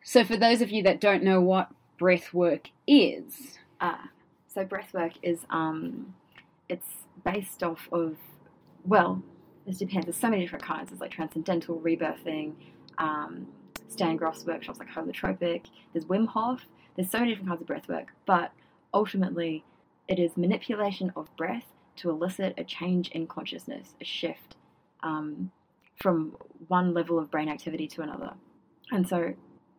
So, 0.03 0.25
for 0.25 0.37
those 0.37 0.62
of 0.62 0.70
you 0.70 0.83
that 0.85 1.01
don't 1.01 1.25
know 1.25 1.40
what 1.40 1.70
breath 1.99 2.33
work 2.33 2.70
is, 2.87 3.59
Ah, 3.81 4.09
so 4.49 4.64
breathwork 4.64 5.12
is 5.23 5.40
um, 5.51 6.14
it's 6.68 6.88
based 7.25 7.62
off 7.62 7.88
of 7.92 8.16
well, 8.85 9.23
this 9.66 9.79
depends. 9.79 10.07
There's 10.07 10.16
so 10.16 10.29
many 10.29 10.42
different 10.42 10.64
kinds. 10.64 10.90
There's 10.90 11.01
like 11.01 11.11
transcendental 11.11 11.81
rebirthing, 11.81 12.53
um, 12.99 13.47
Stan 13.88 14.16
Grof's 14.16 14.44
workshops 14.44 14.79
like 14.79 14.88
holotropic. 14.88 15.66
There's 15.92 16.05
Wim 16.05 16.27
Hof. 16.29 16.61
There's 16.97 17.11
so 17.11 17.18
many 17.18 17.31
different 17.31 17.49
kinds 17.49 17.61
of 17.61 17.66
breath 17.66 17.88
work, 17.88 18.09
but 18.27 18.53
ultimately, 18.92 19.64
it 20.09 20.18
is 20.18 20.37
manipulation 20.37 21.12
of 21.16 21.35
breath 21.37 21.64
to 21.97 22.11
elicit 22.11 22.55
a 22.59 22.64
change 22.64 23.09
in 23.11 23.27
consciousness, 23.27 23.94
a 24.01 24.05
shift 24.05 24.57
um, 25.03 25.51
from 25.97 26.37
one 26.68 26.92
level 26.92 27.18
of 27.18 27.31
brain 27.31 27.49
activity 27.49 27.87
to 27.88 28.03
another. 28.03 28.33
And 28.92 29.09
so 29.09 29.35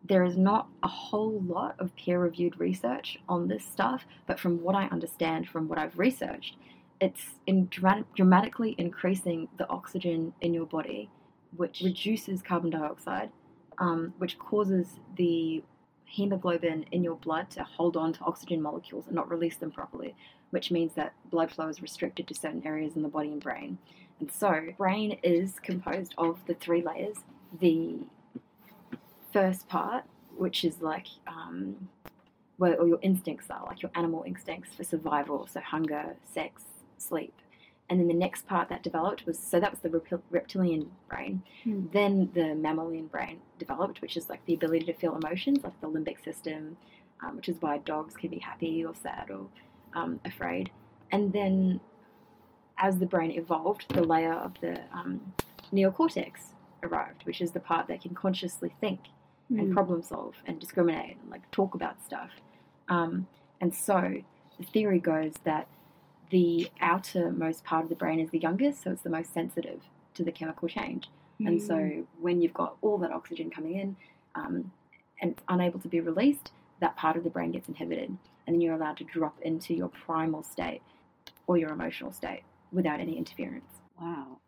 there 0.08 0.24
is 0.24 0.36
not 0.36 0.68
a 0.82 0.88
whole 0.88 1.40
lot 1.42 1.76
of 1.78 1.94
peer 1.96 2.20
reviewed 2.20 2.58
research 2.58 3.18
on 3.28 3.48
this 3.48 3.64
stuff, 3.64 4.04
but 4.26 4.38
from 4.38 4.62
what 4.62 4.74
I 4.74 4.86
understand, 4.86 5.48
from 5.48 5.68
what 5.68 5.78
I've 5.78 5.98
researched, 5.98 6.56
it's 7.00 7.34
in 7.46 7.66
dram- 7.66 8.06
dramatically 8.14 8.74
increasing 8.78 9.48
the 9.58 9.68
oxygen 9.68 10.32
in 10.40 10.54
your 10.54 10.66
body, 10.66 11.10
which 11.56 11.80
reduces 11.82 12.42
carbon 12.42 12.70
dioxide, 12.70 13.30
um, 13.78 14.14
which 14.18 14.38
causes 14.38 14.98
the 15.16 15.62
hemoglobin 16.04 16.86
in 16.92 17.02
your 17.02 17.16
blood 17.16 17.50
to 17.50 17.64
hold 17.64 17.96
on 17.96 18.12
to 18.12 18.20
oxygen 18.24 18.62
molecules 18.62 19.06
and 19.06 19.14
not 19.14 19.28
release 19.28 19.56
them 19.56 19.70
properly, 19.70 20.14
which 20.50 20.70
means 20.70 20.94
that 20.94 21.12
blood 21.30 21.50
flow 21.50 21.68
is 21.68 21.82
restricted 21.82 22.26
to 22.28 22.34
certain 22.34 22.64
areas 22.66 22.96
in 22.96 23.02
the 23.02 23.08
body 23.08 23.32
and 23.32 23.42
brain. 23.42 23.78
And 24.20 24.30
so, 24.30 24.68
brain 24.78 25.18
is 25.22 25.58
composed 25.60 26.14
of 26.16 26.38
the 26.46 26.54
three 26.54 26.82
layers 26.82 27.16
the 27.60 27.98
first 29.32 29.68
part, 29.68 30.04
which 30.36 30.64
is 30.64 30.80
like 30.80 31.06
um, 31.26 31.88
where 32.56 32.74
all 32.80 32.88
your 32.88 32.98
instincts 33.02 33.46
are, 33.50 33.64
like 33.66 33.82
your 33.82 33.90
animal 33.94 34.24
instincts 34.26 34.74
for 34.74 34.84
survival, 34.84 35.46
so 35.52 35.60
hunger, 35.60 36.16
sex, 36.32 36.62
sleep. 36.98 37.34
And 37.88 38.00
then 38.00 38.08
the 38.08 38.14
next 38.14 38.46
part 38.48 38.68
that 38.68 38.82
developed 38.82 39.26
was 39.26 39.38
so 39.38 39.60
that 39.60 39.70
was 39.70 39.80
the 39.80 39.88
reptil- 39.88 40.22
reptilian 40.30 40.90
brain. 41.08 41.42
Hmm. 41.62 41.86
Then 41.92 42.30
the 42.34 42.54
mammalian 42.54 43.06
brain 43.06 43.38
developed, 43.58 44.02
which 44.02 44.16
is 44.16 44.28
like 44.28 44.44
the 44.46 44.54
ability 44.54 44.86
to 44.86 44.92
feel 44.92 45.14
emotions, 45.14 45.62
like 45.62 45.80
the 45.80 45.88
limbic 45.88 46.22
system, 46.24 46.76
um, 47.22 47.36
which 47.36 47.48
is 47.48 47.56
why 47.60 47.78
dogs 47.78 48.14
can 48.16 48.30
be 48.30 48.38
happy 48.40 48.84
or 48.84 48.94
sad 48.94 49.30
or 49.30 49.46
um, 49.94 50.18
afraid. 50.24 50.70
And 51.12 51.32
then 51.32 51.80
as 52.78 52.98
the 52.98 53.06
brain 53.06 53.30
evolved, 53.30 53.86
the 53.94 54.02
layer 54.02 54.34
of 54.34 54.52
the 54.60 54.80
um, 54.92 55.32
neocortex 55.72 56.32
arrived, 56.82 57.24
which 57.24 57.40
is 57.40 57.52
the 57.52 57.60
part 57.60 57.86
that 57.86 58.02
can 58.02 58.14
consciously 58.14 58.74
think 58.80 59.00
and 59.48 59.70
Mm. 59.70 59.72
problem 59.72 60.02
solve 60.02 60.34
and 60.46 60.58
discriminate 60.58 61.16
and 61.22 61.30
like 61.30 61.48
talk 61.52 61.76
about 61.76 62.04
stuff. 62.04 62.30
Um, 62.88 63.28
and 63.60 63.72
so 63.72 64.16
the 64.58 64.64
theory 64.64 64.98
goes 64.98 65.34
that 65.44 65.68
the 66.30 66.70
outermost 66.80 67.64
part 67.64 67.84
of 67.84 67.88
the 67.88 67.94
brain 67.96 68.20
is 68.20 68.30
the 68.30 68.38
youngest, 68.38 68.82
so 68.82 68.90
it's 68.92 69.02
the 69.02 69.10
most 69.10 69.32
sensitive 69.32 69.80
to 70.14 70.24
the 70.24 70.32
chemical 70.32 70.68
change. 70.68 71.08
And 71.38 71.60
so 71.60 72.06
when 72.18 72.40
you've 72.40 72.54
got 72.54 72.76
all 72.80 72.96
that 72.98 73.10
oxygen 73.12 73.50
coming 73.50 73.74
in 73.78 73.96
um, 74.34 74.72
and 75.20 75.32
it's 75.32 75.42
unable 75.48 75.78
to 75.80 75.88
be 75.88 76.00
released, 76.00 76.50
that 76.80 76.96
part 76.96 77.16
of 77.18 77.24
the 77.24 77.30
brain 77.30 77.52
gets 77.52 77.68
inhibited, 77.68 78.08
and 78.46 78.54
then 78.54 78.60
you're 78.62 78.74
allowed 78.74 78.96
to 78.98 79.04
drop 79.04 79.36
into 79.42 79.74
your 79.74 79.88
primal 79.88 80.42
state 80.42 80.80
or 81.46 81.58
your 81.58 81.70
emotional 81.70 82.10
state 82.10 82.42
without 82.72 83.00
any 83.00 83.18
interference. 83.18 83.70
Wow. 84.00 84.38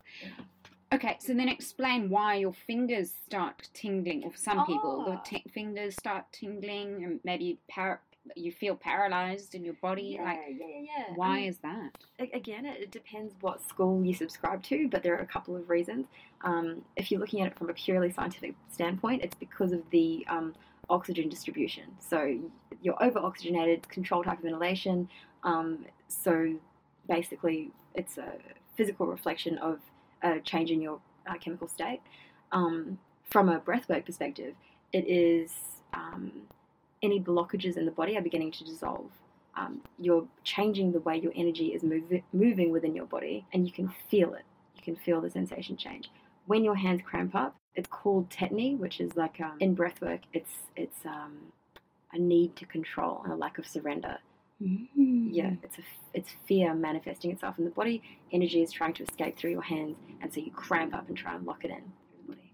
Okay, 0.91 1.19
so 1.21 1.35
then 1.35 1.49
explain 1.51 2.09
why 2.09 2.37
your 2.37 2.55
fingers 2.55 3.13
start 3.27 3.69
tingling, 3.75 4.25
or 4.25 4.33
some 4.35 4.65
people, 4.65 5.05
the 5.05 5.13
Ah. 5.13 5.23
t- 5.27 5.45
fingers 5.53 5.95
start 5.95 6.25
tingling, 6.33 7.05
and 7.05 7.21
maybe 7.25 7.59
par- 7.69 8.01
you 8.37 8.53
feel 8.53 8.75
paralyzed 8.75 9.55
in 9.55 9.65
your 9.65 9.75
body. 9.75 10.19
like, 10.23 10.39
yeah, 10.49 10.67
yeah, 10.67 10.81
yeah. 10.99 11.05
why 11.15 11.41
is 11.41 11.59
that? 11.59 11.91
Again, 12.19 12.67
it 12.67 12.81
it 12.83 12.91
depends 12.91 13.35
what 13.41 13.67
school 13.69 14.05
you 14.05 14.15
subscribe 14.15 14.63
to, 14.65 14.89
but 14.89 15.03
there 15.03 15.15
are 15.15 15.21
a 15.23 15.27
couple 15.27 15.57
of 15.57 15.69
reasons. 15.69 16.07
Um, 16.43 16.83
if 16.97 17.11
you're 17.11 17.21
looking 17.21 17.41
at 17.43 17.49
it 17.49 17.59
from 17.59 17.71
a 17.71 17.75
purely 17.75 18.11
scientific 18.13 18.55
standpoint, 18.71 19.23
it's 19.23 19.35
because 19.35 19.73
of 19.73 19.83
the 19.91 20.25
um, 20.29 20.55
oxygen 20.91 21.29
distribution. 21.29 21.85
So 21.99 22.39
you're 22.83 23.03
over 23.03 23.19
oxygenated, 23.19 23.89
controlled 23.89 24.27
hyperventilation. 24.27 25.09
Um, 25.45 25.85
so 26.09 26.55
basically, 27.09 27.71
it's 27.95 28.19
a 28.19 28.33
physical 28.77 29.07
reflection 29.07 29.59
of 29.59 29.81
a 30.23 30.41
change 30.41 30.71
in 30.71 30.81
your 30.81 31.01
uh, 31.27 31.35
chemical 31.39 31.69
state. 31.69 32.01
Um, 32.53 32.99
from 33.31 33.49
a 33.49 33.61
breathwork 33.61 34.07
perspective, 34.07 34.55
it 34.93 35.07
is 35.07 35.53
um, 35.93 36.33
any 37.03 37.21
blockages 37.21 37.77
in 37.77 37.85
the 37.87 37.93
body 37.93 38.17
are 38.17 38.23
beginning 38.23 38.53
to 38.53 38.65
dissolve 38.65 39.11
um, 39.57 39.81
you're 39.99 40.25
changing 40.45 40.93
the 40.93 41.01
way 41.01 41.17
your 41.19 41.33
energy 41.35 41.69
is 41.75 41.83
mov- 41.83 42.23
moving 42.33 42.71
within 42.71 42.95
your 42.95 43.07
body, 43.07 43.45
and 43.53 43.67
you 43.67 43.73
can 43.73 43.93
feel 44.09 44.35
it. 44.35 44.45
You 44.77 44.83
can 44.83 44.97
feel 44.97 45.21
the 45.21 45.31
sensation 45.31 45.77
change. 45.77 46.11
When 46.47 46.63
your 46.65 46.77
hands 46.77 47.01
cramp 47.05 47.35
up, 47.35 47.57
it's 47.75 47.89
called 47.89 48.31
tetany, 48.31 48.79
which 48.79 49.01
is 49.01 49.17
like 49.17 49.41
um, 49.41 49.57
in 49.61 49.77
breathwork, 49.77 50.21
it's 50.33 50.53
it's 50.77 51.05
um, 51.05 51.39
a 52.13 52.19
need 52.19 52.55
to 52.57 52.67
control 52.67 53.21
and 53.25 53.33
a 53.33 53.37
lack 53.37 53.59
of 53.59 53.67
surrender. 53.67 54.19
Yeah, 54.61 55.53
it's 55.63 55.79
a 55.79 55.83
it's 56.15 56.31
fear 56.47 56.75
manifesting 56.75 57.31
itself 57.33 57.59
in 57.59 57.65
the 57.65 57.71
body. 57.71 58.03
Energy 58.33 58.63
is 58.63 58.71
trying 58.73 58.95
to 58.95 59.03
escape 59.05 59.37
through 59.37 59.51
your 59.51 59.63
hands, 59.63 59.97
and 60.21 60.33
so 60.33 60.41
you 60.41 60.53
cramp 60.53 60.95
up 60.95 61.09
and 61.09 61.17
try 61.17 61.35
and 61.35 61.45
lock 61.45 61.65
it 61.65 61.71
in 61.71 61.83
through 61.83 62.19
the 62.27 62.33
body. 62.35 62.53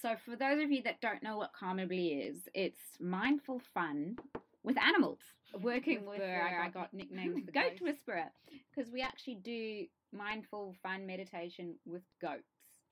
So, 0.00 0.14
for 0.24 0.36
those 0.36 0.62
of 0.62 0.70
you 0.70 0.82
that 0.84 1.00
don't 1.00 1.22
know 1.22 1.36
what 1.36 1.52
Calmably 1.52 2.08
is, 2.08 2.36
it's 2.54 2.80
mindful 3.00 3.60
fun 3.74 4.16
with 4.62 4.78
animals. 4.78 5.18
Working 5.60 6.06
with 6.06 6.18
where 6.20 6.60
I 6.64 6.68
got 6.68 6.92
nicknamed 6.94 7.46
the 7.46 7.52
Goat 7.52 7.80
Whisperer 7.80 8.26
because 8.74 8.92
we 8.92 9.00
actually 9.02 9.36
do 9.36 9.86
mindful 10.12 10.74
fun 10.82 11.06
meditation 11.06 11.74
with 11.86 12.02
goats 12.20 12.42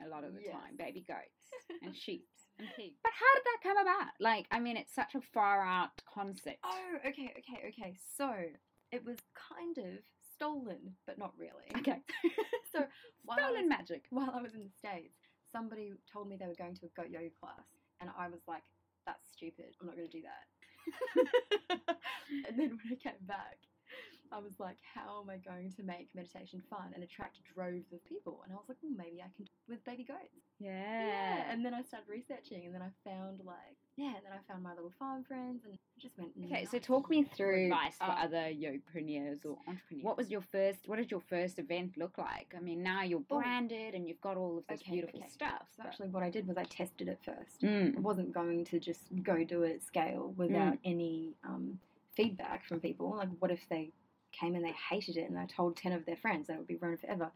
a 0.05 0.09
lot 0.09 0.25
of 0.25 0.35
the 0.35 0.41
Yes. 0.43 0.53
time, 0.53 0.77
baby 0.77 1.05
goats 1.07 1.81
and 1.83 1.95
sheep 2.05 2.27
and 2.59 2.67
pigs. 2.77 2.97
But 3.03 3.13
how 3.13 3.35
did 3.35 3.45
that 3.45 3.63
come 3.63 3.79
about? 3.79 4.13
Like, 4.21 4.47
I 4.51 4.59
mean, 4.61 4.77
it's 4.77 4.95
such 4.95 5.15
a 5.15 5.21
far 5.33 5.63
out 5.63 5.91
concept. 6.13 6.59
Oh, 6.65 6.97
okay, 7.07 7.33
okay, 7.39 7.69
okay. 7.69 7.95
So 8.17 8.31
it 8.93 9.05
was 9.05 9.17
kind 9.35 9.79
of 9.79 10.01
stolen, 10.35 10.97
but 11.07 11.19
not 11.19 11.33
really. 11.39 11.71
Okay. 11.79 12.01
so 12.73 12.85
while 13.25 13.39
Stolen 13.39 13.63
was- 13.63 13.69
magic. 13.69 14.05
while 14.11 14.33
I 14.35 14.43
was 14.43 14.55
in 14.55 14.61
the 14.65 14.71
States, 14.79 15.17
somebody 15.53 15.93
told 16.13 16.29
me 16.29 16.37
they 16.37 16.47
were 16.47 16.55
going 16.59 16.75
to 16.77 16.87
a 16.87 16.93
goat 16.97 17.11
yoga 17.11 17.31
class. 17.41 17.67
and 18.01 18.11
I 18.19 18.29
was 18.29 18.41
like, 18.47 18.63
"That's 19.07 19.27
stupid. 19.33 19.75
I'm 19.81 19.87
not 19.87 19.97
going 19.97 20.09
to 20.09 20.19
do 20.19 20.25
that." 20.25 20.45
and 22.49 22.59
then 22.59 22.71
when 22.79 22.93
I 22.93 22.97
came 22.97 23.21
back, 23.27 23.59
I 24.33 24.39
was 24.39 24.59
like, 24.59 24.77
"How 24.95 25.23
am 25.23 25.31
I 25.31 25.37
going 25.39 25.73
to 25.73 25.83
make 25.83 26.09
meditation 26.15 26.63
fun 26.71 26.93
and 26.95 27.03
attract 27.05 27.39
droves 27.55 27.93
of 27.93 28.05
people?" 28.05 28.41
And 28.45 28.53
I 28.53 28.57
was 28.57 28.65
like, 28.69 28.79
"Well, 28.83 28.93
maybe 28.97 29.21
I 29.21 29.29
can 29.37 29.45
do 29.45 29.51
it 29.69 29.71
with 29.73 29.85
baby 29.85 30.05
goats." 30.05 30.45
Yeah. 30.59 30.71
Yeah. 31.07 31.51
And 31.53 31.65
then 31.65 31.75
I 31.75 31.83
started 31.83 32.09
researching, 32.09 32.65
and 32.67 32.75
then 32.75 32.83
I 32.83 32.91
found 33.09 33.41
like, 33.45 33.77
yeah, 33.97 34.07
and 34.17 34.25
then 34.25 34.33
I 34.33 34.41
found 34.53 34.63
my 34.63 34.75
little 34.75 34.93
farm 34.99 35.25
friends, 35.25 35.63
and 35.65 35.75
it 35.75 35.81
just 35.99 36.19
went. 36.19 36.31
Okay, 36.47 36.65
so 36.71 36.79
talk 36.79 37.09
me 37.11 37.25
through 37.25 37.65
advice 37.67 37.97
for 37.99 38.05
uh, 38.05 38.25
other 38.25 38.51
yogapreneurs 38.53 39.45
or 39.45 39.57
entrepreneurs. 39.69 40.03
What 40.05 40.17
was 40.17 40.31
your 40.31 40.41
first? 40.43 40.81
What 40.87 40.97
did 40.97 41.11
your 41.11 41.21
first 41.21 41.59
event 41.59 41.97
look 41.97 42.19
like? 42.19 42.55
I 42.57 42.61
mean, 42.61 42.83
now 42.83 43.03
you're 43.03 43.23
Oh. 43.31 43.39
branded 43.41 43.95
and 43.95 44.07
you've 44.09 44.21
got 44.21 44.37
all 44.37 44.59
of 44.59 44.67
this 44.69 44.81
Okay, 44.83 44.93
beautiful 44.93 45.21
okay. 45.21 45.29
stuff. 45.29 45.63
So 45.77 45.83
but- 45.83 45.87
actually, 45.87 46.09
what 46.09 46.23
I 46.23 46.31
did 46.31 46.47
was 46.47 46.57
I 46.57 46.65
tested 46.65 47.09
it 47.09 47.19
first. 47.25 47.61
Mm. 47.63 47.97
I 47.97 48.01
wasn't 48.01 48.33
going 48.33 48.65
to 48.67 48.79
just 48.81 49.03
go 49.23 49.45
do 49.45 49.63
it 49.63 49.75
at 49.77 49.83
scale 49.83 50.33
without 50.37 50.79
any 50.85 51.35
um, 51.45 51.79
feedback 52.15 52.65
from 52.67 52.81
people. 52.81 53.15
Like, 53.17 53.29
what 53.41 53.51
if 53.51 53.61
they 53.69 53.93
came 54.39 54.55
and 54.55 54.65
they 54.65 54.75
hated 54.91 55.17
it 55.17 55.29
and 55.29 55.39
I 55.39 55.47
told 55.47 55.77
10 55.77 55.93
of 55.93 56.05
their 56.07 56.17
friends, 56.17 56.47
then 56.47 56.57
it 56.57 56.59
would 56.59 56.69
be 56.69 56.77
ruined 56.77 57.01
forever. 57.01 57.31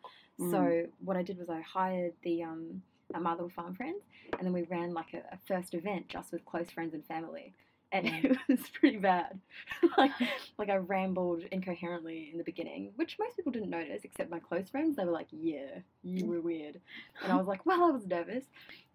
So, 0.51 0.87
what 1.05 1.17
I 1.17 1.23
did 1.23 1.39
was 1.39 1.51
I 1.51 1.61
hired 1.61 2.15
the 2.23 2.43
um, 2.45 2.83
uh, 3.15 3.21
My 3.21 3.33
Little 3.33 3.51
Farm 3.51 3.75
Friends 3.75 4.03
and 4.39 4.47
then 4.47 4.53
we 4.53 4.63
ran 4.63 4.95
like 4.95 5.13
a, 5.15 5.19
a 5.35 5.39
first 5.47 5.75
event 5.75 6.09
just 6.09 6.33
with 6.33 6.45
close 6.45 6.71
friends 6.71 6.95
and 6.95 7.05
family. 7.05 7.55
And 7.93 8.07
it 8.25 8.39
was 8.49 8.61
pretty 8.73 8.99
bad. 8.99 9.39
like, 9.99 10.13
like 10.59 10.71
I 10.71 10.77
rambled 10.77 11.43
incoherently 11.51 12.31
in 12.33 12.39
the 12.39 12.45
beginning, 12.45 12.93
which 12.97 13.19
most 13.19 13.37
people 13.37 13.53
didn't 13.53 13.71
notice 13.71 14.03
except 14.05 14.31
my 14.31 14.39
close 14.39 14.69
friends. 14.69 14.97
They 14.97 15.05
were 15.05 15.11
like, 15.11 15.27
"Yeah, 15.33 15.81
you 16.05 16.27
were 16.27 16.41
weird," 16.41 16.81
and 17.25 17.33
I 17.33 17.37
was 17.37 17.49
like, 17.49 17.67
"Well, 17.67 17.83
I 17.83 17.91
was 17.91 18.07
nervous." 18.07 18.45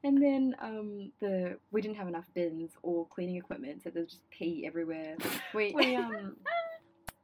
And 0.06 0.22
then 0.22 0.56
um, 0.62 1.12
the 1.20 1.58
we 1.72 1.82
didn't 1.82 1.97
have 1.97 2.08
enough 2.08 2.26
bins 2.34 2.72
or 2.84 3.06
cleaning 3.08 3.36
equipment, 3.36 3.84
so 3.84 3.89
there's 3.89 4.12
just 4.12 4.30
pee 4.30 4.64
everywhere. 4.66 5.18
We 5.53 5.74
we 5.76 5.95
um 5.97 6.38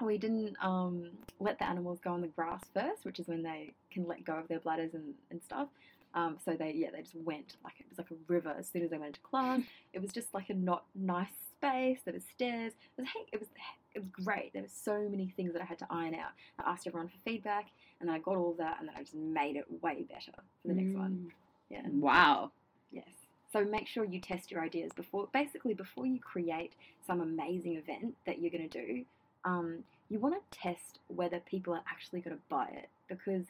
we 0.05 0.17
didn't 0.17 0.55
um 0.61 1.11
let 1.39 1.59
the 1.59 1.65
animals 1.67 1.99
go 2.03 2.11
on 2.11 2.21
the 2.21 2.27
grass 2.27 2.61
first, 2.73 3.05
which 3.05 3.19
is 3.19 3.27
when 3.27 3.43
they 3.43 3.73
can 3.91 4.07
let 4.07 4.23
go 4.23 4.33
of 4.33 4.47
their 4.47 4.59
bladders 4.59 4.93
and, 4.93 5.13
and 5.29 5.41
stuff. 5.41 5.67
Um, 6.13 6.37
so 6.43 6.53
they 6.53 6.73
yeah 6.75 6.89
they 6.91 7.01
just 7.01 7.15
went 7.15 7.55
like 7.63 7.75
it 7.79 7.85
was 7.89 7.97
like 7.97 8.11
a 8.11 8.31
river 8.31 8.53
as 8.57 8.67
soon 8.67 8.83
as 8.83 8.89
they 8.89 8.97
went 8.97 9.09
into 9.09 9.21
class. 9.21 9.61
It 9.93 10.01
was 10.01 10.11
just 10.13 10.33
like 10.33 10.49
a 10.49 10.53
not 10.53 10.85
nice 10.95 11.27
space. 11.57 11.99
There 12.05 12.13
was 12.13 12.23
stairs. 12.33 12.73
It 12.97 13.01
was 13.01 13.07
hey, 13.13 13.25
it 13.33 13.39
was 13.39 13.49
it 13.93 13.99
was 13.99 14.07
great. 14.09 14.53
There 14.53 14.61
were 14.61 14.69
so 14.71 15.07
many 15.09 15.33
things 15.35 15.53
that 15.53 15.61
I 15.61 15.65
had 15.65 15.79
to 15.79 15.87
iron 15.89 16.15
out. 16.15 16.31
I 16.59 16.71
asked 16.71 16.87
everyone 16.87 17.09
for 17.09 17.17
feedback, 17.25 17.67
and 17.99 18.07
then 18.07 18.15
I 18.15 18.19
got 18.19 18.37
all 18.37 18.51
of 18.51 18.57
that, 18.57 18.77
and 18.79 18.87
then 18.87 18.95
I 18.97 19.01
just 19.01 19.15
made 19.15 19.57
it 19.57 19.65
way 19.81 20.05
better 20.09 20.31
for 20.61 20.67
the 20.67 20.73
next 20.73 20.97
one. 20.97 21.31
Yeah. 21.69 21.81
Wow. 21.91 22.51
Yes. 22.91 23.07
So 23.51 23.65
make 23.65 23.87
sure 23.87 24.05
you 24.05 24.19
test 24.19 24.49
your 24.49 24.61
ideas 24.61 24.91
before, 24.95 25.27
basically, 25.33 25.73
before 25.73 26.05
you 26.05 26.19
create 26.19 26.73
some 27.05 27.19
amazing 27.19 27.75
event 27.75 28.15
that 28.25 28.39
you're 28.39 28.51
going 28.51 28.69
to 28.69 28.85
do. 28.85 29.03
Um, 29.45 29.83
you 30.09 30.19
want 30.19 30.35
to 30.35 30.57
test 30.57 30.99
whether 31.07 31.39
people 31.39 31.73
are 31.73 31.83
actually 31.89 32.21
going 32.21 32.35
to 32.35 32.41
buy 32.49 32.67
it 32.73 32.89
because, 33.07 33.45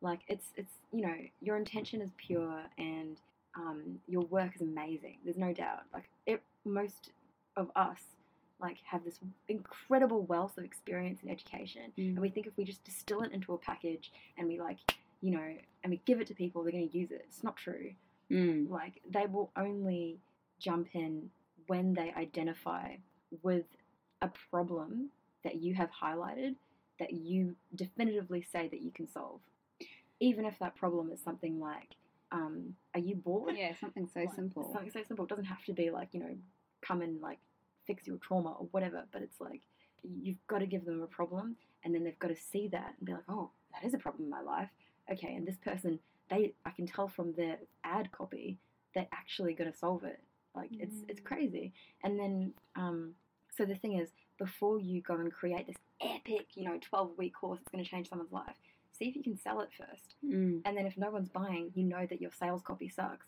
like, 0.00 0.20
it's 0.28 0.46
it's 0.56 0.72
you 0.92 1.02
know 1.02 1.14
your 1.40 1.56
intention 1.56 2.00
is 2.00 2.10
pure 2.16 2.60
and 2.78 3.20
um, 3.56 3.98
your 4.08 4.22
work 4.22 4.54
is 4.54 4.62
amazing. 4.62 5.16
There's 5.24 5.36
no 5.38 5.52
doubt. 5.52 5.82
Like, 5.92 6.08
it, 6.26 6.42
most 6.64 7.10
of 7.56 7.70
us 7.76 8.00
like 8.58 8.78
have 8.84 9.04
this 9.04 9.18
incredible 9.48 10.22
wealth 10.22 10.56
of 10.56 10.64
experience 10.64 11.20
and 11.22 11.30
education, 11.30 11.92
and 11.98 12.18
we 12.18 12.30
think 12.30 12.46
if 12.46 12.56
we 12.56 12.64
just 12.64 12.82
distill 12.84 13.22
it 13.22 13.32
into 13.32 13.52
a 13.52 13.58
package 13.58 14.10
and 14.38 14.48
we 14.48 14.58
like 14.60 14.78
you 15.20 15.30
know 15.30 15.54
and 15.82 15.90
we 15.90 16.00
give 16.06 16.20
it 16.20 16.26
to 16.28 16.34
people, 16.34 16.62
they're 16.62 16.72
going 16.72 16.88
to 16.88 16.98
use 16.98 17.10
it. 17.10 17.24
It's 17.28 17.44
not 17.44 17.56
true 17.56 17.92
Mm. 18.28 18.68
like 18.68 19.00
they 19.08 19.26
will 19.26 19.52
only 19.56 20.18
jump 20.58 20.88
in 20.94 21.30
when 21.68 21.94
they 21.94 22.12
identify 22.16 22.96
with 23.40 23.66
a 24.20 24.28
problem 24.50 25.10
that 25.46 25.56
you 25.64 25.74
have 25.74 25.90
highlighted 26.04 26.56
that 26.98 27.12
you 27.12 27.54
definitively 27.74 28.42
say 28.42 28.68
that 28.68 28.80
you 28.82 28.90
can 28.90 29.06
solve. 29.06 29.40
Even 30.20 30.44
if 30.46 30.58
that 30.58 30.76
problem 30.76 31.10
is 31.12 31.20
something 31.22 31.60
like 31.60 31.90
um, 32.32 32.74
are 32.94 33.00
you 33.00 33.14
bored? 33.14 33.54
Yeah, 33.56 33.72
something 33.80 34.08
so 34.12 34.20
Like, 34.20 34.34
simple. 34.34 34.70
something 34.72 34.90
so 34.90 35.02
simple. 35.06 35.24
It 35.26 35.28
doesn't 35.28 35.44
have 35.54 35.64
to 35.66 35.72
be 35.72 35.90
like 35.90 36.08
you 36.12 36.20
know 36.20 36.34
come 36.82 37.00
and 37.02 37.20
like 37.20 37.38
fix 37.86 38.06
your 38.06 38.18
trauma 38.18 38.50
or 38.60 38.66
whatever 38.72 39.04
but 39.12 39.22
it's 39.22 39.40
like 39.40 39.62
you've 40.22 40.44
got 40.48 40.58
to 40.58 40.66
give 40.66 40.84
them 40.84 41.02
a 41.02 41.06
problem 41.06 41.56
and 41.84 41.94
then 41.94 42.02
they've 42.04 42.18
got 42.18 42.28
to 42.28 42.36
see 42.52 42.68
that 42.68 42.94
and 42.98 43.06
be 43.06 43.12
like 43.12 43.28
oh 43.28 43.50
that 43.72 43.86
is 43.86 43.94
a 43.94 43.98
problem 43.98 44.24
in 44.24 44.30
my 44.30 44.40
life. 44.42 44.70
Okay 45.12 45.34
and 45.36 45.46
this 45.46 45.56
person 45.68 45.98
they 46.30 46.52
i 46.64 46.70
can 46.70 46.86
tell 46.86 47.06
from 47.08 47.32
their 47.34 47.56
ad 47.84 48.10
copy 48.10 48.58
they're 48.94 49.06
actually 49.12 49.52
going 49.54 49.70
to 49.70 49.78
solve 49.78 50.02
it. 50.04 50.20
Like 50.54 50.70
it's 50.84 50.96
it's 51.08 51.20
crazy. 51.20 51.72
And 52.02 52.18
then 52.18 52.52
um 52.74 53.12
so 53.56 53.64
the 53.64 53.74
thing 53.76 53.94
is 53.98 54.08
before 54.38 54.78
you 54.78 55.00
go 55.02 55.14
and 55.14 55.32
create 55.32 55.66
this 55.66 55.76
epic 56.00 56.46
you 56.54 56.64
know 56.64 56.78
12 56.88 57.12
week 57.16 57.34
course 57.34 57.58
that's 57.58 57.70
going 57.72 57.82
to 57.82 57.90
change 57.90 58.08
someone's 58.08 58.32
life 58.32 58.56
see 58.92 59.06
if 59.06 59.16
you 59.16 59.22
can 59.22 59.36
sell 59.38 59.60
it 59.60 59.68
first 59.76 60.14
Mm. 60.24 60.62
and 60.64 60.76
then 60.76 60.86
if 60.86 60.96
no 60.96 61.10
one's 61.10 61.28
buying, 61.28 61.70
you 61.74 61.84
know 61.84 62.04
that 62.06 62.20
your 62.20 62.32
sales 62.32 62.62
copy 62.62 62.88
sucks. 62.88 63.26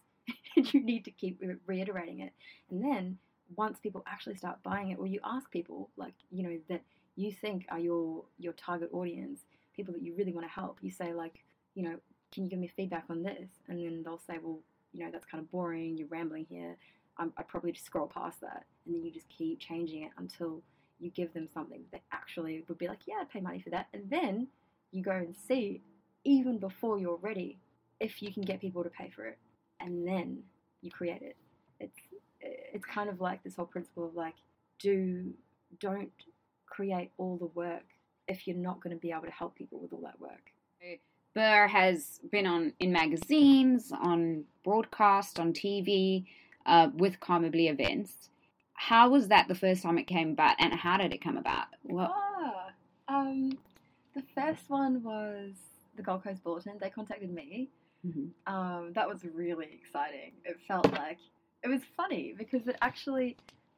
and 0.56 0.72
you 0.74 0.80
need 0.82 1.04
to 1.04 1.10
keep 1.10 1.38
re- 1.40 1.54
reiterating 1.66 2.20
it. 2.20 2.32
And 2.70 2.82
then 2.82 3.18
once 3.56 3.78
people 3.78 4.02
actually 4.06 4.36
start 4.36 4.62
buying 4.62 4.90
it, 4.90 4.98
or 4.98 5.06
you 5.06 5.20
ask 5.24 5.50
people 5.50 5.90
like 5.96 6.14
you 6.30 6.42
know 6.42 6.58
that 6.68 6.82
you 7.16 7.30
think 7.32 7.66
are 7.70 7.78
your 7.78 8.24
your 8.38 8.54
target 8.54 8.88
audience, 8.92 9.40
people 9.76 9.92
that 9.94 10.02
you 10.02 10.14
really 10.16 10.32
want 10.32 10.46
to 10.46 10.52
help, 10.52 10.78
you 10.82 10.90
say 10.90 11.12
like 11.12 11.44
you 11.74 11.82
know, 11.84 11.96
can 12.32 12.44
you 12.44 12.50
give 12.50 12.58
me 12.58 12.66
feedback 12.74 13.04
on 13.10 13.22
this? 13.22 13.48
And 13.68 13.78
then 13.78 14.02
they'll 14.02 14.18
say, 14.26 14.38
well, 14.42 14.58
you 14.92 15.04
know, 15.04 15.10
that's 15.12 15.26
kind 15.26 15.42
of 15.42 15.50
boring. 15.50 15.96
You're 15.96 16.08
rambling 16.08 16.46
here. 16.48 16.76
I'm, 17.18 17.32
I'd 17.36 17.46
probably 17.48 17.72
just 17.72 17.86
scroll 17.86 18.06
past 18.08 18.40
that, 18.40 18.64
and 18.86 18.94
then 18.94 19.04
you 19.04 19.10
just 19.12 19.28
keep 19.28 19.60
changing 19.60 20.02
it 20.04 20.12
until 20.18 20.62
you 21.00 21.10
give 21.10 21.32
them 21.32 21.48
something 21.52 21.82
that 21.92 22.02
actually 22.12 22.64
would 22.68 22.78
be 22.78 22.88
like, 22.88 23.00
yeah, 23.06 23.16
I'd 23.20 23.30
pay 23.30 23.40
money 23.40 23.60
for 23.60 23.70
that. 23.70 23.86
And 23.92 24.08
then 24.10 24.48
you 24.90 25.02
go 25.02 25.12
and 25.12 25.34
see 25.46 25.82
even 26.24 26.58
before 26.58 26.98
you're 26.98 27.18
ready 27.18 27.58
if 28.00 28.22
you 28.22 28.32
can 28.32 28.42
get 28.42 28.60
people 28.60 28.82
to 28.82 28.90
pay 28.90 29.10
for 29.14 29.26
it 29.26 29.38
and 29.80 30.06
then 30.06 30.42
you 30.82 30.90
create 30.90 31.22
it 31.22 31.36
it's 31.80 31.98
it's 32.40 32.84
kind 32.84 33.08
of 33.08 33.20
like 33.20 33.42
this 33.42 33.56
whole 33.56 33.66
principle 33.66 34.06
of 34.06 34.14
like 34.14 34.34
do 34.78 35.32
don't 35.80 36.12
create 36.66 37.10
all 37.18 37.36
the 37.36 37.46
work 37.46 37.84
if 38.28 38.46
you're 38.46 38.56
not 38.56 38.80
going 38.82 38.94
to 38.94 39.00
be 39.00 39.10
able 39.10 39.22
to 39.22 39.30
help 39.30 39.56
people 39.56 39.78
with 39.80 39.92
all 39.92 40.02
that 40.02 40.18
work 40.20 40.52
Burr 41.34 41.68
has 41.68 42.20
been 42.32 42.46
on 42.46 42.72
in 42.80 42.90
magazines, 42.90 43.92
on 43.92 44.44
broadcast, 44.64 45.38
on 45.38 45.52
TV, 45.52 46.24
uh, 46.66 46.88
with 46.94 47.20
Calmably 47.20 47.68
events. 47.68 48.30
How 48.78 49.10
was 49.10 49.28
that 49.28 49.48
the 49.48 49.54
first 49.54 49.82
time 49.82 49.98
it 49.98 50.06
came 50.06 50.30
about, 50.30 50.56
and 50.58 50.72
how 50.72 50.96
did 50.98 51.12
it 51.12 51.20
come 51.20 51.36
about? 51.36 51.66
What? 51.82 52.10
ah 52.14 52.70
um 53.08 53.50
the 54.14 54.22
first 54.34 54.68
one 54.68 55.02
was 55.02 55.52
the 55.96 56.02
gold 56.02 56.22
coast 56.22 56.42
bulletin 56.44 56.76
they 56.80 56.90
contacted 56.90 57.30
me 57.32 57.70
Mhm. 58.06 58.30
um, 58.46 58.92
that 58.94 59.08
was 59.08 59.24
really 59.24 59.68
exciting. 59.74 60.32
It 60.44 60.56
felt 60.68 60.88
like 60.92 61.18
it 61.64 61.68
was 61.68 61.82
funny 61.96 62.32
because 62.38 62.68
it 62.68 62.76
actually, 62.80 63.36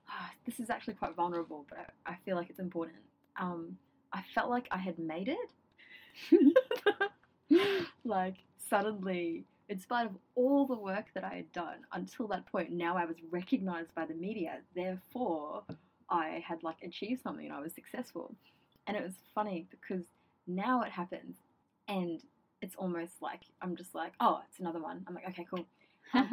ah, 0.09 0.31
this 0.45 0.61
is 0.61 0.69
actually 0.69 0.95
quite 0.95 1.17
vulnerable, 1.17 1.65
but 1.71 1.79
I, 2.07 2.13
I 2.13 2.17
feel 2.25 2.37
like 2.37 2.51
it's 2.51 2.59
important. 2.59 2.99
Um, 3.41 3.79
I 4.13 4.23
felt 4.35 4.51
like 4.51 4.69
I 4.71 4.77
had 4.77 4.99
made 4.99 5.29
it. 6.31 6.55
like 8.05 8.37
suddenly, 8.69 9.47
in 9.71 9.79
spite 9.79 10.07
of 10.07 10.17
all 10.35 10.67
the 10.67 10.77
work 10.77 11.07
that 11.15 11.23
I 11.23 11.35
had 11.37 11.53
done 11.53 11.87
until 11.93 12.27
that 12.29 12.45
point, 12.47 12.73
now 12.73 12.97
I 12.97 13.05
was 13.05 13.17
recognized 13.31 13.95
by 13.95 14.05
the 14.05 14.15
media. 14.15 14.59
Therefore, 14.75 15.63
I 16.11 16.43
had 16.47 16.65
like 16.65 16.83
achieved 16.83 17.23
something 17.23 17.47
and 17.47 17.55
I 17.55 17.61
was 17.61 17.73
successful. 17.73 18.35
And 18.89 18.97
it 18.97 19.03
was 19.03 19.15
funny 19.33 19.69
because 19.71 20.03
now 20.49 20.83
it 20.83 20.91
happens 20.91 21.37
and 21.87 22.21
it's 22.61 22.75
almost 22.75 23.23
like 23.23 23.43
I'm 23.63 23.77
just 23.77 23.95
like, 23.95 24.13
oh, 24.19 24.41
it's 24.49 24.59
another 24.59 24.83
one. 24.83 25.05
I'm 25.07 25.15
like, 25.15 25.29
okay, 25.31 25.47
cool. 25.49 25.65
Um, 26.13 26.29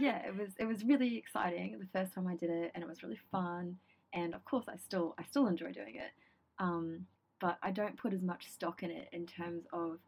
yeah, 0.00 0.26
it 0.26 0.36
was 0.36 0.48
it 0.58 0.64
was 0.64 0.82
really 0.82 1.16
exciting 1.16 1.78
the 1.78 1.86
first 1.96 2.12
time 2.12 2.26
I 2.26 2.34
did 2.34 2.50
it, 2.50 2.72
and 2.74 2.82
it 2.82 2.88
was 2.88 3.04
really 3.04 3.20
fun. 3.30 3.76
And 4.12 4.34
of 4.34 4.44
course, 4.44 4.64
I 4.68 4.76
still 4.78 5.14
I 5.16 5.22
still 5.22 5.46
enjoy 5.46 5.70
doing 5.70 5.94
it, 5.94 6.10
um, 6.58 7.06
but 7.40 7.56
I 7.62 7.70
don't 7.70 7.96
put 7.96 8.12
as 8.12 8.22
much 8.22 8.50
stock 8.50 8.82
in 8.82 8.90
it 8.90 9.08
in 9.12 9.24
terms 9.24 9.62
of 9.72 10.00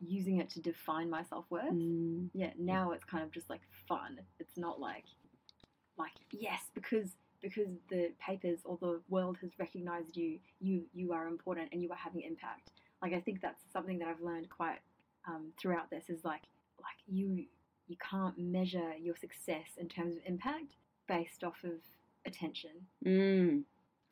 using 0.00 0.38
it 0.38 0.50
to 0.50 0.60
define 0.60 1.10
my 1.10 1.22
self 1.24 1.44
worth. 1.50 1.72
Mm. 1.72 2.28
Yeah, 2.34 2.50
now 2.58 2.92
it's 2.92 3.04
kind 3.04 3.24
of 3.24 3.30
just 3.30 3.50
like 3.50 3.60
fun. 3.88 4.20
It's 4.38 4.56
not 4.56 4.80
like 4.80 5.04
like 5.96 6.12
yes 6.30 6.62
because 6.74 7.10
because 7.40 7.68
the 7.88 8.10
papers 8.20 8.60
or 8.64 8.78
the 8.80 9.00
world 9.08 9.38
has 9.40 9.50
recognized 9.58 10.16
you, 10.16 10.38
you 10.60 10.82
you 10.94 11.12
are 11.12 11.26
important 11.26 11.70
and 11.72 11.82
you 11.82 11.90
are 11.90 11.96
having 11.96 12.22
impact. 12.22 12.70
Like 13.02 13.12
I 13.12 13.20
think 13.20 13.40
that's 13.40 13.62
something 13.72 13.98
that 14.00 14.08
I've 14.08 14.20
learned 14.20 14.48
quite 14.50 14.78
um, 15.26 15.52
throughout 15.60 15.90
this 15.90 16.04
is 16.08 16.24
like 16.24 16.42
like 16.80 16.98
you 17.06 17.44
you 17.86 17.96
can't 17.96 18.38
measure 18.38 18.92
your 19.00 19.16
success 19.16 19.66
in 19.78 19.88
terms 19.88 20.16
of 20.16 20.22
impact 20.26 20.76
based 21.06 21.42
off 21.42 21.56
of 21.64 21.72
attention. 22.26 22.70
Mm. 23.04 23.62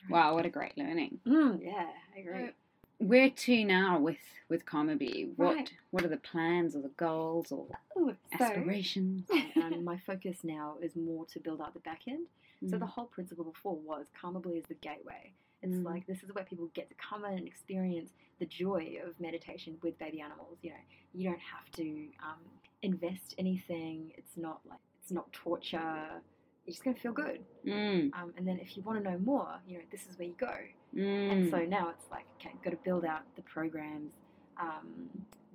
Wow, 0.08 0.34
what 0.34 0.46
a 0.46 0.50
great 0.50 0.76
learning. 0.78 1.18
Mm, 1.26 1.60
yeah, 1.62 1.86
I 2.14 2.20
agree. 2.20 2.50
Where 2.98 3.30
to 3.30 3.64
now 3.64 3.98
with 3.98 4.18
with 4.48 4.64
Karma 4.64 4.96
Bee? 4.96 5.32
What 5.36 5.56
Right. 5.56 5.72
what 5.90 6.04
are 6.04 6.08
the 6.08 6.16
plans 6.16 6.74
or 6.76 6.82
the 6.82 6.88
goals 6.90 7.52
or 7.52 7.66
Ooh, 7.98 8.16
so, 8.38 8.44
aspirations? 8.44 9.28
um, 9.56 9.84
my 9.84 9.98
focus 9.98 10.38
now 10.44 10.76
is 10.80 10.96
more 10.96 11.26
to 11.26 11.40
build 11.40 11.60
out 11.60 11.74
the 11.74 11.80
back 11.80 12.02
end. 12.08 12.26
So 12.70 12.78
the 12.78 12.86
Mm. 12.86 12.88
whole 12.88 13.06
principle 13.06 13.44
before 13.44 13.76
was 13.76 14.06
Calmably 14.18 14.58
is 14.58 14.64
the 14.66 14.74
gateway. 14.74 15.32
It's 15.62 15.74
Mm. 15.76 15.84
like 15.84 16.06
this 16.06 16.22
is 16.22 16.32
where 16.34 16.44
people 16.44 16.68
get 16.68 16.88
to 16.88 16.94
come 16.94 17.24
in 17.26 17.34
and 17.38 17.46
experience 17.46 18.12
the 18.38 18.46
joy 18.46 18.98
of 19.04 19.18
meditation 19.20 19.78
with 19.82 19.98
baby 19.98 20.20
animals. 20.20 20.58
You 20.62 20.70
know, 20.70 20.76
you 21.12 21.28
don't 21.28 21.40
have 21.40 21.70
to 21.72 22.08
um, 22.20 22.40
invest 22.82 23.34
anything. 23.36 24.12
It's 24.16 24.36
not 24.36 24.60
like 24.66 24.78
it's 25.02 25.10
not 25.12 25.30
torture. 25.32 26.22
You're 26.64 26.72
just 26.72 26.82
gonna 26.82 26.96
feel 26.96 27.12
good. 27.12 27.44
Mm, 27.64 28.12
Um, 28.14 28.32
and 28.36 28.46
then 28.46 28.58
if 28.58 28.76
you 28.76 28.82
want 28.82 29.02
to 29.02 29.10
know 29.10 29.18
more, 29.18 29.60
you 29.66 29.78
know, 29.78 29.84
this 29.90 30.06
is 30.06 30.18
where 30.18 30.28
you 30.28 30.34
go. 30.34 30.56
Mm. 30.96 31.32
And 31.32 31.50
so 31.50 31.58
now 31.58 31.90
it's 31.90 32.10
like, 32.10 32.26
okay, 32.40 32.54
got 32.64 32.70
to 32.70 32.78
build 32.84 33.04
out 33.04 33.22
the 33.36 33.42
programs, 33.42 34.12
um, 34.60 35.08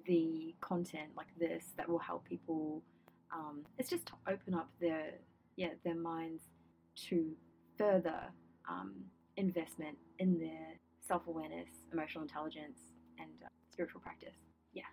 the 0.05 0.53
content 0.61 1.09
like 1.15 1.27
this 1.39 1.65
that 1.77 1.87
will 1.87 1.99
help 1.99 2.25
people. 2.25 2.81
Um, 3.33 3.61
it's 3.77 3.89
just 3.89 4.05
to 4.07 4.13
open 4.27 4.53
up 4.53 4.69
their 4.79 5.13
yeah 5.55 5.69
their 5.83 5.95
minds 5.95 6.43
to 7.07 7.31
further 7.77 8.19
um, 8.69 8.93
investment 9.37 9.97
in 10.19 10.39
their 10.39 10.67
self 11.07 11.27
awareness, 11.27 11.69
emotional 11.91 12.23
intelligence, 12.23 12.79
and 13.19 13.29
uh, 13.43 13.49
spiritual 13.71 14.01
practice. 14.01 14.35
Yeah. 14.73 14.83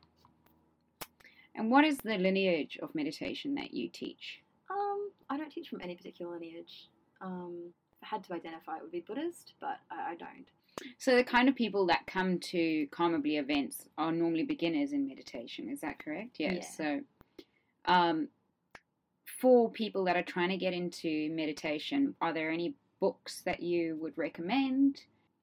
And 1.55 1.71
what 1.71 1.85
is 1.85 1.99
the 1.99 2.17
lineage 2.17 2.79
of 2.83 2.95
meditation 2.95 3.55
that 3.57 3.75
you 3.75 3.89
teach? 3.89 4.41
Um, 4.71 5.11
I 5.29 5.37
don't 5.37 5.51
teach 5.51 5.69
from 5.69 5.81
any 5.83 5.95
particular 5.97 6.33
lineage. 6.33 6.89
Um, 7.21 7.73
I 8.03 8.07
had 8.07 8.25
to 8.25 8.35
identify, 8.35 8.77
it 8.77 8.83
would 8.83 8.93
be 8.93 9.01
Buddhist, 9.01 9.55
but 9.61 9.79
I, 9.91 10.13
I 10.13 10.15
don't. 10.17 10.47
So 10.99 11.17
the 11.17 11.25
kind 11.25 11.49
of 11.49 11.57
people 11.57 11.87
that 11.87 12.07
come 12.07 12.39
to 12.39 12.87
Karma 12.93 13.19
Bee 13.19 13.37
events 13.39 13.89
are 13.99 14.13
normally 14.13 14.45
beginners 14.45 14.93
in 14.93 15.09
meditation. 15.09 15.69
Is 15.69 15.81
that 15.81 15.99
correct? 15.99 16.37
Yes. 16.39 16.55
Yeah. 16.55 16.63
So, 16.77 17.01
um, 17.93 18.29
for 19.41 19.71
people 19.71 20.05
that 20.05 20.17
are 20.17 20.23
trying 20.23 20.51
to 20.51 20.57
get 20.57 20.73
into 20.73 21.31
meditation, 21.31 22.15
are 22.21 22.33
there 22.33 22.51
any 22.51 22.75
books 23.01 23.43
that 23.45 23.63
you 23.63 23.97
would 24.01 24.17
recommend? 24.17 25.01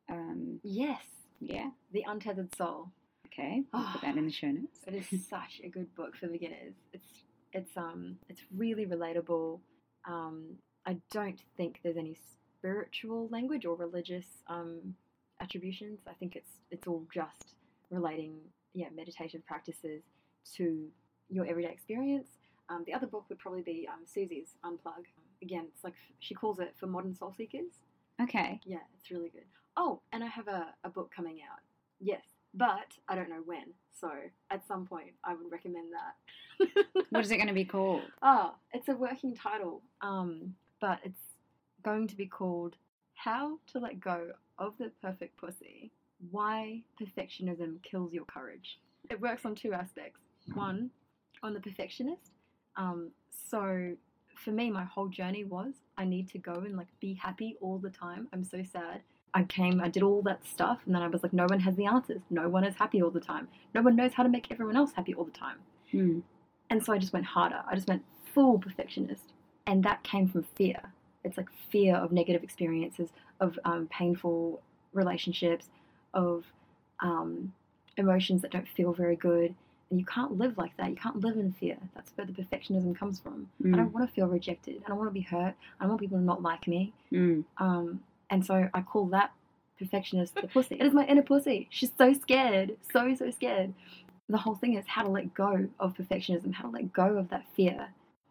Um, 0.10 0.60
Yes, 0.64 1.04
yeah. 1.40 1.70
The 1.92 2.06
Untethered 2.08 2.56
Soul. 2.56 2.92
Okay. 3.28 3.64
We'll 3.74 3.86
put 3.92 4.02
that 4.02 4.16
in 4.16 4.26
the 4.26 4.32
show 4.32 4.48
notes. 4.52 4.80
It 4.88 5.06
is 5.12 5.28
such 5.30 5.62
a 5.64 5.68
good 5.70 5.94
book 5.96 6.16
for 6.16 6.28
beginners. 6.28 6.74
It's 6.94 7.08
it's 7.52 7.76
um 7.78 8.18
it's 8.30 8.42
really 8.56 8.86
relatable. 8.86 9.60
Um, 10.08 10.56
I 10.86 10.98
don't 11.12 11.40
think 11.58 11.80
there's 11.84 11.98
any 11.98 12.18
spiritual 12.66 13.28
language 13.32 13.66
or 13.66 13.76
religious 13.76 14.26
um, 14.48 14.96
attributions. 15.40 16.00
I 16.10 16.14
think 16.14 16.36
it's 16.36 16.50
it's 16.72 16.88
all 16.88 17.04
just 17.14 17.56
relating 17.92 18.38
yeah 18.74 18.88
meditation 18.96 19.44
practices 19.46 20.02
to 20.56 20.88
your 21.30 21.46
everyday 21.46 21.70
experience. 21.70 22.28
Um, 22.70 22.84
the 22.88 22.94
other 22.94 23.06
book 23.06 23.26
would 23.30 23.38
probably 23.38 23.62
be 23.62 23.88
um, 23.92 24.06
Susie's 24.06 24.56
Unplug. 24.66 25.06
Again, 25.44 25.66
it's 25.74 25.84
like 25.84 25.94
she 26.20 26.34
calls 26.34 26.60
it 26.60 26.74
for 26.80 26.88
modern 26.88 27.16
soul 27.16 27.34
seekers. 27.38 27.72
Okay. 28.20 28.60
Yeah, 28.66 28.80
it's 28.98 29.12
really 29.12 29.30
good. 29.30 29.44
Oh, 29.78 30.02
and 30.12 30.24
I 30.24 30.28
have 30.28 30.48
a, 30.48 30.74
a 30.84 30.90
book 30.90 31.12
coming 31.16 31.40
out. 31.42 31.60
Yes, 32.00 32.24
but 32.56 32.88
I 33.08 33.16
don't 33.16 33.30
know 33.30 33.44
when. 33.46 33.74
So 34.00 34.10
at 34.50 34.66
some 34.68 34.88
point, 34.88 35.12
I 35.24 35.36
would 35.36 35.52
recommend 35.52 35.90
that. 35.94 36.86
What 37.12 37.24
is 37.24 37.32
it 37.32 37.38
going 37.38 37.48
to 37.48 37.54
be 37.54 37.66
called? 37.66 38.02
Oh, 38.22 38.56
it's 38.74 38.90
a 38.90 38.96
working 38.96 39.36
title, 39.36 39.84
um, 40.02 40.56
but 40.82 41.00
it's 41.04 41.20
going 41.86 42.08
to 42.08 42.18
be 42.18 42.26
called 42.26 42.76
"How 43.14 43.60
to 43.72 43.80
Let 43.80 44.00
Go 44.02 44.32
of 44.58 44.78
the 44.78 44.92
Perfect 45.02 45.38
Pussy: 45.38 45.92
Why 46.32 46.82
Perfectionism 47.00 47.82
Kills 47.84 48.12
Your 48.12 48.26
Courage." 48.26 48.80
It 49.10 49.22
works 49.22 49.46
on 49.46 49.56
two 49.56 49.72
aspects. 49.72 50.20
One, 50.54 50.90
on 51.44 51.54
the 51.54 51.60
perfectionist. 51.60 52.32
Um, 52.76 53.12
so 53.50 53.96
for 54.36 54.52
me, 54.52 54.70
my 54.72 54.84
whole 54.84 55.08
journey 55.08 55.44
was 55.44 55.74
I 55.98 56.06
need 56.06 56.28
to 56.30 56.40
go 56.40 56.54
and 56.54 56.76
like 56.76 56.88
be 57.00 57.14
happy 57.14 57.56
all 57.62 57.78
the 57.78 57.90
time. 57.90 58.28
I'm 58.34 58.44
so 58.44 58.64
sad. 58.64 59.02
I 59.34 59.44
came, 59.44 59.82
I 59.82 59.90
did 59.90 60.02
all 60.02 60.22
that 60.24 60.48
stuff, 60.48 60.80
and 60.86 60.96
then 60.96 61.02
I 61.02 61.08
was 61.08 61.22
like, 61.22 61.34
no 61.34 61.46
one 61.50 61.60
has 61.60 61.76
the 61.76 61.86
answers. 61.86 62.22
No 62.30 62.48
one 62.48 62.64
is 62.64 62.76
happy 62.76 63.02
all 63.02 63.12
the 63.12 63.20
time. 63.20 63.50
No 63.74 63.82
one 63.82 63.96
knows 63.98 64.14
how 64.14 64.24
to 64.24 64.30
make 64.30 64.50
everyone 64.50 64.78
else 64.78 64.94
happy 64.96 65.14
all 65.14 65.26
the 65.26 65.32
time. 65.32 65.58
Hmm. 65.92 66.20
And 66.70 66.84
so 66.84 66.94
I 66.94 66.98
just 66.98 67.12
went 67.12 67.26
harder. 67.26 67.62
I 67.70 67.76
just 67.76 67.88
went 67.88 68.04
full 68.34 68.58
perfectionist. 68.60 69.34
And 69.68 69.84
that 69.84 70.04
came 70.04 70.30
from 70.30 70.46
fear. 70.56 70.94
It's 71.26 71.38
like 71.38 71.48
fear 71.70 71.96
of 71.96 72.12
negative 72.12 72.44
experiences, 72.44 73.10
of 73.40 73.58
um, 73.66 73.88
painful 73.92 74.62
relationships, 74.94 75.68
of 76.14 76.46
um, 77.02 77.54
emotions 77.98 78.42
that 78.44 78.52
don't 78.52 78.68
feel 78.68 78.94
very 78.94 79.16
good. 79.16 79.54
And 79.90 80.00
you 80.00 80.06
can't 80.06 80.38
live 80.38 80.58
like 80.58 80.76
that. 80.78 80.90
You 80.90 80.96
can't 80.96 81.20
live 81.22 81.36
in 81.38 81.52
fear. 81.54 81.78
That's 81.94 82.12
where 82.16 82.26
the 82.26 82.34
perfectionism 82.34 82.98
comes 82.98 83.20
from. 83.20 83.50
I 83.64 83.68
Mm. 83.68 83.76
don't 83.78 83.94
want 83.94 84.08
to 84.08 84.14
feel 84.14 84.28
rejected. 84.28 84.82
I 84.86 84.90
don't 84.90 84.98
want 84.98 85.10
to 85.10 85.14
be 85.14 85.22
hurt. 85.22 85.54
I 85.80 85.84
don't 85.84 85.90
want 85.90 86.02
people 86.02 86.18
to 86.18 86.24
not 86.24 86.42
like 86.42 86.68
me. 86.68 86.94
Mm. 87.12 87.44
Um, 87.58 88.02
and 88.30 88.46
so 88.46 88.70
I 88.74 88.82
call 88.82 89.06
that 89.08 89.32
perfectionist 89.78 90.36
the 90.36 90.48
pussy. 90.48 90.76
It 90.80 90.86
is 90.86 90.94
my 90.94 91.06
inner 91.06 91.22
pussy. 91.22 91.68
She's 91.70 91.92
so 91.98 92.14
scared, 92.14 92.78
so 92.92 93.14
so 93.16 93.30
scared. 93.30 93.74
The 94.30 94.38
whole 94.38 94.56
thing 94.56 94.74
is 94.74 94.86
how 94.88 95.04
to 95.04 95.10
let 95.10 95.34
go 95.36 95.68
of 95.80 95.94
perfectionism, 95.94 96.54
how 96.54 96.64
to 96.64 96.70
let 96.72 96.92
go 96.94 97.18
of 97.18 97.30
that 97.30 97.46
fear. 97.56 97.90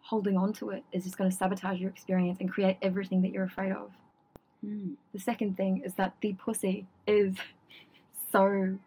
Holding 0.09 0.37
on 0.37 0.53
to 0.55 0.71
it 0.71 0.85
is 0.93 1.05
just 1.05 1.17
going 1.17 1.31
to 1.31 1.37
sabotage 1.37 1.81
your 1.81 1.91
experience 1.91 2.39
and 2.41 2.51
create 2.51 2.77
everything 2.83 3.23
that 3.23 3.33
you're 3.33 3.45
afraid 3.45 3.73
of. 3.73 3.91
Mm. 4.65 4.95
The 5.13 5.19
second 5.19 5.57
thing 5.57 5.83
is 5.85 5.95
that 5.95 6.15
the 6.21 6.35
pussy 6.35 6.87
is 7.07 7.35
so 8.33 8.79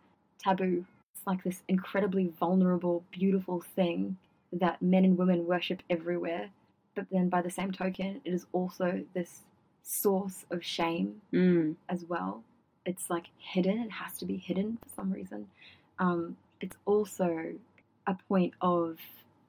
taboo. 0.43 0.86
It's 1.15 1.26
like 1.26 1.43
this 1.43 1.63
incredibly 1.68 2.32
vulnerable, 2.39 3.03
beautiful 3.11 3.61
thing 3.76 4.18
that 4.53 4.82
men 4.82 5.03
and 5.05 5.18
women 5.18 5.45
worship 5.47 5.82
everywhere. 5.89 6.49
But 6.95 7.07
then 7.11 7.30
by 7.30 7.41
the 7.41 7.49
same 7.51 7.72
token, 7.72 8.22
it 8.24 8.34
is 8.34 8.45
also 8.53 9.03
this 9.13 9.41
source 9.84 10.45
of 10.51 10.63
shame 10.63 11.22
Mm. 11.34 11.76
as 11.89 12.05
well. 12.05 12.43
It's 12.86 13.09
like 13.09 13.26
hidden, 13.39 13.80
it 13.80 13.91
has 13.91 14.18
to 14.20 14.26
be 14.26 14.38
hidden 14.38 14.78
for 14.82 14.89
some 14.95 15.11
reason. 15.11 15.47
Um, 15.99 16.38
it's 16.61 16.78
also 16.86 17.53
a 18.05 18.15
point 18.30 18.53
of 18.61 18.97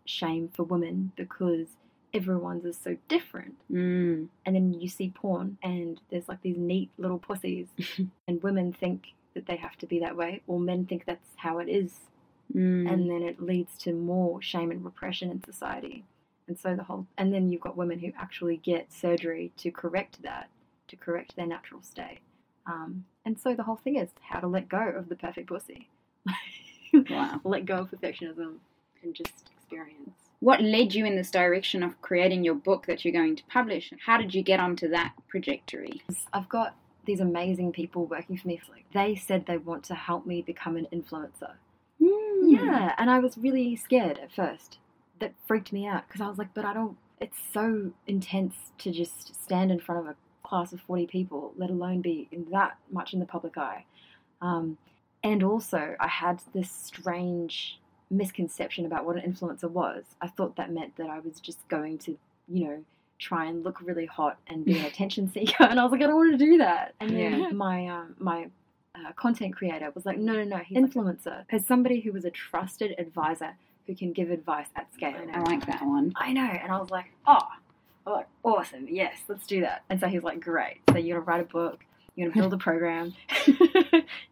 shame 0.08 0.48
for 0.52 0.62
women 0.62 1.12
because 1.16 1.68
everyone's 2.14 2.64
is 2.64 2.78
so 2.82 2.96
different. 3.08 3.56
Mm. 3.70 4.28
And 4.46 4.56
then 4.56 4.72
you 4.72 4.88
see 4.88 5.12
porn 5.14 5.58
and 5.62 6.00
there's 6.10 6.28
like 6.28 6.42
these 6.42 6.56
neat 6.56 6.90
little 6.98 7.18
pussies, 7.18 7.68
and 8.28 8.42
women 8.42 8.72
think 8.72 9.14
that 9.34 9.46
they 9.46 9.56
have 9.56 9.76
to 9.78 9.86
be 9.86 10.00
that 10.00 10.16
way, 10.16 10.42
or 10.46 10.58
men 10.58 10.86
think 10.86 11.04
that's 11.04 11.34
how 11.36 11.58
it 11.58 11.68
is. 11.68 11.92
Mm. 12.54 12.90
And 12.90 13.10
then 13.10 13.22
it 13.22 13.42
leads 13.42 13.76
to 13.78 13.92
more 13.92 14.40
shame 14.40 14.70
and 14.70 14.84
repression 14.84 15.30
in 15.30 15.44
society. 15.44 16.04
And 16.46 16.58
so 16.58 16.74
the 16.74 16.84
whole, 16.84 17.06
and 17.18 17.32
then 17.32 17.50
you've 17.50 17.60
got 17.60 17.76
women 17.76 17.98
who 17.98 18.10
actually 18.18 18.56
get 18.56 18.90
surgery 18.90 19.52
to 19.58 19.70
correct 19.70 20.22
that, 20.22 20.48
to 20.88 20.96
correct 20.96 21.36
their 21.36 21.46
natural 21.46 21.82
state. 21.82 22.20
Um, 22.66 23.04
and 23.26 23.38
so 23.38 23.54
the 23.54 23.64
whole 23.64 23.76
thing 23.76 23.96
is 23.96 24.08
how 24.22 24.40
to 24.40 24.46
let 24.46 24.68
go 24.68 24.78
of 24.78 25.10
the 25.10 25.16
perfect 25.16 25.48
pussy. 25.48 25.88
Wow. 27.10 27.42
let 27.44 27.66
go 27.66 27.80
of 27.80 27.90
perfectionism 27.90 28.54
and 29.02 29.14
just 29.14 29.47
experience. 29.68 30.10
What 30.40 30.62
led 30.62 30.94
you 30.94 31.04
in 31.04 31.16
this 31.16 31.30
direction 31.30 31.82
of 31.82 32.00
creating 32.00 32.44
your 32.44 32.54
book 32.54 32.86
that 32.86 33.04
you're 33.04 33.12
going 33.12 33.36
to 33.36 33.42
publish? 33.44 33.92
How 34.04 34.16
did 34.18 34.34
you 34.34 34.42
get 34.42 34.60
onto 34.60 34.88
that 34.88 35.12
trajectory? 35.28 36.02
I've 36.32 36.48
got 36.48 36.76
these 37.04 37.20
amazing 37.20 37.72
people 37.72 38.06
working 38.06 38.36
for 38.36 38.46
me. 38.48 38.60
Like 38.70 38.84
they 38.92 39.16
said 39.16 39.46
they 39.46 39.58
want 39.58 39.84
to 39.84 39.94
help 39.94 40.26
me 40.26 40.42
become 40.42 40.76
an 40.76 40.86
influencer. 40.92 41.54
Hmm. 42.02 42.48
Yeah, 42.48 42.94
and 42.98 43.10
I 43.10 43.18
was 43.18 43.36
really 43.36 43.74
scared 43.76 44.18
at 44.18 44.32
first. 44.32 44.78
That 45.20 45.34
freaked 45.48 45.72
me 45.72 45.86
out 45.86 46.06
because 46.06 46.20
I 46.20 46.28
was 46.28 46.38
like, 46.38 46.54
but 46.54 46.64
I 46.64 46.72
don't. 46.72 46.96
It's 47.20 47.38
so 47.52 47.90
intense 48.06 48.54
to 48.78 48.92
just 48.92 49.42
stand 49.42 49.72
in 49.72 49.80
front 49.80 50.02
of 50.02 50.06
a 50.06 50.16
class 50.44 50.72
of 50.72 50.80
40 50.82 51.08
people, 51.08 51.52
let 51.56 51.68
alone 51.68 52.00
be 52.00 52.28
in 52.30 52.46
that 52.52 52.78
much 52.92 53.12
in 53.12 53.18
the 53.18 53.26
public 53.26 53.58
eye. 53.58 53.84
Um, 54.40 54.78
and 55.24 55.42
also, 55.42 55.96
I 55.98 56.06
had 56.06 56.40
this 56.54 56.70
strange 56.70 57.80
misconception 58.10 58.86
about 58.86 59.04
what 59.04 59.16
an 59.16 59.32
influencer 59.32 59.70
was. 59.70 60.04
I 60.20 60.28
thought 60.28 60.56
that 60.56 60.72
meant 60.72 60.96
that 60.96 61.08
I 61.08 61.20
was 61.20 61.40
just 61.40 61.66
going 61.68 61.98
to, 61.98 62.18
you 62.48 62.64
know, 62.64 62.84
try 63.18 63.46
and 63.46 63.64
look 63.64 63.80
really 63.80 64.06
hot 64.06 64.38
and 64.46 64.64
be 64.64 64.78
an 64.78 64.84
attention 64.92 65.30
seeker. 65.30 65.64
And 65.64 65.78
I 65.78 65.82
was 65.82 65.92
like, 65.92 66.02
I 66.02 66.06
don't 66.06 66.16
want 66.16 66.32
to 66.32 66.44
do 66.44 66.58
that. 66.58 66.94
And 67.00 67.10
then 67.10 67.40
Yeah. 67.40 67.48
my 67.52 67.86
um, 67.88 68.14
my 68.18 68.48
uh, 68.94 69.12
content 69.12 69.54
creator 69.56 69.90
was 69.94 70.06
like, 70.06 70.18
no, 70.18 70.32
no, 70.32 70.44
no, 70.44 70.56
he's 70.58 70.78
influencer. 70.78 71.44
As 71.50 71.66
somebody 71.66 72.00
who 72.00 72.12
was 72.12 72.24
a 72.24 72.30
trusted 72.30 72.94
advisor 72.98 73.54
who 73.86 73.94
can 73.94 74.12
give 74.12 74.30
advice 74.30 74.68
at 74.76 74.92
scale. 74.92 75.14
I 75.32 75.40
like 75.40 75.64
that 75.66 75.82
one. 75.82 76.12
I 76.16 76.32
know. 76.32 76.42
And 76.42 76.70
I 76.70 76.78
was 76.78 76.90
like, 76.90 77.06
oh, 77.26 77.38
I'm 78.06 78.12
like, 78.12 78.26
awesome. 78.44 78.86
Yes, 78.88 79.16
let's 79.28 79.46
do 79.46 79.62
that. 79.62 79.82
And 79.88 79.98
so 79.98 80.06
he's 80.08 80.22
like, 80.22 80.40
great. 80.40 80.80
So 80.90 80.98
you're 80.98 81.20
going 81.20 81.24
to 81.24 81.30
write 81.30 81.40
a 81.40 81.44
book. 81.44 81.84
You're 82.18 82.30
going 82.30 82.34
to 82.34 82.40
build 82.50 82.52
a 82.54 82.56
program. 82.64 83.14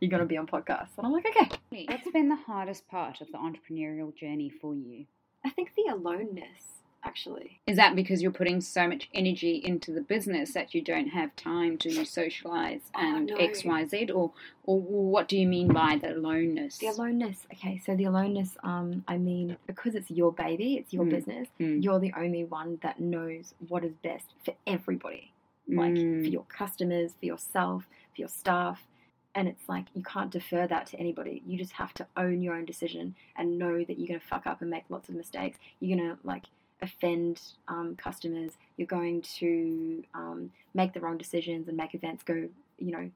you're 0.00 0.10
going 0.10 0.20
to 0.20 0.26
be 0.26 0.36
on 0.36 0.46
podcasts. 0.48 0.88
And 0.98 1.06
I'm 1.06 1.12
like, 1.12 1.26
okay. 1.28 1.86
What's 1.88 2.10
been 2.10 2.28
the 2.28 2.34
hardest 2.36 2.88
part 2.88 3.20
of 3.20 3.28
the 3.30 3.38
entrepreneurial 3.38 4.14
journey 4.14 4.50
for 4.50 4.74
you? 4.74 5.06
I 5.44 5.50
think 5.50 5.70
the 5.76 5.92
aloneness. 5.92 6.80
actually. 7.04 7.60
Is 7.68 7.76
that 7.76 7.94
because 7.94 8.20
you're 8.20 8.32
putting 8.32 8.60
so 8.60 8.88
much 8.88 9.08
energy 9.14 9.62
into 9.64 9.92
the 9.92 10.00
business 10.00 10.52
that 10.54 10.74
you 10.74 10.82
don't 10.82 11.06
have 11.06 11.34
time 11.36 11.78
to 11.78 12.04
socialize 12.04 12.80
Oh, 12.96 13.00
and 13.00 13.26
no. 13.26 13.36
X, 13.36 13.64
Y, 13.64 13.84
Z, 13.84 14.10
or 14.10 14.32
or 14.64 14.80
what 14.80 15.28
do 15.28 15.38
you 15.38 15.46
mean 15.46 15.68
by 15.68 15.96
the 16.02 16.16
aloneness? 16.16 16.78
The 16.78 16.88
aloneness. 16.88 17.46
Okay, 17.52 17.80
so 17.86 17.94
the 17.94 18.06
aloneness. 18.06 18.56
Um, 18.64 19.04
I 19.06 19.16
mean, 19.18 19.56
because 19.68 19.94
it's 19.94 20.10
your 20.10 20.32
baby, 20.32 20.74
it's 20.74 20.92
your 20.92 21.04
Mm. 21.04 21.10
business. 21.10 21.46
Mm. 21.60 21.84
You're 21.84 22.00
the 22.00 22.12
only 22.18 22.42
one 22.42 22.80
that 22.82 22.98
knows 22.98 23.54
what 23.68 23.84
is 23.84 23.92
best 24.02 24.24
for 24.44 24.54
everybody. 24.66 25.30
Like 25.68 25.94
Mm. 25.94 26.22
for 26.22 26.28
your 26.28 26.44
customers, 26.44 27.12
for 27.18 27.26
yourself, 27.26 27.88
for 28.14 28.20
your 28.20 28.28
staff. 28.28 28.86
And 29.34 29.48
it's 29.48 29.68
like 29.68 29.86
you 29.94 30.02
can't 30.02 30.30
defer 30.30 30.66
that 30.66 30.86
to 30.88 30.98
anybody. 30.98 31.42
You 31.46 31.58
just 31.58 31.72
have 31.72 31.92
to 31.94 32.06
own 32.16 32.40
your 32.40 32.54
own 32.54 32.64
decision 32.64 33.14
and 33.36 33.58
know 33.58 33.84
that 33.84 33.98
you're 33.98 34.08
gonna 34.08 34.20
fuck 34.20 34.46
up 34.46 34.60
and 34.62 34.70
make 34.70 34.84
lots 34.88 35.08
of 35.08 35.14
mistakes. 35.14 35.58
You're 35.80 35.98
gonna 35.98 36.18
like 36.24 36.44
offend 36.82 37.40
um, 37.68 37.96
customers. 37.96 38.52
You're 38.76 38.86
going 38.86 39.22
to 39.38 40.04
um, 40.14 40.50
make 40.74 40.92
the 40.92 41.00
wrong 41.00 41.16
decisions 41.18 41.68
and 41.68 41.76
make 41.76 41.94
events 41.94 42.22
go, 42.22 42.48
you 42.78 42.92
know, 42.92 43.10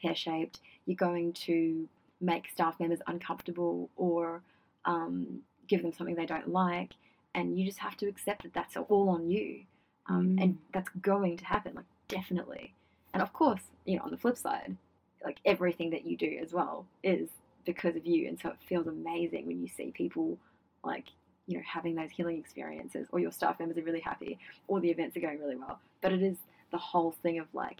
pear 0.00 0.14
shaped. 0.14 0.60
You're 0.86 0.96
going 0.96 1.32
to 1.32 1.88
make 2.20 2.48
staff 2.50 2.78
members 2.78 3.00
uncomfortable 3.06 3.88
or 3.96 4.42
um, 4.84 5.40
give 5.66 5.82
them 5.82 5.92
something 5.92 6.14
they 6.14 6.26
don't 6.26 6.48
like. 6.50 6.92
And 7.34 7.58
you 7.58 7.64
just 7.66 7.78
have 7.78 7.96
to 7.98 8.06
accept 8.06 8.42
that 8.44 8.52
that's 8.54 8.76
all 8.76 9.08
on 9.10 9.30
you. 9.30 9.62
Um, 10.08 10.36
Mm. 10.36 10.42
And 10.42 10.58
that's 10.72 10.88
going 11.00 11.36
to 11.38 11.44
happen, 11.44 11.74
like, 11.74 11.84
definitely. 12.08 12.74
And 13.12 13.22
of 13.22 13.32
course, 13.32 13.62
you 13.84 13.96
know, 13.96 14.04
on 14.04 14.10
the 14.10 14.16
flip 14.16 14.36
side, 14.36 14.76
like 15.24 15.38
everything 15.44 15.90
that 15.90 16.06
you 16.06 16.16
do 16.16 16.38
as 16.42 16.52
well 16.52 16.86
is 17.02 17.28
because 17.64 17.96
of 17.96 18.06
you. 18.06 18.28
And 18.28 18.38
so 18.38 18.50
it 18.50 18.56
feels 18.68 18.86
amazing 18.86 19.46
when 19.46 19.60
you 19.60 19.68
see 19.68 19.90
people 19.92 20.38
like, 20.84 21.06
you 21.46 21.56
know, 21.56 21.62
having 21.66 21.94
those 21.94 22.10
healing 22.10 22.38
experiences, 22.38 23.06
or 23.12 23.20
your 23.20 23.32
staff 23.32 23.58
members 23.58 23.78
are 23.78 23.82
really 23.82 24.00
happy, 24.00 24.38
or 24.68 24.80
the 24.80 24.90
events 24.90 25.16
are 25.16 25.20
going 25.20 25.40
really 25.40 25.56
well. 25.56 25.78
But 26.00 26.12
it 26.12 26.22
is 26.22 26.36
the 26.72 26.78
whole 26.78 27.12
thing 27.22 27.38
of 27.38 27.46
like, 27.54 27.78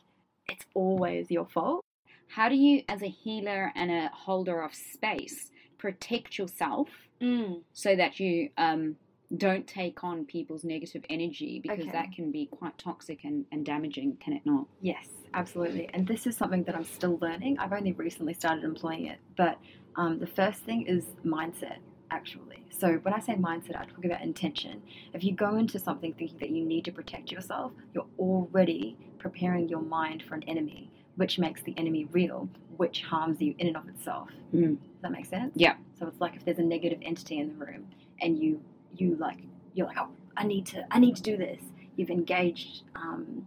it's 0.48 0.64
always 0.74 1.30
your 1.30 1.46
fault. 1.46 1.84
How 2.28 2.48
do 2.48 2.54
you, 2.56 2.82
as 2.88 3.02
a 3.02 3.08
healer 3.08 3.72
and 3.74 3.90
a 3.90 4.08
holder 4.08 4.62
of 4.62 4.74
space, 4.74 5.50
protect 5.78 6.38
yourself 6.38 6.88
Mm. 7.20 7.62
so 7.72 7.96
that 7.96 8.20
you 8.20 8.50
um, 8.58 8.94
don't 9.36 9.66
take 9.66 10.04
on 10.04 10.24
people's 10.24 10.64
negative 10.64 11.04
energy 11.10 11.58
because 11.60 11.80
Okay. 11.80 11.90
that 11.90 12.12
can 12.12 12.30
be 12.30 12.46
quite 12.46 12.76
toxic 12.78 13.24
and, 13.24 13.44
and 13.50 13.64
damaging, 13.64 14.16
can 14.20 14.32
it 14.32 14.42
not? 14.44 14.66
Yes, 14.80 15.08
absolutely. 15.34 15.88
And 15.92 16.06
this 16.06 16.26
is 16.26 16.36
something 16.36 16.62
that 16.64 16.76
I'm 16.76 16.84
still 16.84 17.18
learning. 17.20 17.58
I've 17.58 17.72
only 17.72 17.92
recently 17.92 18.34
started 18.34 18.62
employing 18.64 19.06
it. 19.06 19.18
But 19.36 19.58
um, 19.96 20.18
the 20.18 20.26
first 20.26 20.60
thing 20.62 20.82
is 20.86 21.06
mindset, 21.24 21.78
actually. 22.10 22.64
So 22.70 22.94
when 23.02 23.14
I 23.14 23.18
say 23.20 23.34
mindset, 23.34 23.76
I 23.76 23.84
talk 23.84 24.04
about 24.04 24.20
intention. 24.22 24.82
If 25.12 25.24
you 25.24 25.32
go 25.32 25.56
into 25.56 25.78
something 25.78 26.12
thinking 26.14 26.38
that 26.38 26.50
you 26.50 26.64
need 26.64 26.84
to 26.84 26.92
protect 26.92 27.32
yourself, 27.32 27.72
you're 27.94 28.06
already 28.18 28.96
preparing 29.18 29.68
your 29.68 29.80
mind 29.82 30.22
for 30.22 30.34
an 30.34 30.44
enemy, 30.44 30.90
which 31.16 31.38
makes 31.38 31.62
the 31.62 31.74
enemy 31.76 32.06
real, 32.12 32.48
which 32.76 33.02
harms 33.02 33.40
you 33.40 33.54
in 33.58 33.68
and 33.68 33.76
of 33.76 33.88
itself. 33.88 34.28
Mm. 34.54 34.76
Does 34.78 35.02
that 35.02 35.10
make 35.10 35.26
sense? 35.26 35.52
Yeah. 35.56 35.74
So 35.98 36.06
it's 36.06 36.20
like 36.20 36.36
if 36.36 36.44
there's 36.44 36.58
a 36.58 36.62
negative 36.62 36.98
entity 37.02 37.38
in 37.38 37.48
the 37.48 37.54
room 37.54 37.88
and 38.20 38.38
you 38.38 38.60
you 38.98 39.16
like 39.16 39.38
you're 39.74 39.86
like, 39.86 39.98
oh, 39.98 40.08
I 40.36 40.44
need 40.44 40.66
to 40.66 40.84
I 40.90 40.98
need 40.98 41.16
to 41.16 41.22
do 41.22 41.36
this. 41.36 41.62
You've 41.96 42.10
engaged 42.10 42.82
um, 42.94 43.46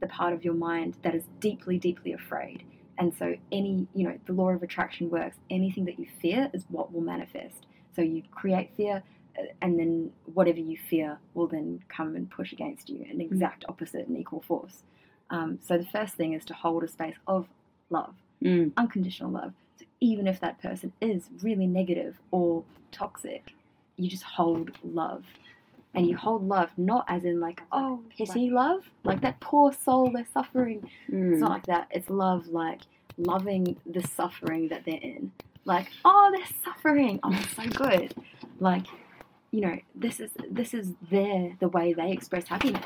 the 0.00 0.06
part 0.06 0.32
of 0.32 0.44
your 0.44 0.54
mind 0.54 0.94
that 1.02 1.14
is 1.14 1.24
deeply, 1.40 1.78
deeply 1.78 2.12
afraid. 2.12 2.64
And 2.98 3.14
so 3.18 3.34
any 3.50 3.86
you 3.94 4.04
know, 4.06 4.18
the 4.26 4.32
law 4.32 4.50
of 4.50 4.62
attraction 4.62 5.10
works. 5.10 5.36
Anything 5.50 5.84
that 5.86 5.98
you 5.98 6.06
fear 6.20 6.50
is 6.52 6.64
what 6.68 6.92
will 6.92 7.00
manifest. 7.00 7.66
So 7.96 8.02
you 8.02 8.22
create 8.30 8.70
fear 8.76 9.02
uh, 9.38 9.42
and 9.62 9.78
then 9.78 10.12
whatever 10.34 10.58
you 10.60 10.78
fear 10.88 11.18
will 11.34 11.46
then 11.46 11.82
come 11.88 12.14
and 12.16 12.30
push 12.30 12.52
against 12.52 12.88
you 12.88 13.06
an 13.10 13.20
exact 13.20 13.64
opposite 13.68 14.06
and 14.08 14.18
equal 14.18 14.42
force. 14.42 14.82
Um, 15.30 15.58
so 15.66 15.78
the 15.78 15.86
first 15.86 16.14
thing 16.14 16.32
is 16.32 16.44
to 16.46 16.54
hold 16.54 16.82
a 16.84 16.88
space 16.88 17.16
of 17.26 17.46
love 17.90 18.14
Mm. 18.42 18.72
unconditional 18.78 19.30
love. 19.30 19.52
So 19.78 19.84
even 20.00 20.26
if 20.26 20.40
that 20.40 20.62
person 20.62 20.94
is 21.00 21.28
really 21.42 21.66
negative 21.66 22.16
or 22.30 22.64
toxic, 22.90 23.52
you 24.02 24.10
just 24.10 24.22
hold 24.22 24.70
love. 24.82 25.24
And 25.92 26.06
you 26.06 26.16
hold 26.16 26.46
love 26.46 26.70
not 26.76 27.04
as 27.08 27.24
in 27.24 27.40
like, 27.40 27.62
oh, 27.72 28.00
pity 28.16 28.48
love, 28.48 28.84
like 29.02 29.22
that 29.22 29.40
poor 29.40 29.72
soul, 29.72 30.12
they're 30.12 30.26
suffering. 30.32 30.88
Mm. 31.10 31.32
It's 31.32 31.40
not 31.40 31.50
like 31.50 31.66
that. 31.66 31.88
It's 31.90 32.08
love 32.08 32.46
like 32.46 32.82
loving 33.16 33.76
the 33.84 34.00
suffering 34.06 34.68
that 34.68 34.84
they're 34.84 35.00
in. 35.02 35.32
Like, 35.64 35.88
oh, 36.04 36.32
they're 36.34 36.46
suffering. 36.64 37.18
Oh, 37.24 37.32
it's 37.32 37.56
so 37.56 37.64
good. 37.64 38.14
Like, 38.60 38.86
you 39.50 39.62
know, 39.62 39.78
this 39.94 40.20
is 40.20 40.30
this 40.48 40.74
is 40.74 40.92
their 41.10 41.56
the 41.58 41.68
way 41.68 41.92
they 41.92 42.12
express 42.12 42.46
happiness. 42.46 42.84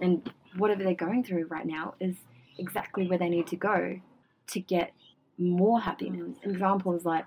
And 0.00 0.30
whatever 0.56 0.84
they're 0.84 0.94
going 0.94 1.24
through 1.24 1.46
right 1.46 1.66
now 1.66 1.94
is 1.98 2.16
exactly 2.58 3.08
where 3.08 3.18
they 3.18 3.28
need 3.28 3.48
to 3.48 3.56
go 3.56 4.00
to 4.48 4.60
get 4.60 4.92
more 5.36 5.80
happiness. 5.80 6.36
Examples 6.42 7.04
like 7.04 7.24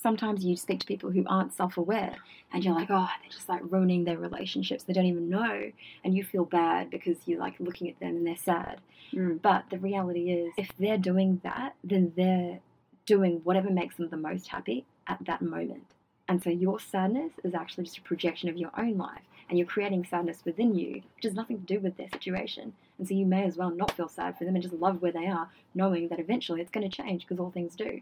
sometimes 0.00 0.44
you 0.44 0.56
speak 0.56 0.80
to 0.80 0.86
people 0.86 1.10
who 1.10 1.24
aren't 1.26 1.54
self 1.54 1.76
aware 1.76 2.16
and 2.52 2.64
you're 2.64 2.74
like, 2.74 2.90
oh, 2.90 3.08
they're 3.20 3.30
just 3.30 3.48
like 3.48 3.60
ruining 3.64 4.04
their 4.04 4.18
relationships. 4.18 4.84
They 4.84 4.92
don't 4.92 5.06
even 5.06 5.28
know. 5.28 5.70
And 6.04 6.16
you 6.16 6.24
feel 6.24 6.44
bad 6.44 6.90
because 6.90 7.16
you're 7.26 7.40
like 7.40 7.54
looking 7.60 7.88
at 7.88 8.00
them 8.00 8.16
and 8.16 8.26
they're 8.26 8.36
sad. 8.36 8.80
Mm. 9.12 9.40
But 9.42 9.64
the 9.70 9.78
reality 9.78 10.30
is, 10.30 10.52
if 10.56 10.70
they're 10.78 10.98
doing 10.98 11.40
that, 11.44 11.74
then 11.84 12.12
they're 12.16 12.60
doing 13.06 13.40
whatever 13.44 13.70
makes 13.70 13.96
them 13.96 14.08
the 14.08 14.16
most 14.16 14.48
happy 14.48 14.84
at 15.06 15.24
that 15.26 15.42
moment. 15.42 15.84
And 16.28 16.42
so 16.42 16.50
your 16.50 16.78
sadness 16.78 17.32
is 17.42 17.54
actually 17.54 17.84
just 17.84 17.98
a 17.98 18.02
projection 18.02 18.48
of 18.48 18.56
your 18.56 18.70
own 18.78 18.96
life. 18.96 19.22
And 19.48 19.58
you're 19.58 19.66
creating 19.66 20.04
sadness 20.04 20.44
within 20.44 20.76
you, 20.76 21.02
which 21.16 21.24
has 21.24 21.34
nothing 21.34 21.58
to 21.58 21.66
do 21.66 21.80
with 21.80 21.96
their 21.96 22.08
situation. 22.08 22.72
And 22.98 23.08
so 23.08 23.14
you 23.14 23.26
may 23.26 23.44
as 23.44 23.56
well 23.56 23.70
not 23.70 23.96
feel 23.96 24.08
sad 24.08 24.38
for 24.38 24.44
them 24.44 24.54
and 24.54 24.62
just 24.62 24.74
love 24.74 25.02
where 25.02 25.10
they 25.10 25.26
are, 25.26 25.50
knowing 25.74 26.06
that 26.08 26.20
eventually 26.20 26.60
it's 26.60 26.70
going 26.70 26.88
to 26.88 26.96
change 26.96 27.22
because 27.22 27.40
all 27.40 27.50
things 27.50 27.74
do. 27.74 28.00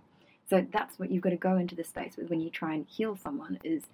So 0.49 0.66
that's 0.72 0.99
what 0.99 1.11
you've 1.11 1.22
got 1.22 1.30
to 1.30 1.36
go 1.36 1.57
into 1.57 1.74
the 1.74 1.84
space 1.84 2.16
with 2.16 2.30
when 2.30 2.40
you 2.40 2.51
try 2.51 2.74
and 2.74 2.86
heal 2.86 3.16
someone 3.16 3.59
is 3.64 3.84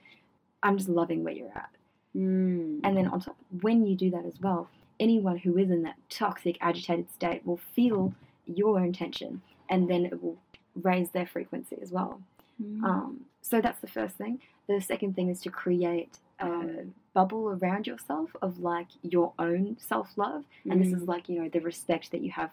I'm 0.62 0.78
just 0.78 0.88
loving 0.88 1.24
where 1.24 1.34
you're 1.34 1.48
at. 1.54 1.70
Mm. 2.16 2.80
And 2.84 2.96
then 2.96 3.06
on 3.08 3.20
top, 3.20 3.36
when 3.60 3.86
you 3.86 3.96
do 3.96 4.10
that 4.10 4.24
as 4.24 4.40
well, 4.40 4.68
anyone 5.00 5.36
who 5.36 5.58
is 5.58 5.70
in 5.70 5.82
that 5.82 5.96
toxic, 6.08 6.56
agitated 6.60 7.10
state 7.12 7.44
will 7.44 7.60
feel 7.74 8.14
your 8.46 8.80
intention 8.80 9.42
and 9.68 9.88
then 9.90 10.06
it 10.06 10.22
will 10.22 10.38
raise 10.80 11.10
their 11.10 11.26
frequency 11.26 11.76
as 11.82 11.90
well. 11.90 12.20
Mm. 12.62 12.84
Um, 12.84 13.20
so 13.42 13.60
that's 13.60 13.80
the 13.80 13.88
first 13.88 14.16
thing. 14.16 14.40
The 14.68 14.80
second 14.80 15.14
thing 15.14 15.28
is 15.28 15.40
to 15.42 15.50
create 15.50 16.18
a 16.40 16.84
bubble 17.12 17.48
around 17.48 17.86
yourself 17.86 18.30
of 18.42 18.58
like 18.58 18.88
your 19.02 19.32
own 19.38 19.76
self 19.78 20.16
love. 20.16 20.44
And 20.68 20.80
this 20.80 20.92
is 20.92 21.06
like, 21.06 21.28
you 21.28 21.42
know, 21.42 21.48
the 21.48 21.60
respect 21.60 22.10
that 22.12 22.22
you 22.22 22.30
have 22.32 22.50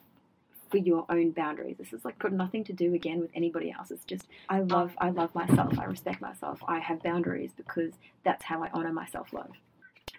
for 0.71 0.77
your 0.77 1.05
own 1.09 1.31
boundaries. 1.31 1.75
This 1.77 1.93
is 1.93 2.05
like 2.05 2.17
got 2.19 2.31
nothing 2.31 2.63
to 2.65 2.73
do 2.73 2.93
again 2.95 3.19
with 3.19 3.29
anybody 3.35 3.71
else. 3.71 3.91
It's 3.91 4.05
just 4.05 4.25
I 4.49 4.61
love 4.61 4.93
I 4.97 5.09
love 5.11 5.35
myself. 5.35 5.77
I 5.77 5.85
respect 5.85 6.21
myself. 6.21 6.59
I 6.67 6.79
have 6.79 7.03
boundaries 7.03 7.51
because 7.55 7.91
that's 8.23 8.43
how 8.45 8.63
I 8.63 8.69
honor 8.73 8.93
my 8.93 9.05
self 9.07 9.33
love. 9.33 9.51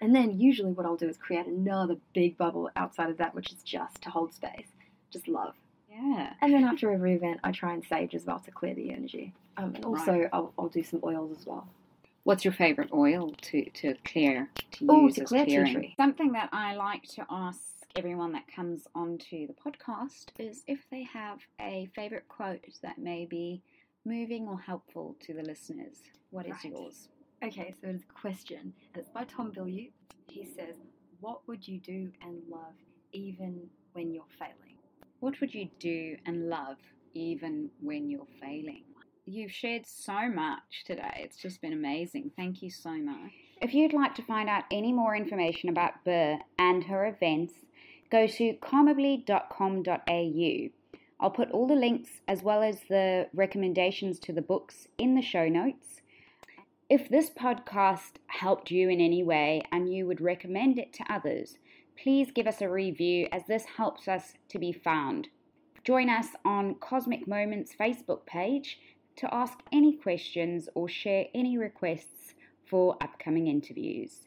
And 0.00 0.14
then 0.14 0.38
usually 0.38 0.72
what 0.72 0.86
I'll 0.86 0.96
do 0.96 1.08
is 1.08 1.16
create 1.16 1.46
another 1.46 1.96
big 2.14 2.36
bubble 2.36 2.70
outside 2.76 3.10
of 3.10 3.18
that, 3.18 3.34
which 3.34 3.52
is 3.52 3.62
just 3.62 4.02
to 4.02 4.10
hold 4.10 4.34
space, 4.34 4.66
just 5.12 5.28
love. 5.28 5.54
yeah. 5.90 6.32
And 6.40 6.52
then 6.52 6.64
after 6.64 6.90
every 6.92 7.14
event, 7.14 7.40
I 7.44 7.52
try 7.52 7.72
and 7.72 7.84
sage 7.84 8.14
as 8.14 8.24
well 8.24 8.40
to 8.40 8.50
clear 8.50 8.74
the 8.74 8.90
energy. 8.92 9.32
Um, 9.56 9.74
and 9.76 9.84
also, 9.84 10.28
I'll, 10.32 10.52
I'll 10.58 10.68
do 10.68 10.82
some 10.82 11.00
oils 11.04 11.36
as 11.38 11.46
well. 11.46 11.68
What's 12.24 12.44
your 12.44 12.54
favorite 12.54 12.90
oil 12.92 13.32
to, 13.42 13.64
to 13.70 13.94
clear, 14.04 14.48
to 14.72 14.86
Oh, 14.88 15.04
use 15.06 15.16
to 15.16 15.22
as 15.22 15.28
clear 15.28 15.44
tea 15.44 15.50
clearing? 15.52 15.72
tree. 15.74 15.94
Something 15.96 16.32
that 16.32 16.48
I 16.52 16.74
like 16.74 17.02
to 17.14 17.26
ask 17.30 17.60
everyone 17.96 18.32
that 18.32 18.44
comes 18.54 18.86
onto 18.94 19.46
the 19.46 19.52
podcast 19.54 20.26
is 20.38 20.62
if 20.66 20.80
they 20.90 21.02
have 21.02 21.38
a 21.60 21.88
favorite 21.94 22.26
quote 22.28 22.64
that 22.82 22.98
may 22.98 23.26
be 23.26 23.62
moving 24.04 24.48
or 24.48 24.58
helpful 24.58 25.14
to 25.20 25.34
the 25.34 25.42
listeners. 25.42 25.98
What 26.30 26.46
is 26.46 26.52
Right. 26.64 26.72
yours? 26.72 27.08
Okay, 27.42 27.74
so 27.80 27.88
it's 27.88 28.04
a 28.04 28.06
question, 28.06 28.72
and 28.94 29.02
it's 29.02 29.10
by 29.10 29.24
Tom 29.24 29.52
Bilyeu. 29.52 29.90
He 30.30 30.44
says, 30.44 30.76
"What 31.20 31.46
would 31.46 31.66
you 31.68 31.80
do 31.80 32.10
and 32.22 32.42
love 32.48 32.74
even 33.12 33.68
when 33.92 34.12
you're 34.14 34.24
failing?" 34.38 34.78
What 35.20 35.40
would 35.40 35.54
you 35.54 35.68
do 35.78 36.16
and 36.24 36.48
love 36.48 36.78
even 37.14 37.70
when 37.80 38.08
you're 38.08 38.26
failing? 38.40 38.84
You've 39.26 39.52
shared 39.52 39.86
so 39.86 40.28
much 40.28 40.84
today. 40.84 41.20
It's 41.24 41.36
just 41.36 41.60
been 41.60 41.72
amazing. 41.72 42.30
Thank 42.30 42.62
you 42.62 42.70
so 42.70 42.92
much. 42.96 43.32
If 43.60 43.72
you'd 43.74 43.92
like 43.92 44.14
to 44.16 44.22
find 44.22 44.48
out 44.48 44.64
any 44.72 44.92
more 44.92 45.14
information 45.14 45.68
about 45.68 46.04
Burr 46.04 46.40
and 46.58 46.84
her 46.84 47.06
events, 47.06 47.64
go 48.12 48.26
to 48.26 48.52
calmably.com.au. 48.60 50.68
I'll 51.18 51.30
put 51.30 51.50
all 51.50 51.66
the 51.66 51.74
links 51.74 52.20
as 52.28 52.42
well 52.42 52.62
as 52.62 52.80
the 52.90 53.28
recommendations 53.32 54.18
to 54.20 54.34
the 54.34 54.42
books 54.42 54.86
in 54.98 55.14
the 55.14 55.22
show 55.22 55.48
notes. 55.48 56.02
If 56.90 57.08
this 57.08 57.30
podcast 57.30 58.16
helped 58.26 58.70
you 58.70 58.90
in 58.90 59.00
any 59.00 59.22
way 59.22 59.62
and 59.72 59.90
you 59.90 60.06
would 60.06 60.20
recommend 60.20 60.78
it 60.78 60.92
to 60.94 61.10
others, 61.10 61.56
please 61.96 62.30
give 62.30 62.46
us 62.46 62.60
a 62.60 62.68
review 62.68 63.28
as 63.32 63.44
this 63.48 63.64
helps 63.64 64.08
us 64.08 64.34
to 64.50 64.58
be 64.58 64.72
found. 64.72 65.28
Join 65.82 66.10
us 66.10 66.26
on 66.44 66.74
Cosmic 66.74 67.26
Moments 67.26 67.72
Facebook 67.80 68.26
page 68.26 68.78
to 69.16 69.34
ask 69.34 69.58
any 69.72 69.96
questions 69.96 70.68
or 70.74 70.86
share 70.86 71.28
any 71.34 71.56
requests 71.56 72.34
for 72.66 72.98
upcoming 73.00 73.46
interviews. 73.46 74.26